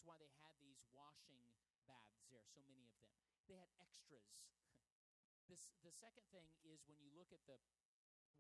That's 0.01 0.17
why 0.17 0.25
they 0.25 0.33
had 0.41 0.57
these 0.65 0.81
washing 0.97 1.45
baths 1.85 2.25
there, 2.33 2.41
so 2.49 2.65
many 2.65 2.89
of 2.89 2.97
them. 3.05 3.13
They 3.45 3.61
had 3.61 3.69
extras. 3.77 4.33
this 5.53 5.69
the 5.85 5.93
second 5.93 6.25
thing 6.33 6.49
is 6.65 6.81
when 6.89 6.97
you 7.05 7.13
look 7.13 7.29
at 7.37 7.45
the 7.45 7.61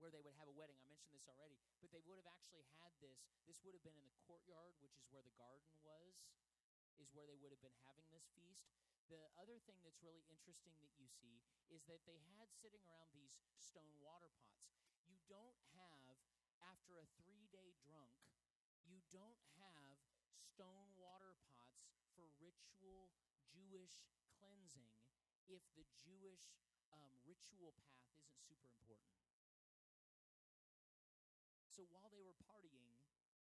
where 0.00 0.08
they 0.08 0.24
would 0.24 0.32
have 0.40 0.48
a 0.48 0.56
wedding. 0.56 0.80
I 0.80 0.88
mentioned 0.88 1.12
this 1.12 1.28
already, 1.28 1.60
but 1.84 1.92
they 1.92 2.00
would 2.08 2.16
have 2.16 2.32
actually 2.32 2.64
had 2.80 2.96
this. 3.04 3.28
This 3.44 3.60
would 3.60 3.76
have 3.76 3.84
been 3.84 3.92
in 3.92 4.08
the 4.08 4.16
courtyard, 4.24 4.72
which 4.80 4.96
is 4.96 5.04
where 5.12 5.20
the 5.20 5.36
garden 5.36 5.68
was, 5.84 6.16
is 6.96 7.12
where 7.12 7.28
they 7.28 7.36
would 7.36 7.52
have 7.52 7.60
been 7.60 7.76
having 7.84 8.08
this 8.08 8.24
feast. 8.32 8.72
The 9.12 9.20
other 9.36 9.60
thing 9.68 9.84
that's 9.84 10.00
really 10.00 10.24
interesting 10.32 10.80
that 10.80 10.96
you 10.96 11.12
see 11.12 11.44
is 11.68 11.84
that 11.92 12.08
they 12.08 12.24
had 12.32 12.48
sitting 12.56 12.80
around 12.88 13.12
these 13.12 13.36
stone 13.60 14.00
water 14.00 14.32
pots. 14.40 14.80
You 15.04 15.20
don't 15.28 15.60
have, 15.76 16.16
after 16.64 16.96
a 16.96 17.04
three 17.20 17.52
day 17.52 17.76
drunk, 17.84 18.16
you 18.88 19.04
don't 19.12 19.44
have 19.60 20.00
stone 20.60 20.92
water 21.00 21.40
pots 21.48 21.96
for 22.12 22.28
ritual 22.60 23.08
Jewish 23.48 24.04
cleansing 24.36 24.92
if 25.48 25.64
the 25.72 25.88
Jewish 25.96 26.52
um, 26.92 27.16
ritual 27.24 27.72
path 27.80 28.12
isn't 28.52 28.76
super 28.76 28.92
important. 28.92 29.16
So 31.72 31.88
while 31.88 32.12
they 32.12 32.20
were 32.20 32.36
partying 32.44 33.00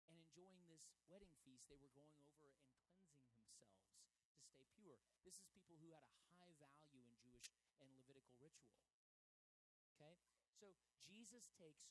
and 0.05 0.13
enjoying 0.13 0.69
this 0.69 0.85
wedding 1.09 1.33
feast, 1.41 1.65
they 1.73 1.81
were 1.81 1.89
going 1.97 2.13
over 2.21 2.53
and 2.53 2.61
cleansing 2.77 3.25
themselves 3.33 3.81
to 4.37 4.45
stay 4.45 4.69
pure. 4.77 5.01
This 5.25 5.41
is 5.41 5.49
people 5.49 5.81
who 5.81 5.97
had 5.97 6.05
a 6.05 6.13
high 6.37 6.53
value 6.61 7.01
in 7.01 7.17
Jewish 7.17 7.49
and 7.81 7.89
Levitical 7.97 8.37
ritual. 8.37 8.77
Okay? 9.97 10.21
So 10.53 10.77
Jesus 11.01 11.49
takes 11.57 11.89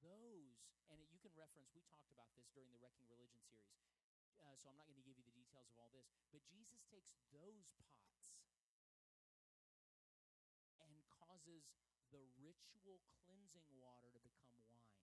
those, 0.00 0.64
and 0.88 1.02
you 1.12 1.20
can 1.20 1.34
reference, 1.36 1.72
we 1.76 1.84
talked 1.84 2.08
about 2.12 2.32
this 2.36 2.48
during 2.56 2.72
the 2.72 2.80
Wrecking 2.80 3.08
Religion 3.12 3.42
series, 3.44 3.95
uh, 4.42 4.54
so 4.58 4.68
I'm 4.68 4.76
not 4.76 4.88
going 4.88 4.98
to 5.00 5.06
give 5.06 5.16
you 5.16 5.24
the 5.24 5.36
details 5.36 5.68
of 5.70 5.76
all 5.80 5.92
this, 5.94 6.08
but 6.32 6.42
Jesus 6.48 6.82
takes 6.90 7.16
those 7.32 7.68
pots 7.80 8.36
and 10.82 10.92
causes 11.08 11.68
the 12.12 12.22
ritual 12.40 13.00
cleansing 13.24 13.68
water 13.76 14.08
to 14.12 14.20
become 14.20 14.52
wine. 14.66 14.96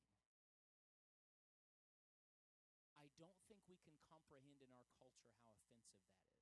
I 2.97 3.11
don't 3.19 3.41
think 3.51 3.59
we 3.67 3.75
can 3.83 3.99
comprehend 4.07 4.63
in 4.63 4.71
our 4.71 4.87
culture 4.95 5.35
how 5.43 5.59
offensive 5.59 6.07
that 6.07 6.23
is. 6.23 6.39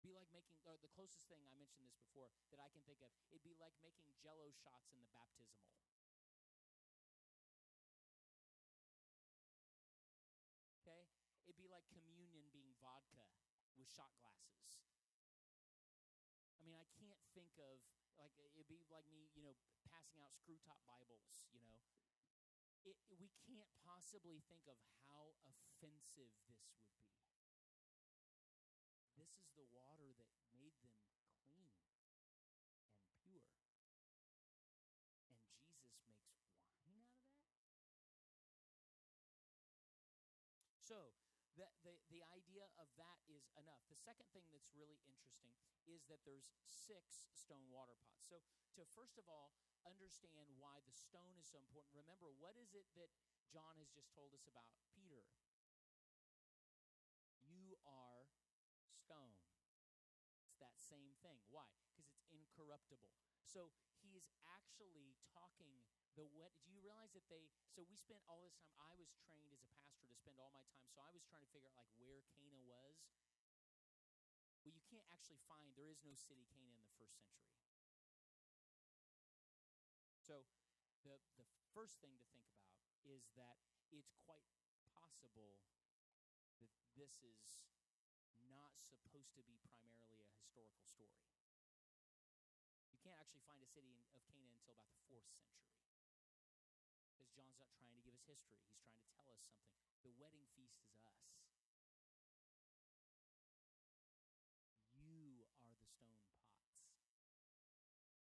Be 0.00 0.12
like 0.12 0.28
making 0.32 0.56
uh, 0.68 0.76
the 0.84 0.92
closest 0.92 1.28
thing 1.28 1.40
I 1.44 1.52
mentioned 1.56 1.84
this 1.88 1.96
before 1.96 2.28
that 2.52 2.60
I 2.60 2.68
can 2.72 2.80
think 2.84 3.00
of. 3.00 3.12
It'd 3.32 3.44
be 3.44 3.56
like 3.56 3.72
making 3.80 4.12
Jello 4.20 4.52
shots 4.52 4.88
in 4.92 5.00
the 5.00 5.08
baptismal. 5.12 5.64
Okay, 10.84 11.08
it'd 11.48 11.56
be 11.56 11.68
like 11.72 11.88
communion 11.88 12.48
being 12.52 12.76
vodka 12.84 13.24
with 13.84 13.92
shot 13.92 14.08
glasses. 14.16 14.80
I 16.56 16.64
mean, 16.64 16.72
I 16.72 16.88
can't 16.96 17.20
think 17.36 17.52
of 17.60 17.84
like 18.16 18.32
it'd 18.40 18.64
be 18.64 18.80
like 18.88 19.04
me, 19.12 19.28
you 19.36 19.44
know, 19.44 19.52
passing 19.84 20.24
out 20.24 20.32
screw 20.32 20.56
top 20.64 20.80
Bibles. 20.88 21.44
You 21.52 21.60
know, 21.60 21.84
it, 22.88 22.96
we 23.20 23.28
can't 23.44 23.68
possibly 23.84 24.40
think 24.48 24.64
of 24.72 24.80
how 25.04 25.36
offensive 25.44 26.32
this 26.48 26.64
would 26.64 26.88
be. 26.96 26.96
This 29.20 29.36
is 29.36 29.52
the 29.52 29.68
water 29.76 30.08
that 30.16 30.32
made 30.48 30.72
them 30.80 30.96
clean 31.44 31.68
and 31.68 31.84
pure. 31.84 31.92
And 33.04 33.20
Jesus 33.20 33.60
makes 35.28 35.52
wine 36.72 37.04
out 37.04 37.20
of 37.20 37.36
that? 37.36 37.52
So, 40.80 41.12
the, 41.56 41.70
the, 41.86 41.94
the 42.10 42.22
idea 42.34 42.66
of 42.82 42.90
that 42.98 43.18
is 43.30 43.43
enough. 43.58 43.82
The 43.90 43.98
second 43.98 44.30
thing 44.34 44.46
that's 44.50 44.70
really 44.74 45.00
interesting 45.06 45.52
is 45.86 46.04
that 46.08 46.22
there's 46.24 46.48
six 46.66 47.28
stone 47.34 47.68
water 47.70 47.96
pots. 48.04 48.24
So, 48.26 48.40
to 48.76 48.82
first 48.96 49.16
of 49.20 49.28
all 49.28 49.52
understand 49.84 50.48
why 50.56 50.80
the 50.88 50.94
stone 50.96 51.36
is 51.38 51.46
so 51.46 51.60
important, 51.60 51.92
remember 51.94 52.32
what 52.40 52.56
is 52.56 52.72
it 52.74 52.88
that 52.96 53.12
John 53.52 53.76
has 53.78 53.92
just 53.92 54.10
told 54.16 54.32
us 54.32 54.48
about 54.48 54.66
Peter? 54.96 55.24
You 57.44 57.76
are 57.86 58.26
stone. 58.90 59.36
It's 60.46 60.56
that 60.62 60.76
same 60.78 61.14
thing. 61.20 61.38
Why? 61.50 61.68
Because 61.82 62.06
it's 62.08 62.24
incorruptible. 62.32 63.12
So 63.44 63.72
he's 64.00 64.28
actually 64.46 65.16
talking 65.32 65.82
the 66.14 66.22
what 66.30 66.54
do 66.62 66.70
you 66.70 66.78
realize 66.78 67.10
that 67.18 67.26
they 67.26 67.50
so 67.66 67.82
we 67.90 67.98
spent 67.98 68.22
all 68.30 68.38
this 68.46 68.54
time 68.62 68.78
I 68.78 68.94
was 68.94 69.10
trained 69.26 69.50
as 69.50 69.58
a 69.66 69.70
pastor 69.74 70.06
to 70.06 70.14
spend 70.14 70.38
all 70.38 70.54
my 70.54 70.62
time 70.70 70.86
so 70.86 71.02
I 71.02 71.10
was 71.10 71.26
trying 71.26 71.42
to 71.42 71.50
figure 71.50 71.66
out 71.66 71.74
like 71.74 71.90
where 71.98 72.22
Cana 72.38 72.62
was. 72.62 73.02
Actually 75.14 75.38
find 75.48 75.72
there 75.76 75.88
is 75.88 76.02
no 76.04 76.12
city 76.14 76.44
Cana 76.50 76.68
in 76.74 76.82
the 76.82 76.90
first 76.98 77.16
century. 77.16 77.54
So 80.18 80.42
the 81.04 81.20
the 81.36 81.44
first 81.74 82.00
thing 82.00 82.16
to 82.18 82.24
think 82.32 82.48
about 82.50 82.74
is 83.06 83.30
that 83.38 83.58
it's 83.92 84.16
quite 84.26 84.42
possible 84.90 85.60
that 86.58 86.74
this 86.96 87.22
is 87.22 87.62
not 88.50 88.74
supposed 88.82 89.34
to 89.36 89.42
be 89.42 89.58
primarily 89.62 90.20
a 90.22 90.30
historical 90.34 90.84
story. 90.86 91.22
You 92.88 92.96
can't 93.02 93.18
actually 93.20 93.42
find 93.44 93.60
a 93.62 93.66
city 93.68 93.92
in, 93.92 94.00
of 94.16 94.24
Canaan 94.24 94.48
until 94.56 94.72
about 94.72 94.88
the 94.88 94.96
fourth 95.04 95.28
century. 95.28 95.68
Because 97.08 97.30
John's 97.32 97.56
not 97.58 97.72
trying 97.72 97.94
to 97.94 98.00
give 98.04 98.12
us 98.12 98.24
history, 98.28 98.60
he's 98.60 98.76
trying 98.84 99.00
to 99.00 99.08
tell 99.16 99.30
us 99.32 99.40
something. 99.48 99.80
The 100.02 100.10
wedding 100.20 100.44
feast 100.54 100.76
is 100.84 100.92
us. 101.00 101.16
You 104.96 105.44
are 105.52 105.76
the 105.76 105.86
stone 105.86 106.16
pots. 106.24 106.64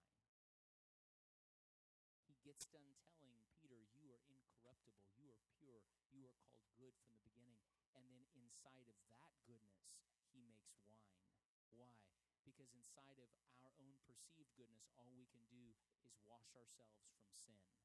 He 2.28 2.34
gets 2.44 2.53
done 2.72 2.96
telling 3.20 3.44
Peter, 3.60 3.82
You 4.00 4.16
are 4.16 4.24
incorruptible, 4.30 5.12
you 5.20 5.36
are 5.36 5.44
pure, 5.60 5.84
you 6.16 6.24
are 6.30 6.40
called 6.48 6.64
good 6.80 6.96
from 7.04 7.12
the 7.18 7.24
beginning. 7.28 7.60
And 7.92 8.08
then 8.08 8.24
inside 8.38 8.88
of 8.88 8.98
that 9.20 9.36
goodness, 9.44 9.84
he 10.32 10.40
makes 10.40 10.72
wine. 10.88 11.20
Why? 11.76 11.92
Because 12.48 12.72
inside 12.72 13.20
of 13.20 13.32
our 13.60 13.74
own 13.84 14.00
perceived 14.08 14.56
goodness, 14.56 14.88
all 14.96 15.12
we 15.12 15.28
can 15.28 15.44
do 15.52 15.76
is 16.08 16.16
wash 16.24 16.48
ourselves 16.56 17.04
from 17.12 17.28
sin. 17.36 17.83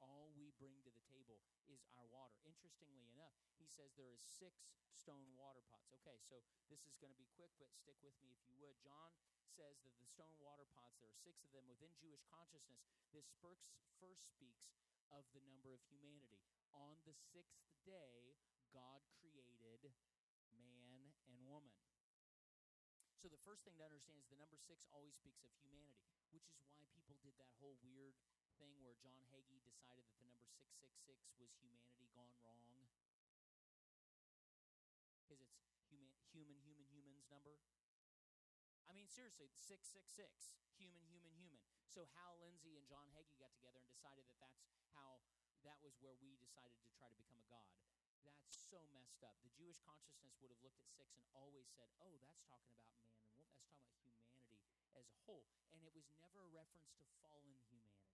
All 0.00 0.32
we 0.32 0.54
bring 0.56 0.80
to 0.86 0.90
the 0.90 1.04
table 1.12 1.42
is 1.68 1.84
our 1.92 2.06
water. 2.08 2.38
Interestingly 2.48 3.04
enough, 3.12 3.36
he 3.60 3.68
says 3.68 3.92
there 3.98 4.14
is 4.14 4.22
six 4.24 4.64
stone 4.94 5.28
water 5.36 5.60
pots. 5.68 5.92
Okay, 6.00 6.16
so 6.24 6.40
this 6.72 6.86
is 6.88 6.96
going 6.96 7.12
to 7.12 7.20
be 7.20 7.28
quick, 7.36 7.52
but 7.60 7.68
stick 7.74 7.98
with 8.00 8.16
me 8.24 8.32
if 8.32 8.42
you 8.48 8.56
would. 8.62 8.78
John 8.80 9.12
says 9.44 9.82
that 9.84 9.92
the 10.00 10.08
stone 10.08 10.32
water 10.40 10.64
pots, 10.72 10.96
there 11.02 11.12
are 11.12 11.20
six 11.26 11.44
of 11.44 11.52
them 11.52 11.66
within 11.68 11.92
Jewish 12.00 12.24
consciousness. 12.30 12.80
This 13.12 13.28
first 13.42 13.68
speaks 14.24 14.72
of 15.12 15.24
the 15.34 15.44
number 15.44 15.74
of 15.74 15.82
humanity. 15.88 16.40
On 16.72 16.96
the 17.04 17.16
sixth 17.16 17.64
day, 17.84 18.36
God 18.72 19.00
created 19.20 19.96
man 20.54 21.12
and 21.28 21.40
woman. 21.44 21.74
So 23.18 23.26
the 23.26 23.40
first 23.42 23.66
thing 23.66 23.74
to 23.76 23.84
understand 23.84 24.20
is 24.22 24.30
the 24.30 24.38
number 24.38 24.56
six 24.56 24.86
always 24.94 25.18
speaks 25.18 25.42
of 25.42 25.50
humanity, 25.58 26.06
which 26.30 26.46
is 26.46 26.54
why 26.70 26.86
people 26.94 27.18
did 27.18 27.34
that 27.42 27.50
whole 27.58 27.74
weird 27.82 28.14
thing 28.58 28.74
where 28.82 28.98
John 28.98 29.22
Hagee 29.30 29.62
decided 29.62 30.02
that 30.10 30.18
the 30.18 30.26
number 30.34 30.50
666 30.58 31.30
was 31.38 31.50
humanity 31.62 32.10
gone 32.10 32.34
wrong? 32.42 32.90
Because 35.22 35.38
it's 35.38 35.62
human, 35.86 36.10
human, 36.34 36.58
human, 36.66 36.86
humans 36.90 37.26
number. 37.30 37.62
I 38.90 38.96
mean, 38.96 39.06
seriously, 39.06 39.46
666, 39.54 40.10
human, 40.74 41.06
human, 41.06 41.30
human. 41.38 41.62
So 41.86 42.10
Hal 42.18 42.42
Lindsey 42.42 42.74
and 42.74 42.86
John 42.88 43.06
Hagee 43.14 43.38
got 43.38 43.54
together 43.54 43.78
and 43.78 43.86
decided 43.86 44.26
that 44.26 44.38
that's 44.42 44.58
how, 44.90 45.22
that 45.62 45.78
was 45.78 45.94
where 46.02 46.18
we 46.18 46.34
decided 46.40 46.78
to 46.82 46.90
try 46.98 47.06
to 47.06 47.18
become 47.18 47.38
a 47.38 47.48
god. 47.52 47.70
That's 48.26 48.42
so 48.50 48.82
messed 48.90 49.22
up. 49.22 49.38
The 49.46 49.54
Jewish 49.54 49.78
consciousness 49.84 50.36
would 50.42 50.50
have 50.50 50.62
looked 50.64 50.82
at 50.82 50.90
six 50.90 51.14
and 51.14 51.24
always 51.32 51.70
said, 51.70 51.88
oh, 52.02 52.18
that's 52.20 52.42
talking 52.48 52.74
about 52.74 52.90
man 52.98 53.14
and 53.14 53.28
woman. 53.36 53.54
That's 53.62 53.80
talking 53.86 54.10
about 54.10 54.34
humanity 54.42 54.58
as 54.96 55.06
a 55.08 55.18
whole. 55.24 55.46
And 55.72 55.84
it 55.84 55.92
was 55.94 56.08
never 56.18 56.44
a 56.44 56.50
reference 56.50 56.90
to 56.96 57.04
fallen 57.22 57.54
humanity, 57.68 58.07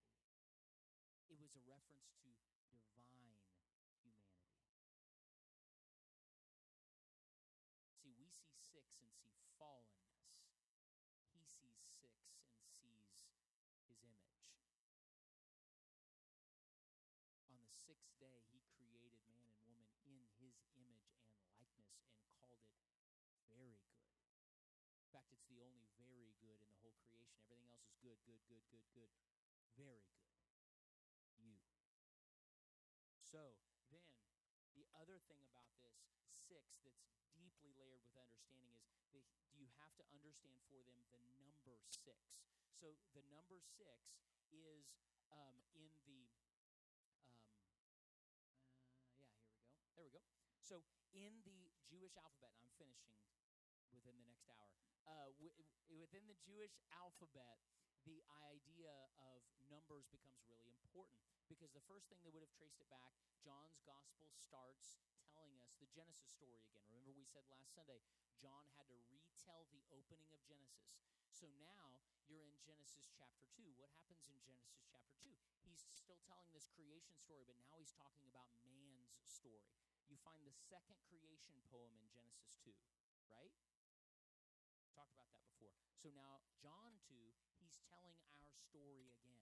it 1.35 1.43
was 1.43 1.59
a 1.59 1.67
reference 1.67 2.15
to 2.23 2.31
divine 2.31 2.79
humanity. 2.95 3.59
See, 7.99 8.15
we 8.15 8.31
see 8.31 8.55
six 8.55 8.95
and 9.03 9.11
see 9.11 9.35
fallenness, 9.59 10.31
he 11.35 11.43
sees 11.43 11.83
six 11.99 12.31
and 12.55 12.63
sees 12.71 13.27
his 13.67 13.83
image. 13.91 14.55
On 17.51 17.59
the 17.59 17.75
sixth 17.75 18.15
day, 18.23 18.47
he 18.55 18.63
created 18.79 19.19
man 19.27 19.51
and 19.67 19.91
woman 20.07 20.31
in 20.39 20.39
his 20.39 20.63
image 20.79 21.11
and 21.19 21.35
likeness 21.51 22.15
and 22.15 22.31
called 22.39 22.63
it 22.63 22.79
very 23.51 23.75
good. 23.91 24.07
In 25.03 25.11
fact, 25.11 25.35
it's 25.35 25.51
the 25.51 25.59
only 25.59 25.91
very 25.99 26.31
good 26.39 26.63
in 26.63 26.71
the 26.71 26.79
whole 26.79 26.95
creation. 27.11 27.43
Everything 27.51 27.75
else 27.75 27.91
is 27.91 27.99
good, 27.99 28.23
good, 28.23 28.39
good, 28.47 28.63
good, 28.71 28.87
good. 28.95 29.11
Very 29.75 30.07
good. 30.15 30.34
So, 33.35 33.59
then, 33.91 34.07
the 34.79 34.87
other 34.95 35.19
thing 35.27 35.43
about 35.43 35.67
this 35.83 35.99
six 36.47 36.79
that's 36.87 37.03
deeply 37.35 37.75
layered 37.75 37.99
with 38.07 38.15
understanding 38.15 38.79
is 38.79 38.95
they, 39.11 39.27
you 39.59 39.67
have 39.83 39.91
to 39.99 40.07
understand 40.15 40.63
for 40.71 40.79
them 40.87 41.03
the 41.11 41.19
number 41.27 41.51
six. 41.51 42.23
So, 42.79 42.95
the 43.11 43.27
number 43.35 43.59
six 43.59 44.07
is 44.55 44.87
um, 45.35 45.59
in 45.75 45.91
the 46.07 46.31
um, 46.47 46.79
uh, 47.27 47.35
yeah, 48.87 49.03
here 49.03 49.03
we 49.03 49.35
go. 49.35 49.43
There 49.99 50.07
we 50.07 50.15
go. 50.15 50.23
So, 50.63 50.87
in 51.11 51.43
the 51.43 51.75
Jewish 51.91 52.15
alphabet, 52.15 52.55
I'm 52.63 52.71
finishing 52.79 53.19
within 53.91 54.15
the 54.15 54.31
next 54.31 54.47
hour. 54.47 54.71
Uh, 55.11 55.35
w- 55.43 55.59
within 55.91 56.23
the 56.31 56.39
Jewish 56.47 56.79
alphabet, 56.95 57.59
the 58.05 58.21
idea 58.49 58.95
of 59.17 59.41
numbers 59.69 60.05
becomes 60.13 60.45
really 60.49 60.73
important 60.77 61.25
because 61.49 61.73
the 61.73 61.85
first 61.89 62.09
thing 62.09 62.21
they 62.21 62.33
would 62.33 62.45
have 62.45 62.53
traced 62.57 62.81
it 62.81 62.89
back, 62.89 63.17
John's 63.41 63.81
gospel 63.85 64.29
starts 64.33 65.01
telling 65.33 65.59
us 65.65 65.77
the 65.81 65.89
Genesis 65.93 66.31
story 66.31 66.61
again. 66.65 66.85
Remember, 66.89 67.13
we 67.13 67.27
said 67.27 67.45
last 67.51 67.75
Sunday, 67.75 68.01
John 68.39 68.65
had 68.77 68.89
to 68.89 68.97
retell 69.11 69.67
the 69.73 69.83
opening 69.93 70.31
of 70.33 70.41
Genesis. 70.47 70.95
So 71.33 71.51
now 71.59 72.01
you're 72.31 72.47
in 72.47 72.57
Genesis 72.65 73.11
chapter 73.13 73.45
2. 73.59 73.77
What 73.77 73.93
happens 73.99 74.25
in 74.31 74.39
Genesis 74.47 74.81
chapter 74.87 75.13
2? 75.21 75.35
He's 75.67 75.83
still 75.93 76.21
telling 76.25 76.49
this 76.55 76.71
creation 76.71 77.19
story, 77.19 77.45
but 77.45 77.59
now 77.61 77.77
he's 77.77 77.93
talking 77.93 78.29
about 78.31 78.49
man's 78.65 79.19
story. 79.27 79.75
You 80.09 80.17
find 80.23 80.41
the 80.47 80.55
second 80.55 81.01
creation 81.11 81.59
poem 81.69 81.93
in 81.99 82.07
Genesis 82.15 82.55
2, 82.63 82.73
right? 83.29 83.53
Talked 84.95 85.13
about 85.13 85.29
that 85.35 85.43
before. 85.43 85.75
So 85.99 86.15
now, 86.15 86.47
John 86.63 86.95
2, 87.11 87.19
he's 87.59 87.81
telling 87.91 88.15
our 88.39 88.64
story 88.75 89.07
again. 89.07 89.39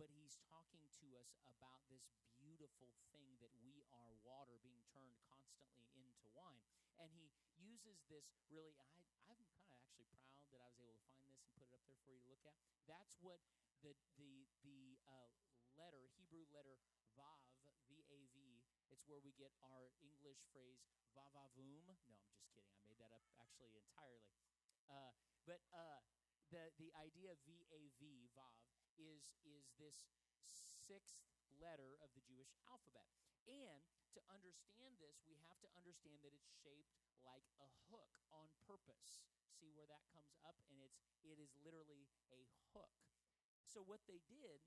But 0.00 0.08
he's 0.16 0.40
talking 0.48 0.88
to 1.04 1.06
us 1.20 1.36
about 1.44 1.84
this 1.92 2.08
beautiful 2.40 2.96
thing 3.12 3.36
that 3.44 3.52
we 3.60 3.84
are 3.92 4.16
water 4.24 4.56
being 4.64 4.80
turned 4.88 5.12
constantly 5.28 6.00
into 6.00 6.24
wine. 6.32 6.64
And 6.96 7.12
he 7.12 7.28
uses 7.60 8.00
this 8.08 8.24
really, 8.48 8.72
I, 8.80 8.84
I'm 8.96 9.12
kind 9.28 9.36
of 9.36 9.48
actually 9.76 10.08
proud 10.16 10.48
that 10.48 10.64
I 10.64 10.72
was 10.72 10.80
able 10.80 10.96
to 10.96 11.04
find 11.12 11.28
this 11.28 11.44
and 11.44 11.52
put 11.60 11.68
it 11.68 11.76
up 11.76 11.84
there 11.84 12.00
for 12.08 12.16
you 12.16 12.24
to 12.24 12.32
look 12.32 12.44
at. 12.48 12.56
That's 12.88 13.20
what 13.20 13.36
the, 13.84 13.92
the, 14.16 14.48
the 14.64 14.96
uh, 15.04 15.28
letter, 15.76 16.08
Hebrew 16.16 16.48
letter 16.56 16.80
Vav, 17.20 17.44
V 17.92 18.00
A 18.08 18.20
V, 18.32 18.64
it's 18.88 19.04
where 19.04 19.20
we 19.20 19.36
get 19.36 19.52
our 19.60 19.92
English 20.00 20.40
phrase 20.52 20.88
vavavum. 21.12 21.68
No, 21.84 22.00
I'm 22.00 22.16
just 22.32 22.48
kidding. 22.48 22.72
I 22.72 22.80
made 22.80 22.96
that 22.96 23.12
up 23.12 23.24
actually 23.40 23.76
entirely. 23.76 24.40
Uh, 24.88 25.12
but 25.44 25.60
uh, 25.72 26.00
the 26.50 26.70
the 26.78 26.90
idea 26.94 27.34
of 27.34 27.38
VAV 27.42 28.02
Vav 28.36 28.62
is 28.96 29.36
is 29.44 29.74
this 29.76 30.14
sixth 30.86 31.26
letter 31.58 31.98
of 32.04 32.12
the 32.14 32.22
Jewish 32.22 32.52
alphabet. 32.68 33.06
And 33.46 33.82
to 34.14 34.20
understand 34.32 34.98
this, 34.98 35.22
we 35.26 35.38
have 35.46 35.60
to 35.62 35.70
understand 35.78 36.18
that 36.26 36.34
it's 36.34 36.50
shaped 36.62 36.98
like 37.22 37.46
a 37.62 37.68
hook 37.90 38.10
on 38.34 38.50
purpose. 38.66 39.22
See 39.46 39.70
where 39.72 39.86
that 39.86 40.04
comes 40.10 40.34
up 40.42 40.58
and 40.70 40.82
it's 40.82 41.06
it 41.22 41.38
is 41.38 41.54
literally 41.62 42.10
a 42.30 42.42
hook. 42.74 42.94
So 43.66 43.82
what 43.82 44.02
they 44.06 44.22
did 44.30 44.62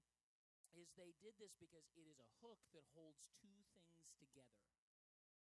is 0.76 0.92
they 0.94 1.16
did 1.18 1.34
this 1.42 1.56
because 1.58 1.88
it 1.98 2.06
is 2.06 2.20
a 2.22 2.30
hook 2.44 2.62
that 2.76 2.86
holds 2.94 3.26
two 3.42 3.58
things 3.74 4.06
together. 4.20 4.62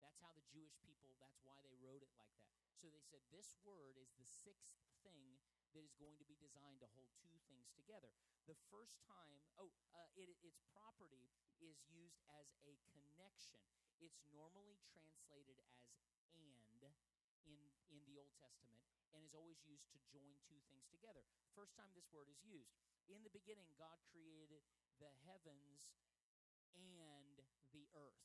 That's 0.01 0.17
how 0.17 0.33
the 0.33 0.45
Jewish 0.49 0.73
people, 0.81 1.13
that's 1.21 1.37
why 1.45 1.61
they 1.61 1.77
wrote 1.77 2.01
it 2.01 2.13
like 2.17 2.33
that. 2.41 2.57
So 2.73 2.89
they 2.89 3.05
said 3.05 3.21
this 3.29 3.53
word 3.61 4.01
is 4.01 4.09
the 4.17 4.25
sixth 4.25 4.81
thing 5.05 5.37
that 5.73 5.83
is 5.83 5.95
going 5.95 6.19
to 6.19 6.27
be 6.27 6.35
designed 6.39 6.79
to 6.83 6.89
hold 6.95 7.11
two 7.23 7.37
things 7.47 7.71
together. 7.75 8.11
The 8.47 8.57
first 8.67 8.99
time, 9.07 9.39
oh, 9.55 9.71
uh, 9.95 10.07
it, 10.19 10.31
its 10.43 10.59
property 10.75 11.31
is 11.63 11.79
used 11.87 12.19
as 12.35 12.51
a 12.67 12.75
connection. 12.91 13.61
It's 14.01 14.25
normally 14.33 14.81
translated 14.91 15.61
as 15.61 15.71
and 16.33 16.97
in, 17.45 17.61
in 17.93 18.01
the 18.09 18.17
Old 18.17 18.33
Testament 18.37 18.81
and 19.13 19.21
is 19.27 19.35
always 19.35 19.59
used 19.67 19.91
to 19.91 19.99
join 20.07 20.33
two 20.47 20.59
things 20.71 20.87
together. 20.87 21.21
First 21.51 21.75
time 21.75 21.91
this 21.93 22.07
word 22.09 22.31
is 22.31 22.39
used. 22.41 22.71
In 23.11 23.21
the 23.27 23.33
beginning, 23.33 23.75
God 23.75 23.99
created 24.07 24.63
the 25.03 25.11
heavens 25.27 25.99
and 26.79 27.43
the 27.75 27.85
earth. 27.91 28.23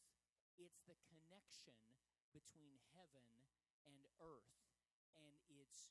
It's 0.56 0.80
the 0.86 0.96
connection 1.10 1.76
between 2.30 2.78
heaven 2.94 3.26
and 3.84 4.00
earth, 4.22 4.54
and 5.18 5.34
it's 5.50 5.90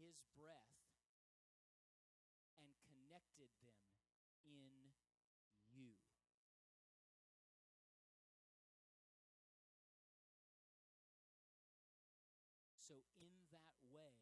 his 0.00 0.16
breath, 0.32 0.72
and 2.56 2.72
connected 2.88 3.52
them 3.60 3.84
in 4.48 4.96
you. 5.68 5.92
So, 12.80 13.06
in 13.20 13.30
that 13.54 13.78
way, 13.92 14.18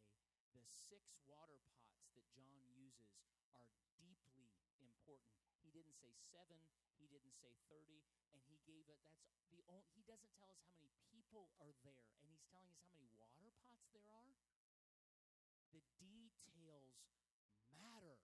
the 0.52 0.60
six 0.66 1.16
water 1.24 1.62
pots 1.72 2.10
that 2.12 2.28
John 2.34 2.60
uses 2.68 3.16
are 3.54 3.70
deeply 3.96 4.52
important. 4.82 5.32
He 5.64 5.72
didn't 5.72 5.96
say 5.96 6.12
seven, 6.12 6.60
he 7.00 7.08
didn't 7.08 7.32
say 7.38 7.56
30, 7.72 8.02
and 8.34 8.44
he 8.44 8.60
gave 8.68 8.84
it 8.92 9.00
that's 9.00 9.48
the 9.48 9.64
only 9.72 9.88
he 9.96 10.04
doesn't 10.04 10.36
tell 10.36 10.52
us 10.52 10.60
how 10.68 10.76
many 10.76 10.92
people 11.08 11.48
are 11.56 11.72
there, 11.80 12.04
and 12.20 12.28
he's 12.28 12.44
telling 12.52 12.68
us 12.68 12.84
how 12.84 12.92
many 12.92 13.08
water 13.16 13.56
pots 13.64 13.88
there 13.96 14.04
are. 14.12 14.36
The 15.72 15.80
details 15.96 17.08
matter 17.72 18.20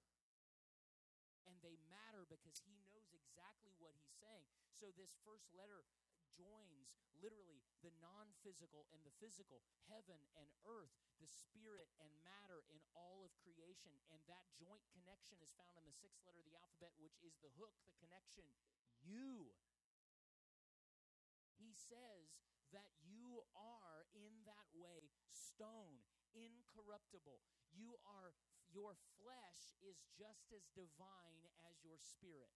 and 1.44 1.56
they 1.60 1.76
matter 1.88 2.23
because 2.34 2.58
he 2.66 2.74
knows 2.82 3.06
exactly 3.14 3.74
what 3.78 3.94
he's 3.94 4.14
saying. 4.18 4.50
So 4.74 4.90
this 4.94 5.14
first 5.22 5.46
letter 5.54 5.86
joins 6.34 6.90
literally 7.22 7.62
the 7.80 7.94
non 8.02 8.34
physical 8.42 8.90
and 8.90 9.00
the 9.06 9.14
physical, 9.22 9.62
heaven 9.86 10.18
and 10.34 10.50
earth, 10.66 10.90
the 11.22 11.30
spirit 11.30 11.86
and 12.02 12.10
matter 12.26 12.66
in 12.74 12.82
all 12.98 13.22
of 13.22 13.30
creation. 13.40 13.94
And 14.10 14.18
that 14.26 14.44
joint 14.58 14.82
connection 14.90 15.38
is 15.38 15.54
found 15.54 15.78
in 15.78 15.86
the 15.86 15.94
sixth 15.94 16.20
letter 16.26 16.42
of 16.42 16.48
the 16.48 16.58
alphabet, 16.58 16.92
which 16.98 17.16
is 17.22 17.38
the 17.38 17.54
hook, 17.54 17.72
the 17.86 17.94
connection. 18.02 18.44
You. 19.06 19.54
He 21.54 21.70
says 21.70 22.34
that 22.74 22.90
you 23.06 23.46
are 23.54 24.10
in 24.18 24.34
that 24.50 24.68
way 24.74 25.06
stone, 25.30 26.02
incorruptible. 26.34 27.40
You 27.70 27.94
are 28.02 28.34
your 28.74 28.98
flesh 29.22 29.78
is 29.86 30.02
just 30.18 30.50
as 30.50 30.66
divine 30.74 31.46
as 31.70 31.78
your 31.86 31.96
spirit. 32.02 32.50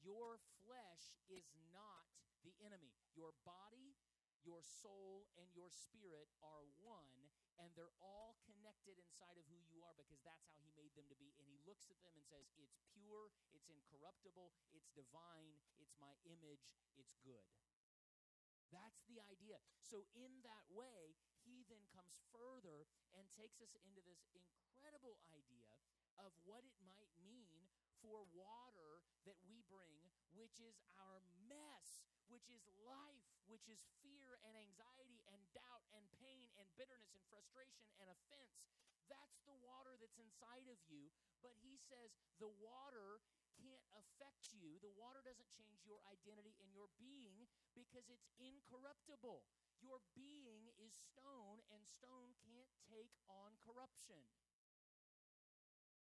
Your 0.00 0.38
flesh 0.62 1.18
is 1.26 1.50
not 1.74 2.06
the 2.46 2.54
enemy. 2.62 2.94
Your 3.18 3.34
body, 3.42 3.98
your 4.46 4.62
soul, 4.62 5.28
and 5.36 5.50
your 5.52 5.68
spirit 5.68 6.30
are 6.40 6.64
one, 6.80 7.28
and 7.60 7.68
they're 7.76 7.92
all 8.00 8.38
connected 8.48 8.96
inside 8.96 9.36
of 9.36 9.44
who 9.52 9.60
you 9.68 9.84
are 9.84 9.92
because 9.98 10.22
that's 10.24 10.46
how 10.48 10.56
he 10.64 10.72
made 10.72 10.94
them 10.96 11.10
to 11.12 11.18
be. 11.20 11.36
And 11.36 11.44
he 11.50 11.60
looks 11.68 11.92
at 11.92 12.00
them 12.00 12.16
and 12.16 12.24
says, 12.24 12.48
It's 12.56 12.80
pure, 12.96 13.34
it's 13.52 13.68
incorruptible, 13.68 14.54
it's 14.72 14.88
divine, 14.96 15.58
it's 15.82 15.98
my 16.00 16.16
image, 16.24 16.72
it's 16.96 17.18
good. 17.20 17.44
That's 18.70 19.02
the 19.10 19.18
idea. 19.26 19.58
So, 19.82 20.06
in 20.14 20.30
that 20.46 20.64
way, 20.70 21.18
then 21.70 21.86
comes 21.94 22.18
further 22.34 22.90
and 23.14 23.30
takes 23.30 23.62
us 23.62 23.72
into 23.86 24.02
this 24.02 24.26
incredible 24.34 25.16
idea 25.30 25.78
of 26.18 26.34
what 26.42 26.66
it 26.66 26.74
might 26.84 27.10
mean 27.22 27.70
for 28.02 28.26
water 28.34 29.00
that 29.24 29.38
we 29.46 29.62
bring, 29.70 30.02
which 30.34 30.58
is 30.58 30.82
our 30.98 31.22
mess, 31.46 32.02
which 32.28 32.48
is 32.50 32.64
life, 32.82 33.24
which 33.46 33.68
is 33.70 33.80
fear 34.02 34.40
and 34.46 34.56
anxiety 34.56 35.20
and 35.30 35.40
doubt 35.54 35.84
and 35.94 36.06
pain 36.18 36.48
and 36.58 36.66
bitterness 36.76 37.12
and 37.14 37.24
frustration 37.28 37.86
and 38.00 38.08
offense. 38.10 38.66
That's 39.10 39.42
the 39.42 39.58
water 39.58 39.98
that's 39.98 40.18
inside 40.22 40.70
of 40.70 40.78
you. 40.86 41.10
But 41.42 41.58
he 41.60 41.76
says 41.76 42.14
the 42.38 42.52
water 42.62 43.20
can't 43.58 43.84
affect 43.92 44.54
you. 44.54 44.78
The 44.80 44.94
water 44.94 45.20
doesn't 45.20 45.50
change 45.52 45.82
your 45.84 46.00
identity 46.08 46.56
and 46.62 46.70
your 46.72 46.88
being 46.96 47.44
because 47.74 48.06
it's 48.08 48.30
incorruptible. 48.38 49.44
Your 49.80 50.04
being 50.12 50.68
is 50.76 50.92
stone, 50.92 51.64
and 51.72 51.88
stone 51.88 52.36
can't 52.44 52.68
take 52.84 53.16
on 53.28 53.56
corruption. 53.64 54.20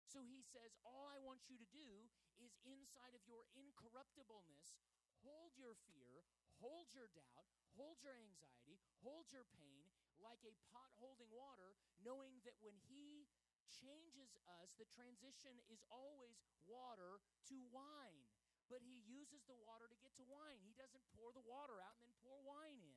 So 0.05 0.21
he 0.21 0.45
says, 0.45 0.77
All 0.85 1.09
I 1.09 1.17
want 1.17 1.49
you 1.49 1.57
to 1.57 1.69
do 1.73 2.05
is 2.37 2.53
inside 2.61 3.17
of 3.17 3.25
your 3.25 3.49
incorruptibleness, 3.57 4.77
hold 5.25 5.57
your 5.57 5.73
fear, 5.89 6.21
hold 6.61 6.93
your 6.93 7.09
doubt, 7.17 7.49
hold 7.73 7.97
your 8.05 8.13
anxiety, 8.13 8.77
hold 9.01 9.25
your 9.33 9.49
pain 9.57 9.89
like 10.21 10.45
a 10.45 10.53
pot 10.69 10.93
holding 11.01 11.33
water, 11.33 11.73
knowing 12.05 12.45
that 12.45 12.57
when 12.61 12.77
he 12.85 13.25
changes 13.73 14.37
us, 14.61 14.69
the 14.77 14.85
transition 14.93 15.57
is 15.65 15.81
always 15.89 16.37
water 16.69 17.17
to 17.49 17.57
wine. 17.73 18.29
But 18.71 18.85
he 18.85 19.03
uses 19.03 19.43
the 19.49 19.57
water 19.59 19.89
to 19.91 19.97
get 19.99 20.15
to 20.21 20.25
wine. 20.25 20.61
He 20.63 20.77
doesn't 20.77 21.03
pour 21.17 21.33
the 21.35 21.43
water 21.43 21.81
out 21.83 21.97
and 21.99 22.07
then 22.07 22.15
pour 22.23 22.39
wine 22.45 22.79
in. 22.79 22.92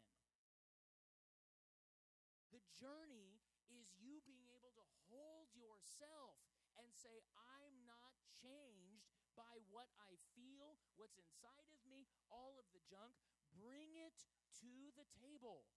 Journey 2.74 3.38
is 3.70 3.94
you 3.98 4.22
being 4.26 4.46
able 4.52 4.70
to 4.74 4.84
hold 5.10 5.50
yourself 5.54 6.38
and 6.76 6.90
say, 6.92 7.22
I'm 7.34 7.76
not 7.86 8.14
changed 8.42 9.08
by 9.36 9.60
what 9.68 9.88
I 10.00 10.16
feel, 10.32 10.80
what's 10.96 11.20
inside 11.20 11.68
of 11.72 11.80
me, 11.88 12.08
all 12.32 12.56
of 12.56 12.68
the 12.72 12.82
junk. 12.88 13.16
Bring 13.52 13.96
it 13.96 14.28
to 14.64 14.92
the 14.96 15.08
table. 15.16 15.68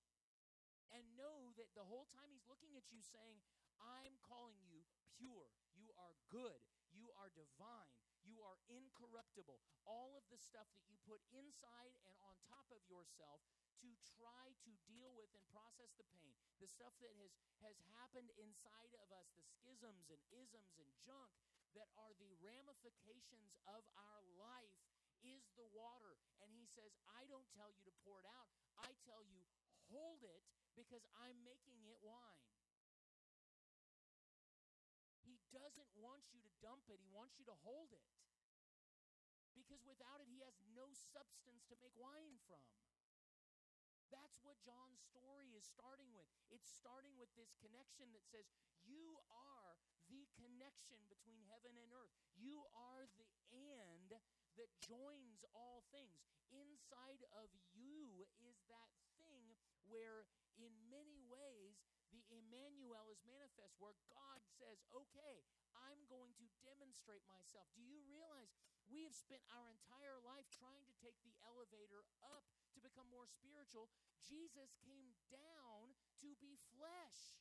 And 0.89 1.05
know 1.13 1.53
that 1.53 1.69
the 1.77 1.85
whole 1.85 2.09
time 2.09 2.33
he's 2.33 2.49
looking 2.49 2.73
at 2.73 2.89
you 2.89 3.05
saying, 3.05 3.45
I'm 3.77 4.17
calling 4.25 4.65
you 4.65 4.81
pure. 5.13 5.53
You 5.77 5.93
are 6.01 6.17
good. 6.33 6.59
You 6.89 7.13
are 7.13 7.29
divine. 7.29 7.93
You 8.25 8.41
are 8.41 8.57
incorruptible. 8.67 9.61
All 9.85 10.17
of 10.17 10.25
the 10.33 10.41
stuff 10.41 10.67
that 10.73 10.89
you 10.89 10.97
put 11.05 11.21
inside 11.29 11.93
and 12.09 12.17
on 12.25 12.35
top 12.49 12.67
of 12.73 12.81
yourself 12.89 13.45
to 13.83 13.89
try 14.19 14.51
to 14.67 14.71
deal 14.87 15.11
with 15.15 15.31
and 15.35 15.45
process 15.51 15.91
the 15.95 16.07
pain, 16.15 16.35
the 16.59 16.67
stuff 16.67 16.91
that 16.99 17.15
has, 17.19 17.31
has 17.63 17.77
happened 17.99 18.29
inside 18.35 18.91
of 18.99 19.07
us, 19.15 19.27
the 19.35 19.45
schisms 19.45 20.11
and 20.11 20.21
isms 20.35 20.75
and 20.79 20.91
junk 21.03 21.31
that 21.77 21.87
are 21.95 22.11
the 22.17 22.33
ramifications 22.43 23.55
of 23.69 23.85
our 23.95 24.23
life, 24.35 24.75
is 25.23 25.43
the 25.59 25.67
water. 25.75 26.15
And 26.39 26.51
he 26.55 26.63
says, 26.71 26.95
I 27.11 27.27
don't 27.27 27.47
tell 27.51 27.67
you 27.67 27.83
to 27.83 27.93
pour 28.07 28.23
it 28.23 28.27
out, 28.27 28.47
I 28.79 28.91
tell 29.03 29.23
you, 29.27 29.43
hold 29.91 30.23
it 30.23 30.43
because 30.79 31.03
I'm 31.19 31.35
making 31.43 31.83
it 31.91 31.99
wine. 31.99 32.47
He 35.27 35.35
doesn't 35.51 35.91
want 35.99 36.23
you 36.31 36.39
to 36.41 36.51
dump 36.63 36.87
it, 36.87 37.03
he 37.03 37.11
wants 37.11 37.35
you 37.35 37.45
to 37.51 37.57
hold 37.67 37.91
it. 37.91 38.07
Because 39.53 39.83
without 39.83 40.23
it, 40.23 40.29
he 40.31 40.39
has 40.39 40.55
no 40.71 40.87
substance 41.11 41.67
to 41.67 41.75
make 41.83 41.93
wine 41.99 42.39
from. 42.47 42.63
That's 44.09 44.41
what 44.41 44.57
John's 44.65 45.01
story 45.01 45.53
is 45.53 45.65
starting 45.65 46.09
with. 46.13 46.29
It's 46.49 46.69
starting 46.69 47.13
with 47.17 47.29
this 47.37 47.53
connection 47.61 48.09
that 48.17 48.25
says, 48.25 48.49
You 48.81 49.21
are 49.29 49.77
the 50.09 50.25
connection 50.33 50.97
between 51.09 51.45
heaven 51.45 51.77
and 51.77 51.93
earth. 51.93 52.13
You 52.33 52.65
are 52.73 53.05
the 53.17 53.29
and 53.53 54.17
that 54.57 54.71
joins 54.81 55.45
all 55.53 55.85
things. 55.93 56.25
Inside 56.49 57.21
of 57.37 57.53
you 57.77 58.25
is 58.41 58.65
that 58.69 58.89
thing 59.21 59.53
where, 59.85 60.25
in 60.57 60.73
many 60.89 61.21
ways, 61.29 61.85
the 62.09 62.25
Emmanuel 62.33 63.05
is 63.13 63.21
manifest, 63.21 63.77
where 63.77 63.97
God 64.09 64.41
says, 64.57 64.81
Okay, 64.89 65.45
I'm 65.77 66.01
going 66.09 66.33
to 66.41 66.45
demonstrate 66.65 67.21
myself. 67.29 67.69
Do 67.77 67.85
you 67.85 68.01
realize 68.09 68.49
we 68.89 69.05
have 69.05 69.13
spent 69.13 69.45
our 69.53 69.69
entire 69.69 70.17
life 70.25 70.49
trying 70.49 70.81
to 70.89 70.95
take 70.97 71.21
the 71.21 71.37
elevator 71.45 72.09
up 72.25 72.49
to 72.73 72.79
become 72.83 73.09
more 73.09 73.25
spiritual? 73.25 73.89
Jesus 74.21 74.75
came 74.85 75.13
down 75.29 75.97
to 76.21 76.35
be 76.39 76.57
flesh. 76.75 77.39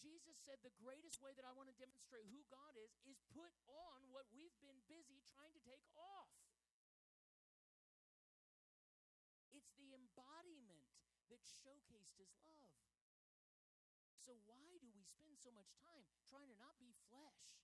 Jesus 0.00 0.40
said, 0.40 0.64
The 0.64 0.72
greatest 0.80 1.20
way 1.20 1.36
that 1.36 1.44
I 1.44 1.52
want 1.52 1.68
to 1.68 1.76
demonstrate 1.76 2.24
who 2.32 2.40
God 2.48 2.72
is 2.80 2.96
is 3.04 3.20
put 3.36 3.52
on 3.68 4.08
what 4.08 4.24
we've 4.32 4.56
been 4.64 4.80
busy 4.88 5.20
trying 5.28 5.52
to 5.52 5.62
take 5.62 5.84
off. 5.92 6.32
It's 9.52 9.76
the 9.76 9.92
embodiment 9.92 10.88
that 11.28 11.44
showcased 11.44 12.16
his 12.16 12.32
love. 12.48 12.80
So, 14.16 14.40
why 14.48 14.80
do 14.80 14.88
we 14.96 15.04
spend 15.04 15.36
so 15.36 15.52
much 15.52 15.68
time 15.84 16.08
trying 16.32 16.48
to 16.48 16.56
not 16.56 16.80
be 16.80 16.96
flesh? 17.08 17.59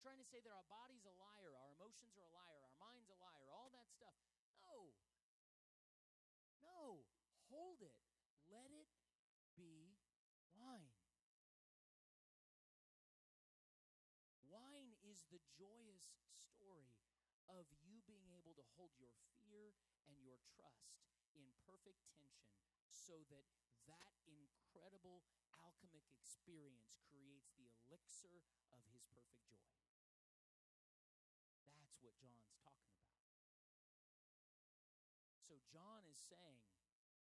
Trying 0.00 0.16
to 0.16 0.24
say 0.24 0.40
that 0.40 0.48
our 0.48 0.64
body's 0.72 1.04
a 1.04 1.12
liar, 1.20 1.52
our 1.60 1.76
emotions 1.76 2.16
are 2.16 2.24
a 2.24 2.32
liar, 2.32 2.56
our 2.64 2.76
mind's 2.80 3.12
a 3.12 3.18
liar, 3.20 3.52
all 3.52 3.68
that 3.76 3.84
stuff. 3.92 4.16
No. 4.56 4.96
No. 6.64 7.04
Hold 7.52 7.84
it. 7.84 8.00
Let 8.48 8.72
it 8.72 8.88
be 9.52 9.92
wine. 10.56 10.96
Wine 14.48 14.96
is 15.04 15.28
the 15.28 15.44
joyous 15.52 16.16
story 16.48 16.96
of 17.44 17.68
you 17.84 18.00
being 18.08 18.32
able 18.32 18.56
to 18.56 18.64
hold 18.80 18.96
your 18.96 19.12
fear 19.44 19.76
and 20.08 20.16
your 20.24 20.40
trust 20.56 20.96
in 21.36 21.44
perfect 21.68 22.00
tension 22.16 22.56
so 22.88 23.20
that 23.28 23.44
that 23.84 24.16
incredible 24.24 25.28
alchemic 25.60 26.08
experience 26.08 26.96
creates 27.04 27.52
the 27.60 27.68
elixir 27.84 28.42
of 28.72 28.80
his 28.90 29.04
perfect 29.12 29.44
joy. 29.50 29.89
What 32.00 32.16
John's 32.18 32.48
talking 32.64 32.90
about. 32.90 33.16
So, 35.44 35.54
John 35.68 36.04
is 36.08 36.18
saying 36.28 36.60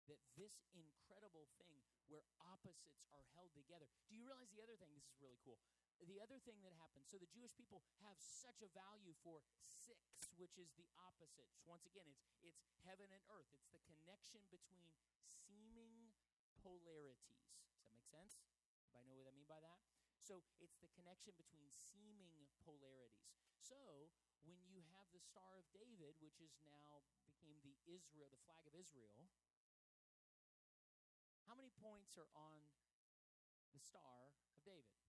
that 0.07 0.19
this 0.35 0.63
incredible 0.75 1.47
thing 1.59 1.79
where 2.11 2.23
opposites 2.43 3.03
are 3.15 3.23
held 3.33 3.51
together. 3.55 3.87
Do 4.11 4.13
you 4.15 4.27
realize 4.27 4.51
the 4.51 4.61
other 4.61 4.75
thing? 4.75 4.91
This 4.93 5.07
is 5.07 5.17
really 5.23 5.39
cool. 5.41 5.57
The 6.03 6.19
other 6.19 6.35
thing 6.43 6.59
that 6.67 6.75
happens 6.75 7.07
so 7.07 7.15
the 7.15 7.29
Jewish 7.31 7.55
people 7.55 7.79
have 8.03 8.19
such 8.19 8.59
a 8.59 8.69
value 8.75 9.15
for 9.23 9.39
six, 9.63 10.01
which 10.35 10.59
is 10.59 10.73
the 10.75 10.89
opposites. 10.99 11.61
Once 11.63 11.87
again, 11.87 12.09
it's, 12.09 12.25
it's 12.43 12.65
heaven 12.83 13.07
and 13.13 13.23
earth, 13.31 13.47
it's 13.55 13.71
the 13.71 13.79
connection 13.87 14.43
between 14.51 14.89
seeming 15.23 16.11
polarities. 16.59 17.39
Does 17.71 17.85
that 17.85 17.93
make 17.93 18.03
sense? 18.09 18.41
Anybody 18.91 19.05
know 19.07 19.19
what 19.21 19.29
I 19.29 19.35
mean 19.37 19.47
by 19.47 19.61
that? 19.61 19.79
So 20.19 20.41
it's 20.57 20.79
the 20.81 20.91
connection 20.95 21.37
between 21.37 21.69
seeming 21.69 22.49
polarities. 22.65 23.29
So 23.61 24.09
when 24.43 24.59
you 24.67 24.83
have 24.91 25.07
the 25.15 25.23
Star 25.23 25.55
of 25.55 25.65
David, 25.71 26.19
which 26.19 26.39
is 26.43 26.51
now 26.67 27.03
became 27.23 27.59
the 27.63 27.75
Israel, 27.87 28.27
the 28.27 28.43
flag 28.43 28.63
of 28.67 28.75
Israel, 28.75 29.31
how 31.47 31.55
many 31.55 31.71
points 31.79 32.15
are 32.19 32.31
on 32.35 32.63
the 33.71 33.81
Star 33.83 34.31
of 34.47 34.55
David? 34.63 34.99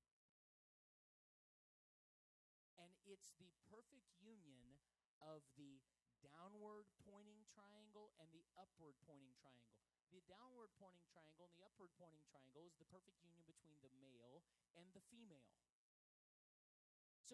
And 2.79 2.91
it's 3.07 3.35
the 3.39 3.51
perfect 3.71 4.11
union 4.23 4.79
of 5.23 5.47
the 5.59 5.79
downward 6.21 6.89
pointing 7.05 7.45
triangle 7.53 8.13
and 8.19 8.29
the 8.33 8.45
upward 8.57 8.97
pointing 9.05 9.35
triangle. 9.39 9.79
The 10.13 10.23
downward 10.31 10.71
pointing 10.79 11.05
triangle 11.11 11.51
and 11.51 11.55
the 11.59 11.67
upward 11.67 11.91
pointing 11.99 12.23
triangle 12.31 12.63
is 12.67 12.77
the 12.79 12.87
perfect 12.87 13.19
union 13.25 13.43
between 13.45 13.77
the 13.83 13.91
male 13.99 14.47
and 14.79 14.87
the 14.95 15.03
female. 15.11 15.51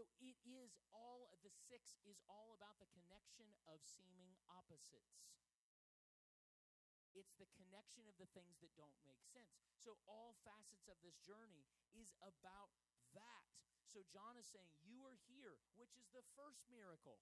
So 0.00 0.08
it 0.24 0.40
is 0.48 0.80
all, 0.96 1.28
the 1.44 1.52
six 1.52 2.00
is 2.08 2.24
all 2.24 2.56
about 2.56 2.80
the 2.80 2.88
connection 2.88 3.52
of 3.68 3.84
seeming 3.84 4.32
opposites. 4.48 5.28
It's 7.12 7.36
the 7.36 7.44
connection 7.52 8.08
of 8.08 8.16
the 8.16 8.24
things 8.32 8.64
that 8.64 8.72
don't 8.80 8.96
make 9.04 9.20
sense. 9.28 9.60
So 9.76 10.00
all 10.08 10.40
facets 10.40 10.88
of 10.88 10.96
this 11.04 11.20
journey 11.20 11.68
is 11.92 12.16
about 12.24 12.72
that. 13.12 13.44
So 13.84 14.00
John 14.08 14.40
is 14.40 14.48
saying, 14.48 14.72
You 14.80 15.04
are 15.04 15.20
here, 15.28 15.60
which 15.76 15.92
is 16.00 16.08
the 16.16 16.24
first 16.32 16.64
miracle. 16.72 17.20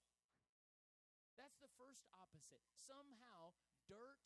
That's 1.35 1.59
the 1.59 1.75
first 1.75 2.07
opposite. 2.15 2.63
Somehow, 2.71 3.59
dirt, 3.91 4.23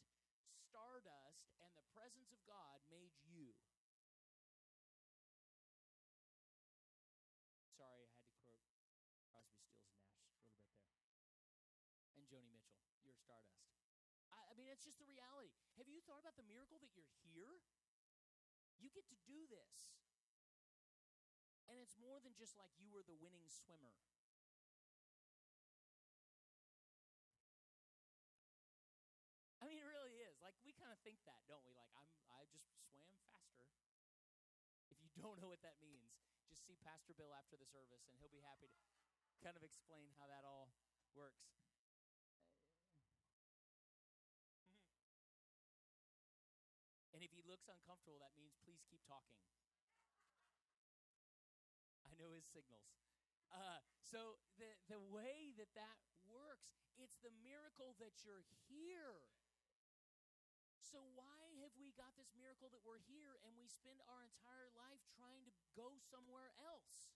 stardust, 0.54 1.50
and 1.58 1.74
the 1.74 1.90
presence 1.90 2.30
of 2.30 2.38
God 2.46 2.86
made 2.94 3.18
you. 3.26 3.58
Joni 12.34 12.50
Mitchell. 12.50 12.82
You're 13.06 13.14
stardust. 13.14 13.70
It's 14.74 14.90
just 14.90 14.98
the 14.98 15.06
reality. 15.06 15.54
Have 15.78 15.86
you 15.86 16.02
thought 16.02 16.18
about 16.18 16.34
the 16.34 16.50
miracle 16.50 16.82
that 16.82 16.90
you're 16.98 17.06
here? 17.30 17.62
You 18.82 18.90
get 18.90 19.06
to 19.14 19.18
do 19.30 19.46
this. 19.46 19.94
And 21.70 21.78
it's 21.78 21.94
more 22.02 22.18
than 22.18 22.34
just 22.34 22.58
like 22.58 22.74
you 22.82 22.90
were 22.90 23.06
the 23.06 23.14
winning 23.14 23.46
swimmer. 23.54 23.94
I 29.62 29.70
mean, 29.70 29.78
it 29.78 29.86
really 29.86 30.18
is. 30.26 30.42
Like 30.42 30.58
we 30.66 30.74
kind 30.74 30.90
of 30.90 30.98
think 31.06 31.22
that, 31.30 31.46
don't 31.46 31.62
we? 31.64 31.78
Like 31.78 31.94
I'm, 31.94 32.10
I 32.34 32.50
just 32.50 32.66
swam 32.90 33.14
faster. 33.30 33.70
If 34.90 34.98
you 35.06 35.14
don't 35.22 35.38
know 35.38 35.54
what 35.54 35.62
that 35.62 35.78
means, 35.86 36.18
just 36.50 36.66
see 36.66 36.82
Pastor 36.82 37.14
Bill 37.14 37.32
after 37.38 37.62
the 37.62 37.70
service, 37.70 38.10
and 38.10 38.18
he'll 38.18 38.34
be 38.34 38.42
happy 38.42 38.74
to 38.74 39.38
kind 39.40 39.54
of 39.54 39.62
explain 39.62 40.10
how 40.18 40.26
that 40.28 40.44
all 40.44 40.74
works. 41.14 41.63
Looks 47.64 47.80
uncomfortable, 47.80 48.20
that 48.20 48.36
means 48.36 48.60
please 48.68 48.84
keep 48.92 49.00
talking. 49.08 49.40
I 52.04 52.12
know 52.20 52.36
his 52.36 52.44
signals. 52.44 52.92
Uh, 53.56 53.80
so 54.04 54.36
the 54.60 54.76
the 54.92 55.00
way 55.00 55.56
that 55.56 55.72
that 55.72 55.96
works, 56.28 56.84
it's 57.00 57.16
the 57.24 57.32
miracle 57.40 57.96
that 58.04 58.20
you're 58.28 58.44
here. 58.68 59.32
So 60.84 61.08
why 61.16 61.56
have 61.64 61.72
we 61.80 61.96
got 61.96 62.12
this 62.20 62.36
miracle 62.36 62.68
that 62.76 62.84
we're 62.84 63.00
here 63.08 63.40
and 63.48 63.56
we 63.56 63.72
spend 63.72 64.04
our 64.12 64.28
entire 64.28 64.68
life 64.76 65.00
trying 65.16 65.48
to 65.48 65.54
go 65.72 65.96
somewhere 66.12 66.52
else? 66.60 67.16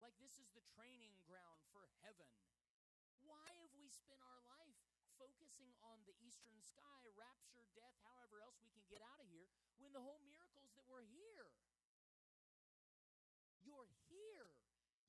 Like 0.00 0.16
this 0.16 0.40
is 0.40 0.48
the 0.56 0.64
training 0.64 1.20
ground 1.28 1.60
for 1.76 1.84
heaven. 2.00 2.32
Why 3.20 3.52
have 3.60 3.76
we 3.76 3.92
spent 3.92 4.24
our 4.24 4.40
life 4.48 4.85
focusing 5.16 5.72
on 5.84 6.00
the 6.04 6.16
eastern 6.22 6.56
sky, 6.62 7.02
rapture, 7.16 7.64
death, 7.76 7.96
however 8.04 8.40
else 8.40 8.56
we 8.62 8.70
can 8.72 8.84
get 8.88 9.02
out 9.02 9.20
of 9.20 9.28
here, 9.28 9.48
when 9.80 9.92
the 9.92 10.00
whole 10.00 10.20
miracle 10.24 10.64
is 10.64 10.72
that 10.76 10.86
we're 10.88 11.04
here? 11.12 11.52
You're 13.64 13.90
here. 14.08 14.54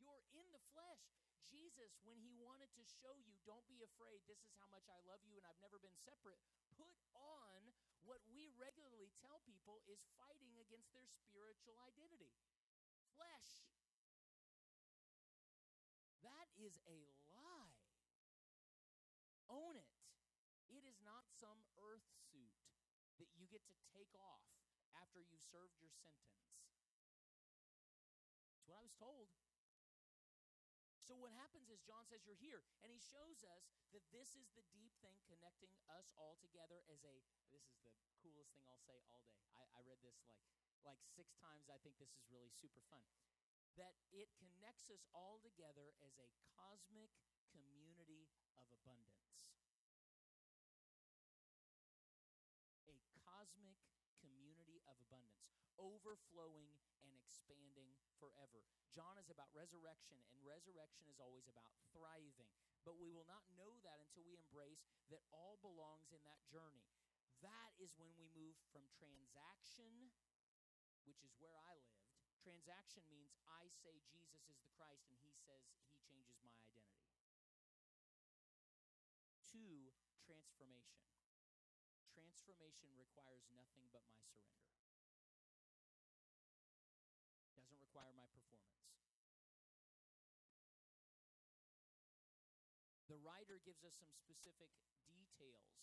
You're 0.02 0.24
in 0.34 0.48
the 0.52 0.64
flesh. 0.74 1.04
Jesus, 1.48 1.96
when 2.04 2.20
he 2.20 2.36
wanted 2.36 2.68
to 2.76 2.84
show 3.00 3.16
you, 3.24 3.32
don't 3.48 3.64
be 3.72 3.80
afraid, 3.80 4.20
this 4.28 4.44
is 4.44 4.52
how 4.60 4.68
much 4.68 4.84
I 4.92 5.00
love 5.08 5.24
you 5.24 5.40
and 5.40 5.46
I've 5.48 5.62
never 5.64 5.80
been 5.80 5.96
separate, 6.04 6.40
put 6.76 6.92
on 7.16 7.72
what 8.04 8.20
we 8.32 8.52
regularly 8.56 9.12
tell 9.24 9.40
people 9.48 9.84
is 9.88 10.00
fighting 10.20 10.56
against 10.60 10.92
their 10.92 11.08
spiritual 11.08 11.76
identity 11.88 12.32
flesh. 13.16 13.68
That 16.24 16.48
is 16.60 16.80
a 16.88 17.00
lie. 17.32 17.80
Own 19.48 19.80
it. 19.80 19.92
It 20.68 20.84
is 20.84 21.00
not 21.04 21.24
some 21.40 21.64
earth 21.80 22.08
suit 22.32 22.60
that 23.20 23.32
you 23.40 23.48
get 23.48 23.64
to 23.72 23.76
take 23.98 24.14
off 24.22 24.46
after 24.94 25.18
you've 25.26 25.42
served 25.42 25.74
your 25.82 25.90
sentence. 25.90 26.46
That's 28.54 28.70
what 28.70 28.78
I 28.78 28.86
was 28.86 28.94
told. 28.94 29.34
So 31.02 31.16
what 31.16 31.32
happens 31.34 31.72
is 31.72 31.80
John 31.88 32.04
says 32.04 32.28
you're 32.28 32.36
here 32.36 32.68
and 32.84 32.92
he 32.92 33.00
shows 33.00 33.40
us 33.48 33.72
that 33.96 34.04
this 34.12 34.36
is 34.36 34.52
the 34.54 34.68
deep 34.76 34.92
thing 35.00 35.16
connecting 35.24 35.72
us 35.88 36.12
all 36.20 36.36
together 36.44 36.84
as 36.92 37.00
a 37.08 37.16
this 37.48 37.64
is 37.72 37.80
the 37.88 37.96
coolest 38.20 38.52
thing 38.52 38.68
I'll 38.68 38.84
say 38.84 39.00
all 39.08 39.24
day. 39.24 39.40
I, 39.56 39.64
I 39.72 39.80
read 39.88 40.04
this 40.04 40.20
like 40.28 40.44
like 40.84 41.00
six 41.16 41.32
times. 41.40 41.72
I 41.72 41.80
think 41.80 41.96
this 41.96 42.12
is 42.12 42.28
really 42.28 42.52
super 42.52 42.84
fun. 42.92 43.08
That 43.80 43.96
it 44.12 44.36
connects 44.36 44.92
us 44.92 45.08
all 45.16 45.40
together 45.40 45.96
as 46.04 46.20
a 46.20 46.28
cosmic 46.60 47.16
community 47.56 48.28
of 48.60 48.68
abundance. 48.76 49.48
A 52.92 53.00
cosmic 53.24 53.80
community 54.20 54.84
of 54.92 55.00
abundance, 55.08 55.67
overflowing 55.78 56.74
and 57.06 57.14
expanding 57.16 57.94
forever. 58.18 58.66
John 58.94 59.18
is 59.22 59.30
about 59.30 59.54
resurrection, 59.54 60.18
and 60.34 60.42
resurrection 60.42 61.06
is 61.10 61.22
always 61.22 61.46
about 61.48 61.70
thriving. 61.94 62.50
But 62.82 62.98
we 62.98 63.12
will 63.14 63.28
not 63.30 63.46
know 63.54 63.78
that 63.86 64.02
until 64.02 64.26
we 64.26 64.38
embrace 64.38 64.86
that 65.14 65.24
all 65.30 65.62
belongs 65.62 66.10
in 66.12 66.22
that 66.26 66.42
journey. 66.50 66.88
That 67.46 67.70
is 67.78 67.94
when 68.02 68.10
we 68.18 68.32
move 68.34 68.58
from 68.74 68.90
transaction, 68.98 70.10
which 71.06 71.22
is 71.22 71.38
where 71.38 71.60
I 71.70 71.78
lived. 71.78 72.10
Transaction 72.42 73.04
means 73.12 73.36
I 73.46 73.70
say 73.84 74.02
Jesus 74.10 74.42
is 74.50 74.58
the 74.64 74.72
Christ, 74.74 75.12
and 75.14 75.20
he 75.22 75.36
says 75.36 75.68
he 75.84 75.94
changes 76.02 76.42
my 76.48 76.56
identity. 76.74 77.22
To 79.54 79.94
transformation. 80.26 81.04
Transformation 82.16 82.90
requires 82.98 83.46
nothing 83.54 83.86
but 83.92 84.04
my 84.10 84.24
surrender. 84.32 84.77
Gives 93.48 93.80
us 93.88 93.96
some 93.96 94.12
specific 94.12 94.76
details 95.08 95.80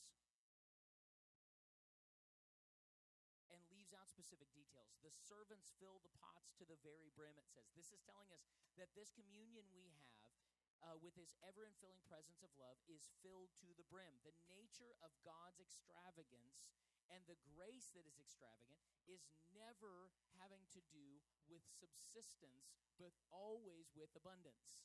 and 3.49 3.57
leaves 3.73 3.97
out 3.97 4.13
specific 4.13 4.53
details. 4.53 5.01
The 5.01 5.09
servants 5.09 5.73
fill 5.81 5.97
the 6.05 6.13
pots 6.21 6.53
to 6.61 6.69
the 6.69 6.77
very 6.85 7.09
brim, 7.17 7.41
it 7.41 7.49
says. 7.49 7.73
This 7.73 7.89
is 7.89 8.05
telling 8.05 8.29
us 8.37 8.45
that 8.77 8.93
this 8.93 9.09
communion 9.17 9.65
we 9.73 9.89
have 9.97 10.37
uh, 10.85 11.01
with 11.01 11.17
his 11.17 11.33
ever 11.41 11.65
infilling 11.65 12.05
presence 12.05 12.45
of 12.45 12.53
love 12.61 12.77
is 12.85 13.09
filled 13.25 13.49
to 13.65 13.73
the 13.81 13.89
brim. 13.89 14.13
The 14.29 14.37
nature 14.45 15.01
of 15.01 15.17
God's 15.25 15.57
extravagance 15.57 16.69
and 17.09 17.25
the 17.25 17.41
grace 17.49 17.89
that 17.97 18.05
is 18.05 18.21
extravagant 18.21 18.85
is 19.09 19.25
never 19.57 20.13
having 20.37 20.69
to 20.77 20.85
do 20.93 21.25
with 21.49 21.65
subsistence, 21.65 22.77
but 23.01 23.17
always 23.33 23.89
with 23.97 24.13
abundance. 24.13 24.85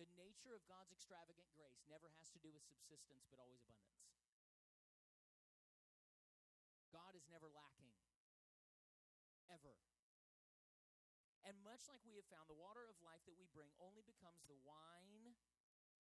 The 0.00 0.08
nature 0.16 0.56
of 0.56 0.64
God's 0.64 0.90
extravagant 0.90 1.52
grace 1.52 1.84
never 1.86 2.08
has 2.16 2.32
to 2.32 2.40
do 2.40 2.48
with 2.48 2.64
subsistence, 2.64 3.28
but 3.28 3.38
always 3.38 3.60
abundance. 3.68 4.08
God 6.92 7.12
is 7.16 7.28
never 7.28 7.48
lacking, 7.52 7.92
ever. 9.52 9.76
And 11.42 11.58
much 11.66 11.90
like 11.90 12.00
we 12.06 12.16
have 12.16 12.28
found, 12.30 12.46
the 12.46 12.56
water 12.56 12.86
of 12.86 12.96
life 13.02 13.24
that 13.26 13.36
we 13.36 13.50
bring 13.50 13.72
only 13.82 14.04
becomes 14.06 14.46
the 14.46 14.56
wine 14.62 15.34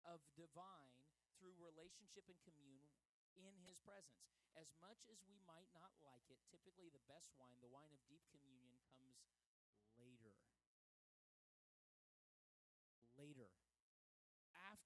of 0.03 0.23
divine 0.33 0.97
through 1.37 1.53
relationship 1.61 2.25
and 2.25 2.39
commune 2.41 2.89
in 3.37 3.53
his 3.67 3.77
presence. 3.83 4.33
As 4.57 4.73
much 4.81 5.05
as 5.13 5.21
we 5.29 5.37
might 5.45 5.69
not 5.77 5.93
like 6.01 6.25
it, 6.33 6.41
typically 6.49 6.89
the 6.89 7.03
best 7.05 7.29
wine, 7.37 7.61
the 7.61 7.69
wine 7.69 7.93
of 7.93 8.01
deep 8.09 8.25
communion, 8.33 8.73
comes 8.97 9.21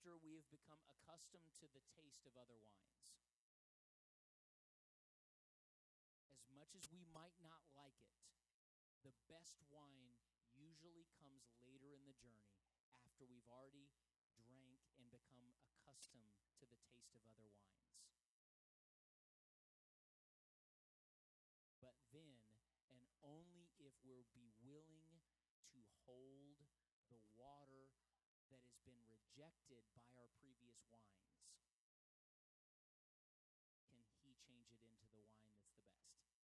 After 0.02 0.18
we 0.18 0.34
have 0.34 0.49
become 0.49 0.82
accustomed 0.89 1.54
to 1.62 1.70
the 1.70 1.86
taste 1.93 2.26
of 2.26 2.34
other 2.34 2.58
wines. 2.58 3.22
As 6.34 6.41
much 6.49 6.74
as 6.74 6.89
we 6.89 7.06
might 7.14 7.38
not 7.38 7.62
like 7.78 8.02
it, 8.02 8.18
the 9.06 9.14
best 9.30 9.62
wine 9.70 10.18
usually 10.58 11.06
comes 11.22 11.54
later 11.62 11.93
in 11.93 12.02
the 12.10 12.18
journey 12.18 12.66
after 13.06 13.30
we've 13.30 13.45
already 13.45 13.93
drank 14.34 14.82
and 14.97 15.06
become 15.14 15.54
accustomed 15.70 16.34
to 16.58 16.66
the 16.66 16.82
taste 16.89 17.14
of 17.14 17.22
other 17.30 17.54
wines. 17.54 18.02
But 21.78 21.93
then, 22.10 22.41
and 22.89 23.06
only 23.22 23.70
if 23.78 23.93
we'll 24.02 24.26
be 24.34 24.49
willing 24.66 25.22
to 25.78 25.86
hold 26.10 26.58
the 27.14 27.22
water 27.38 27.93
that 28.49 28.66
has 28.66 28.82
been 28.82 29.12
rejected 29.42 29.82
by 29.98 30.06
our 30.22 30.30
previous 30.38 30.78
wines, 30.94 31.34
can 33.89 34.06
He 34.22 34.38
change 34.38 34.70
it 34.70 34.86
into 34.86 35.10
the 35.18 35.26
wine 35.34 35.58
that's 35.58 35.82
the 35.82 35.98
best. 35.98 36.46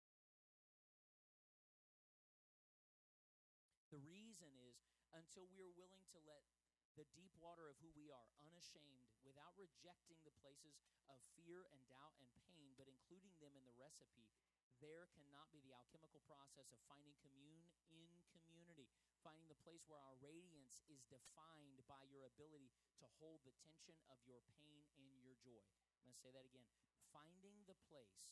The 3.92 4.00
reason 4.00 4.56
is 4.72 4.80
until 5.12 5.52
we 5.52 5.60
are 5.60 5.76
willing 5.76 6.08
to 6.16 6.20
let 6.24 6.48
the 6.96 7.04
deep 7.12 7.36
water 7.44 7.68
of 7.68 7.76
who 7.84 7.92
we 7.92 8.08
are, 8.08 8.32
unashamed, 8.48 9.12
without 9.28 9.52
rejecting 9.60 10.24
the 10.24 10.32
places 10.40 10.80
of 11.12 11.20
fear 11.36 11.68
and 11.76 11.84
doubt 11.92 12.16
and 12.24 12.32
pain, 12.40 12.72
but 12.80 12.88
including 12.88 13.36
them 13.44 13.52
in 13.60 13.68
the 13.68 13.76
recipe, 13.76 14.32
there 14.80 15.12
cannot 15.12 15.52
be 15.52 15.60
the 15.60 15.76
alchemical 15.76 16.24
process 16.24 16.72
of 16.72 16.80
finding 16.88 17.20
commune 17.20 17.68
in 17.92 18.08
community, 18.32 18.88
finding 19.28 19.52
the 19.52 19.60
place 19.60 19.84
where 19.92 20.00
our 20.00 20.16
radiance 20.24 20.88
is 20.88 21.04
defined 21.12 21.84
by 21.84 22.00
your 22.08 22.24
ability 22.32 22.72
to 22.96 23.04
hold 23.20 23.44
the 23.44 23.52
tension 23.60 24.00
of 24.08 24.16
your 24.24 24.40
pain 24.56 24.88
and 24.96 25.20
your 25.20 25.36
joy. 25.44 25.68
I'm 26.00 26.08
going 26.08 26.16
to 26.16 26.24
say 26.24 26.32
that 26.32 26.48
again. 26.48 26.64
Finding 27.12 27.60
the 27.68 27.76
place 27.92 28.24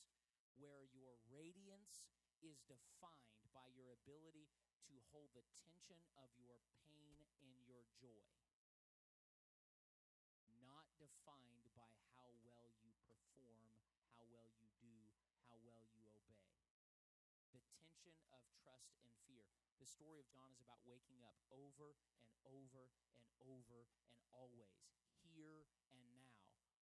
where 0.55 0.87
your 0.95 1.19
radiance 1.27 2.07
is 2.39 2.63
defined 2.63 3.43
by 3.51 3.67
your 3.75 3.91
ability 3.91 4.47
to 4.87 4.95
hold 5.11 5.35
the 5.35 5.43
tension 5.51 5.99
of 6.15 6.31
your 6.39 6.63
pain 6.79 7.27
and 7.43 7.59
your 7.67 7.83
joy, 7.99 8.31
not 10.63 10.87
defined 10.95 11.75
by 11.75 11.91
how 12.15 12.31
well 12.47 12.71
you 12.79 12.95
perform, 13.03 13.67
how 14.15 14.23
well 14.31 14.47
you 14.47 14.71
do, 14.79 15.11
how 15.51 15.59
well 15.59 15.83
you 15.91 16.07
obey. 16.07 16.47
The 17.51 17.59
tension 17.67 18.15
of 18.31 18.47
trust 18.63 18.95
and 18.95 19.11
fear. 19.27 19.64
The 19.79 19.89
story 19.89 20.23
of 20.23 20.31
John 20.31 20.49
is 20.55 20.63
about 20.63 20.79
waking 20.87 21.19
up 21.27 21.35
over 21.51 21.99
and 22.47 22.47
over 22.47 22.87
and 23.43 23.67
over 23.67 23.85
and 23.91 24.31
always, 24.31 24.87
here 25.35 25.67
and 25.91 26.01
now, 26.07 26.31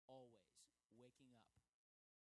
always, 0.05 0.61
waking 0.93 1.33
up. 1.35 1.49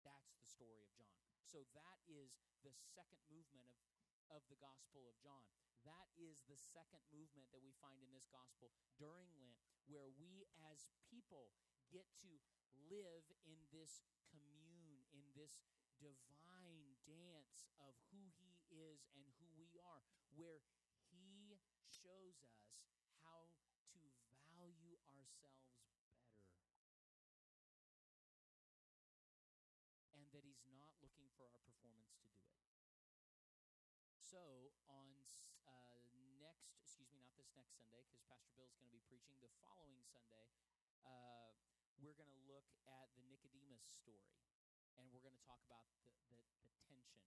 That's 0.01 0.38
the 0.39 0.47
story 0.47 0.82
of 0.86 0.91
John. 0.95 1.20
So 1.43 1.66
that 1.76 1.99
is 2.08 2.39
the 2.64 2.74
second 2.93 3.22
movement 3.28 3.68
of, 3.74 3.86
of 4.32 4.41
the 4.49 4.58
Gospel 4.58 5.06
of 5.06 5.18
John. 5.20 5.45
That 5.84 6.10
is 6.18 6.41
the 6.49 6.58
second 6.58 7.03
movement 7.14 7.51
that 7.53 7.62
we 7.62 7.76
find 7.78 8.01
in 8.01 8.10
this 8.10 8.26
Gospel 8.32 8.74
during 8.97 9.30
Lent, 9.38 9.62
where 9.86 10.10
we 10.18 10.49
as 10.72 10.89
people 11.12 11.53
get 11.93 12.10
to 12.26 12.32
live 12.89 13.26
in 13.45 13.60
this 13.70 14.01
commune, 14.34 15.06
in 15.14 15.26
this 15.38 15.62
divine 16.01 16.97
dance 17.06 17.70
of 17.82 17.93
who 18.10 18.34
He 18.41 18.58
is 18.74 19.06
and 19.14 19.30
who 19.38 19.45
where 20.36 20.60
He 21.12 21.60
shows 21.88 22.44
us 22.44 22.76
how 23.24 23.48
to 23.96 24.00
value 24.44 25.00
ourselves 25.08 25.72
better. 25.80 26.12
And 30.12 30.28
that 30.36 30.44
He's 30.44 30.64
not 30.76 30.92
looking 31.00 31.32
for 31.40 31.48
our 31.48 31.64
performance 31.64 32.12
to 32.20 32.28
do 32.28 32.36
it. 32.36 32.52
So, 34.20 34.76
on 34.92 35.08
uh, 35.64 36.04
next, 36.44 36.76
excuse 36.84 37.08
me, 37.08 37.24
not 37.24 37.32
this 37.40 37.56
next 37.56 37.80
Sunday, 37.80 38.04
because 38.04 38.20
Pastor 38.28 38.52
Bill 38.60 38.68
is 38.68 38.76
going 38.76 38.92
to 38.92 38.96
be 38.96 39.04
preaching, 39.08 39.40
the 39.40 39.52
following 39.64 40.04
Sunday, 40.04 40.52
uh, 41.08 41.56
we're 42.04 42.18
going 42.20 42.32
to 42.32 42.42
look 42.52 42.68
at 42.84 43.08
the 43.16 43.24
Nicodemus 43.32 43.88
story. 44.04 44.36
And 45.00 45.08
we're 45.12 45.24
going 45.24 45.36
to 45.36 45.46
talk 45.48 45.60
about 45.68 45.88
the, 45.92 46.00
the, 46.32 46.40
the 46.64 46.72
tension. 46.88 47.26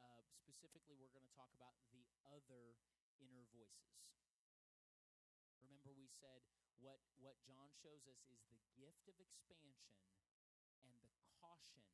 Uh, 0.00 0.24
specifically, 0.40 0.96
we're 0.96 1.12
going 1.12 1.28
to 1.28 1.36
talk 1.36 1.52
about 1.52 1.76
the 1.92 2.08
other 2.24 2.80
inner 3.20 3.44
voices. 3.52 4.00
Remember, 5.60 5.92
we 5.92 6.08
said 6.08 6.40
what, 6.80 7.04
what 7.20 7.36
John 7.44 7.68
shows 7.84 8.08
us 8.08 8.24
is 8.24 8.40
the 8.48 8.56
gift 8.80 9.04
of 9.12 9.20
expansion 9.20 10.00
and 10.88 10.96
the 11.04 11.12
caution 11.36 11.84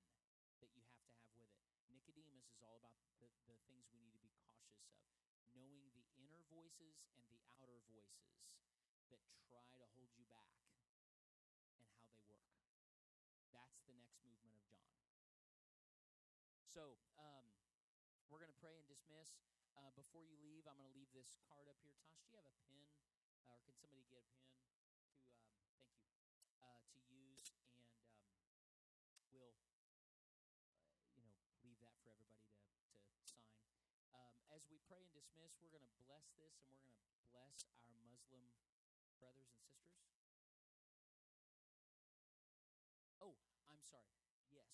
that 0.62 0.70
you 0.78 0.86
have 0.86 1.02
to 1.02 1.10
have 1.18 1.34
with 1.34 1.42
it. 1.42 1.50
Nicodemus 1.90 2.46
is 2.46 2.62
all 2.62 2.78
about 2.78 2.94
the, 3.18 3.26
the 3.50 3.58
things 3.66 3.90
we 3.90 3.98
need 3.98 4.14
to 4.14 4.22
be 4.22 4.30
cautious 4.38 4.78
of, 4.86 5.02
knowing 5.58 5.90
the 5.90 6.06
inner 6.14 6.38
voices 6.46 7.02
and 7.10 7.26
the 7.26 7.42
outer 7.58 7.82
voices 7.90 8.30
that 9.10 9.66
try 9.70 9.82
to 9.82 9.90
hold 9.98 10.14
you 10.14 10.26
back 10.30 10.54
and 10.62 10.70
how 10.78 12.22
they 12.30 12.38
work. 12.54 12.54
That's 13.50 13.82
the 13.90 13.94
next 13.98 14.22
movement 14.22 14.54
of 14.54 14.62
John. 14.70 14.94
So, 16.70 16.98
um, 17.18 17.46
we're 18.30 18.42
going 18.42 18.52
to 18.52 18.62
pray 18.62 18.74
and 18.74 18.86
dismiss. 18.90 19.38
Uh, 19.78 19.85
before 19.96 20.28
you 20.28 20.36
leave, 20.44 20.68
I'm 20.68 20.76
going 20.76 20.92
to 20.92 20.96
leave 20.96 21.08
this 21.16 21.32
card 21.48 21.64
up 21.72 21.80
here. 21.80 21.96
Tosh, 22.04 22.20
do 22.28 22.28
you 22.28 22.36
have 22.36 22.44
a 22.44 22.52
pen? 22.68 22.84
Uh, 23.32 23.48
or 23.48 23.56
can 23.64 23.72
somebody 23.80 24.04
get 24.12 24.20
a 24.20 24.28
pen 24.36 24.52
to, 24.60 24.76
um, 24.92 25.24
thank 25.72 25.72
you, 25.72 26.36
uh, 26.60 26.84
to 26.84 27.00
use? 27.08 27.48
And 27.56 27.80
um, 28.04 29.16
we'll, 29.32 29.56
uh, 29.56 30.20
you 31.16 31.24
know, 31.24 31.32
leave 31.64 31.80
that 31.80 31.96
for 32.04 32.12
everybody 32.12 32.44
to, 32.44 32.68
to 32.76 32.84
sign. 32.92 33.16
Um, 34.12 34.36
as 34.52 34.68
we 34.68 34.76
pray 34.84 35.00
and 35.00 35.08
dismiss, 35.16 35.56
we're 35.64 35.72
going 35.72 35.88
to 35.88 35.96
bless 36.04 36.28
this 36.36 36.52
and 36.68 36.76
we're 36.76 36.92
going 36.92 37.00
to 37.00 37.16
bless 37.32 37.56
our 37.88 37.96
Muslim 38.04 38.44
brothers 39.16 39.48
and 39.48 39.64
sisters. 39.64 40.12
Oh, 43.24 43.32
I'm 43.72 43.80
sorry. 43.80 44.12
Yes. 44.52 44.68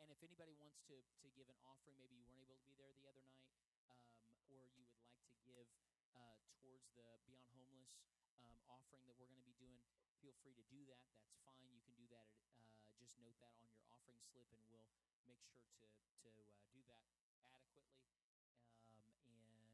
And 0.00 0.08
if 0.08 0.20
anybody 0.24 0.56
wants 0.56 0.80
to, 0.88 0.96
to 0.96 1.28
give 1.36 1.48
an 1.52 1.60
offering, 1.68 2.00
maybe 2.00 2.16
you 2.16 2.24
weren't 2.24 2.40
able 2.40 2.56
to 2.56 2.64
be 2.64 2.76
there 2.80 2.92
the 2.96 3.08
other 3.08 3.24
night, 3.28 3.63
um, 3.90 4.16
or 4.48 4.68
you 4.76 4.84
would 4.88 5.00
like 5.04 5.20
to 5.28 5.36
give 5.44 5.68
uh, 6.16 6.36
towards 6.60 6.86
the 6.96 7.20
Beyond 7.26 7.48
Homeless 7.56 7.92
um, 8.40 8.56
offering 8.68 9.04
that 9.08 9.16
we're 9.18 9.28
going 9.30 9.42
to 9.42 9.48
be 9.48 9.56
doing, 9.60 9.80
feel 10.20 10.34
free 10.44 10.54
to 10.56 10.64
do 10.72 10.84
that. 10.88 11.04
That's 11.20 11.36
fine. 11.44 11.64
You 11.72 11.80
can 11.84 11.96
do 11.96 12.06
that. 12.12 12.28
At, 12.32 12.48
uh, 12.80 12.92
just 13.00 13.16
note 13.20 13.36
that 13.40 13.56
on 13.60 13.68
your 13.72 13.84
offering 13.88 14.20
slip, 14.32 14.48
and 14.52 14.62
we'll 14.68 14.84
make 15.24 15.40
sure 15.48 15.64
to, 15.80 15.86
to 15.88 16.28
uh, 16.44 16.64
do 16.72 16.80
that 16.90 17.04
adequately. 17.52 18.04
Um, 19.28 19.70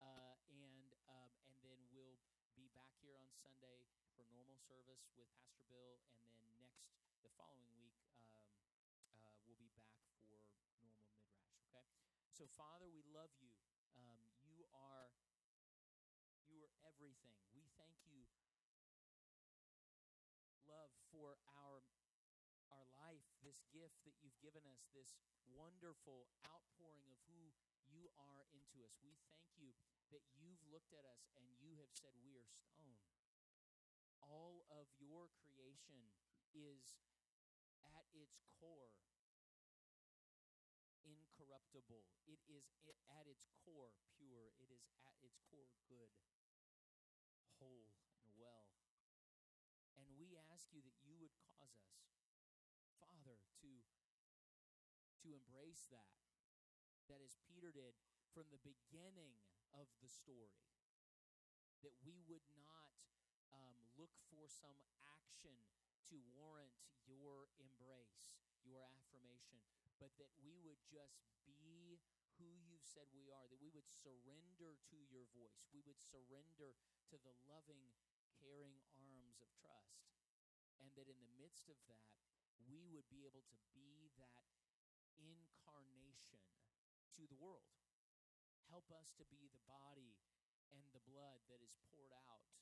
Uh, 0.00 0.34
and 0.50 0.90
um, 1.08 1.30
and 1.46 1.56
then 1.62 1.78
we'll 1.92 2.16
be 2.56 2.68
back 2.72 2.90
here 3.04 3.11
on 3.22 3.30
Sunday 3.38 3.86
for 4.18 4.26
normal 4.34 4.58
service 4.66 5.06
with 5.14 5.30
Pastor 5.38 5.62
Bill, 5.70 6.02
and 6.18 6.26
then 6.34 6.50
next 6.58 6.82
the 7.22 7.30
following 7.38 7.70
week 7.78 7.94
um, 8.34 8.50
uh, 9.22 9.38
we'll 9.46 9.62
be 9.62 9.70
back 9.78 9.94
for 10.26 10.42
normal 10.58 10.74
midrash. 10.82 11.30
Okay, 11.70 12.02
so 12.34 12.50
Father, 12.58 12.90
we 12.90 13.06
love 13.14 13.30
you. 13.38 13.54
Um, 13.94 14.26
you 14.42 14.66
are 14.74 15.14
you 16.50 16.66
are 16.66 16.74
everything. 16.82 17.38
We 17.54 17.62
thank 17.78 17.94
you, 18.10 18.26
love, 20.66 20.90
for 21.14 21.38
our 21.46 21.86
our 22.74 22.86
life, 22.98 23.22
this 23.46 23.62
gift 23.70 24.02
that 24.02 24.18
you've 24.18 24.40
given 24.42 24.66
us, 24.66 24.82
this 24.90 25.14
wonderful 25.46 26.26
outpouring 26.42 27.06
of 27.06 27.20
who 27.30 27.54
you 27.86 28.10
are 28.18 28.42
into 28.50 28.82
us. 28.82 28.98
We 29.04 29.14
thank 29.30 29.46
you 29.54 29.70
that 30.10 30.24
you've 30.36 30.60
looked 30.72 30.92
at 30.96 31.04
us 31.04 31.28
and 31.36 31.44
you 31.60 31.76
have 31.80 31.92
said, 31.92 32.16
We 32.24 32.36
are 32.40 32.48
stone. 32.48 33.11
All 34.22 34.64
of 34.70 34.86
your 34.98 35.28
creation 35.44 36.14
is 36.54 36.94
at 37.84 38.06
its 38.14 38.38
core 38.58 38.94
incorruptible. 41.02 42.06
It 42.26 42.40
is 42.46 42.78
at 43.18 43.26
its 43.26 43.50
core 43.66 43.90
pure. 44.18 44.54
It 44.62 44.70
is 44.70 44.86
at 45.02 45.18
its 45.26 45.42
core 45.50 45.70
good, 45.90 46.12
whole, 47.58 47.90
and 48.22 48.30
well. 48.38 48.70
And 49.98 50.08
we 50.16 50.38
ask 50.54 50.70
you 50.72 50.80
that 50.82 50.96
you 51.02 51.18
would 51.18 51.34
cause 51.42 51.76
us, 51.82 52.14
Father, 52.98 53.42
to, 53.62 53.72
to 55.22 55.28
embrace 55.34 55.90
that. 55.90 56.14
That 57.10 57.20
as 57.20 57.36
Peter 57.50 57.74
did 57.74 57.98
from 58.30 58.48
the 58.48 58.62
beginning 58.62 59.36
of 59.74 59.90
the 60.00 60.08
story, 60.08 60.64
that 61.82 61.92
we 62.06 62.22
would 62.30 62.46
not 62.62 62.94
um, 63.52 63.76
look 63.96 64.12
for 64.32 64.48
some 64.48 64.80
action 65.04 65.54
to 66.08 66.16
warrant 66.32 66.74
your 67.04 67.48
embrace, 67.60 68.36
your 68.64 68.84
affirmation, 68.88 69.60
but 70.00 70.12
that 70.18 70.32
we 70.40 70.58
would 70.60 70.80
just 70.88 71.28
be 71.44 72.00
who 72.40 72.58
you've 72.64 72.84
said 72.84 73.06
we 73.12 73.30
are, 73.30 73.46
that 73.46 73.60
we 73.60 73.70
would 73.70 73.86
surrender 73.86 74.74
to 74.90 74.98
your 75.12 75.28
voice, 75.36 75.68
we 75.70 75.84
would 75.84 76.00
surrender 76.00 76.74
to 77.06 77.16
the 77.20 77.34
loving, 77.46 77.92
caring 78.40 78.82
arms 78.98 79.38
of 79.38 79.52
trust, 79.54 80.10
and 80.80 80.90
that 80.98 81.06
in 81.06 81.20
the 81.20 81.34
midst 81.38 81.68
of 81.68 81.78
that, 81.86 82.18
we 82.66 82.88
would 82.90 83.06
be 83.12 83.28
able 83.28 83.44
to 83.46 83.58
be 83.76 84.10
that 84.18 84.48
incarnation 85.20 86.42
to 87.14 87.28
the 87.28 87.38
world. 87.38 87.68
Help 88.70 88.88
us 88.90 89.12
to 89.20 89.24
be 89.28 89.46
the 89.52 89.62
body 89.68 90.16
and 90.72 90.82
the 90.96 91.04
blood 91.04 91.44
that 91.52 91.60
is 91.60 91.76
poured 91.92 92.10
out. 92.26 92.61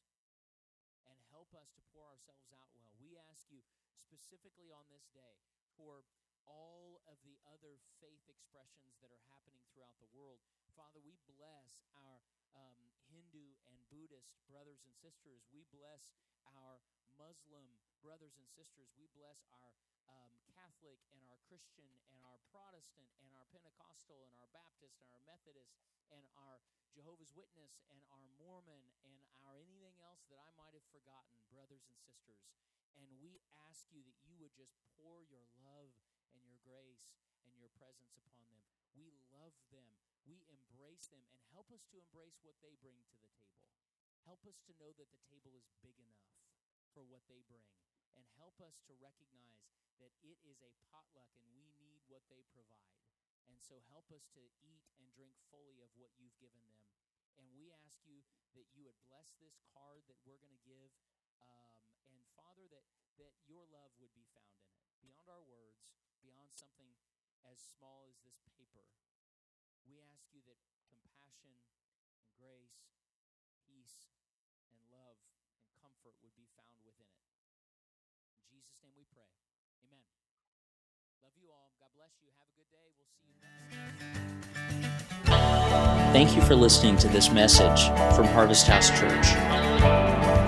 Help 1.41 1.57
us 1.57 1.73
to 1.73 1.81
pour 1.97 2.05
ourselves 2.05 2.53
out 2.53 2.69
well. 2.77 2.93
We 3.01 3.17
ask 3.17 3.49
you 3.49 3.65
specifically 3.97 4.69
on 4.69 4.85
this 4.93 5.09
day 5.09 5.41
for 5.73 6.05
all 6.45 7.01
of 7.09 7.17
the 7.25 7.41
other 7.49 7.81
faith 7.97 8.29
expressions 8.29 9.01
that 9.01 9.09
are 9.09 9.25
happening 9.33 9.65
throughout 9.73 9.97
the 10.05 10.13
world. 10.13 10.45
Father, 10.77 11.01
we 11.01 11.17
bless 11.25 11.81
our 11.97 12.21
um, 12.53 12.93
Hindu 13.09 13.57
and 13.73 13.81
Buddhist 13.89 14.37
brothers 14.53 14.85
and 14.85 14.93
sisters. 15.01 15.41
We 15.49 15.65
bless 15.73 16.13
our 16.45 16.85
Muslim 17.17 17.65
brothers 18.05 18.37
and 18.37 18.45
sisters. 18.53 18.93
We 19.01 19.09
bless 19.17 19.41
our 19.65 19.73
Catholic 20.61 21.01
and 21.17 21.25
our 21.25 21.41
Christian 21.49 21.89
and 22.13 22.21
our 22.29 22.37
Protestant 22.53 23.09
and 23.25 23.33
our 23.33 23.49
Pentecostal 23.49 24.29
and 24.29 24.37
our 24.37 24.53
Baptist 24.53 25.01
and 25.01 25.09
our 25.09 25.25
Methodist 25.25 25.73
and 26.13 26.21
our 26.37 26.61
Jehovah's 26.93 27.33
Witness 27.33 27.81
and 27.89 27.97
our 28.13 28.21
Mormon 28.37 28.85
and 29.09 29.17
our 29.41 29.57
anything 29.57 29.97
else 30.05 30.21
that 30.29 30.37
I 30.37 30.53
might 30.61 30.77
have 30.77 30.85
forgotten, 30.93 31.41
brothers 31.49 31.89
and 31.89 31.97
sisters. 31.97 32.45
And 33.01 33.09
we 33.25 33.41
ask 33.73 33.89
you 33.89 34.05
that 34.05 34.21
you 34.29 34.37
would 34.37 34.53
just 34.53 34.77
pour 35.01 35.25
your 35.33 35.49
love 35.65 35.97
and 36.37 36.45
your 36.45 36.61
grace 36.61 37.09
and 37.49 37.57
your 37.57 37.73
presence 37.81 38.13
upon 38.21 38.45
them. 38.53 38.61
We 38.93 39.17
love 39.33 39.57
them. 39.73 39.89
We 40.29 40.45
embrace 40.45 41.09
them 41.09 41.25
and 41.33 41.41
help 41.57 41.73
us 41.73 41.89
to 41.89 41.97
embrace 41.97 42.37
what 42.45 42.61
they 42.61 42.77
bring 42.85 43.01
to 43.01 43.17
the 43.17 43.33
table. 43.33 43.65
Help 44.29 44.45
us 44.45 44.61
to 44.69 44.77
know 44.77 44.93
that 45.01 45.09
the 45.09 45.25
table 45.25 45.57
is 45.57 45.73
big 45.81 45.97
enough 45.97 46.29
for 46.93 47.01
what 47.09 47.25
they 47.33 47.41
bring. 47.49 47.65
And 48.13 48.29
help 48.37 48.61
us 48.61 48.77
to 48.85 48.93
recognize 49.01 49.80
that 50.01 50.17
it 50.25 50.41
is 50.45 50.65
a 50.65 50.73
potluck 50.89 51.31
and 51.45 51.53
we 51.53 51.69
need 51.81 52.01
what 52.09 52.25
they 52.33 52.43
provide. 52.51 52.97
And 53.47 53.61
so 53.61 53.81
help 53.93 54.09
us 54.11 54.27
to 54.37 54.43
eat 54.65 54.85
and 54.97 55.07
drink 55.13 55.37
fully 55.53 55.81
of 55.85 55.93
what 55.97 56.17
you've 56.17 56.37
given 56.41 56.65
them. 56.65 56.81
And 57.37 57.49
we 57.57 57.73
ask 57.73 58.05
you 58.05 58.25
that 58.57 58.69
you 58.75 58.85
would 58.85 58.99
bless 59.07 59.37
this 59.41 59.61
card 59.73 60.05
that 60.09 60.21
we're 60.25 60.41
going 60.41 60.57
to 60.57 60.67
give. 60.67 60.93
Um, 61.41 61.73
and 62.13 62.21
Father, 62.37 62.69
that, 62.73 62.85
that 63.21 63.33
your 63.49 63.65
love 63.69 63.93
would 64.01 64.13
be 64.13 64.27
found 64.33 64.61
in 64.61 64.69
it, 64.69 64.81
beyond 65.01 65.29
our 65.29 65.45
words, 65.45 65.89
beyond 66.21 66.53
something 66.53 66.93
as 67.49 67.61
small 67.61 68.05
as 68.09 68.21
this 68.25 68.41
paper. 68.53 68.85
We 69.89 70.05
ask 70.05 70.29
you 70.31 70.45
that 70.47 70.61
compassion 70.87 71.57
and 72.21 72.29
grace, 72.37 72.93
peace 73.65 74.13
and 74.71 74.81
love 74.93 75.19
and 75.59 75.67
comfort 75.81 76.15
would 76.21 76.37
be 76.37 76.47
found 76.55 76.85
within 76.85 77.09
it. 77.11 77.27
In 78.37 78.45
Jesus' 78.47 78.79
name 78.85 78.95
we 78.95 79.09
pray. 79.09 79.50
Amen. 79.87 80.03
Love 81.23 81.33
you 81.41 81.49
all. 81.51 81.71
God 81.81 81.91
bless 81.97 82.13
you. 82.23 82.29
Have 82.39 82.49
a 82.49 82.53
good 82.57 82.71
day. 82.71 82.87
We'll 82.97 83.09
see 83.17 83.29
you 83.29 83.35
Thank 86.13 86.37
you 86.37 86.43
for 86.43 86.55
listening 86.55 86.97
to 86.99 87.09
this 87.09 87.31
message 87.31 87.87
from 88.17 88.27
Harvest 88.27 88.67
House 88.67 88.91
Church. 88.91 89.29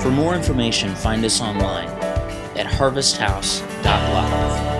For 0.02 0.10
more 0.10 0.34
information, 0.34 0.94
find 0.94 1.24
us 1.24 1.40
online 1.40 1.88
at 2.56 2.66
harvesthouse.live. 2.66 4.71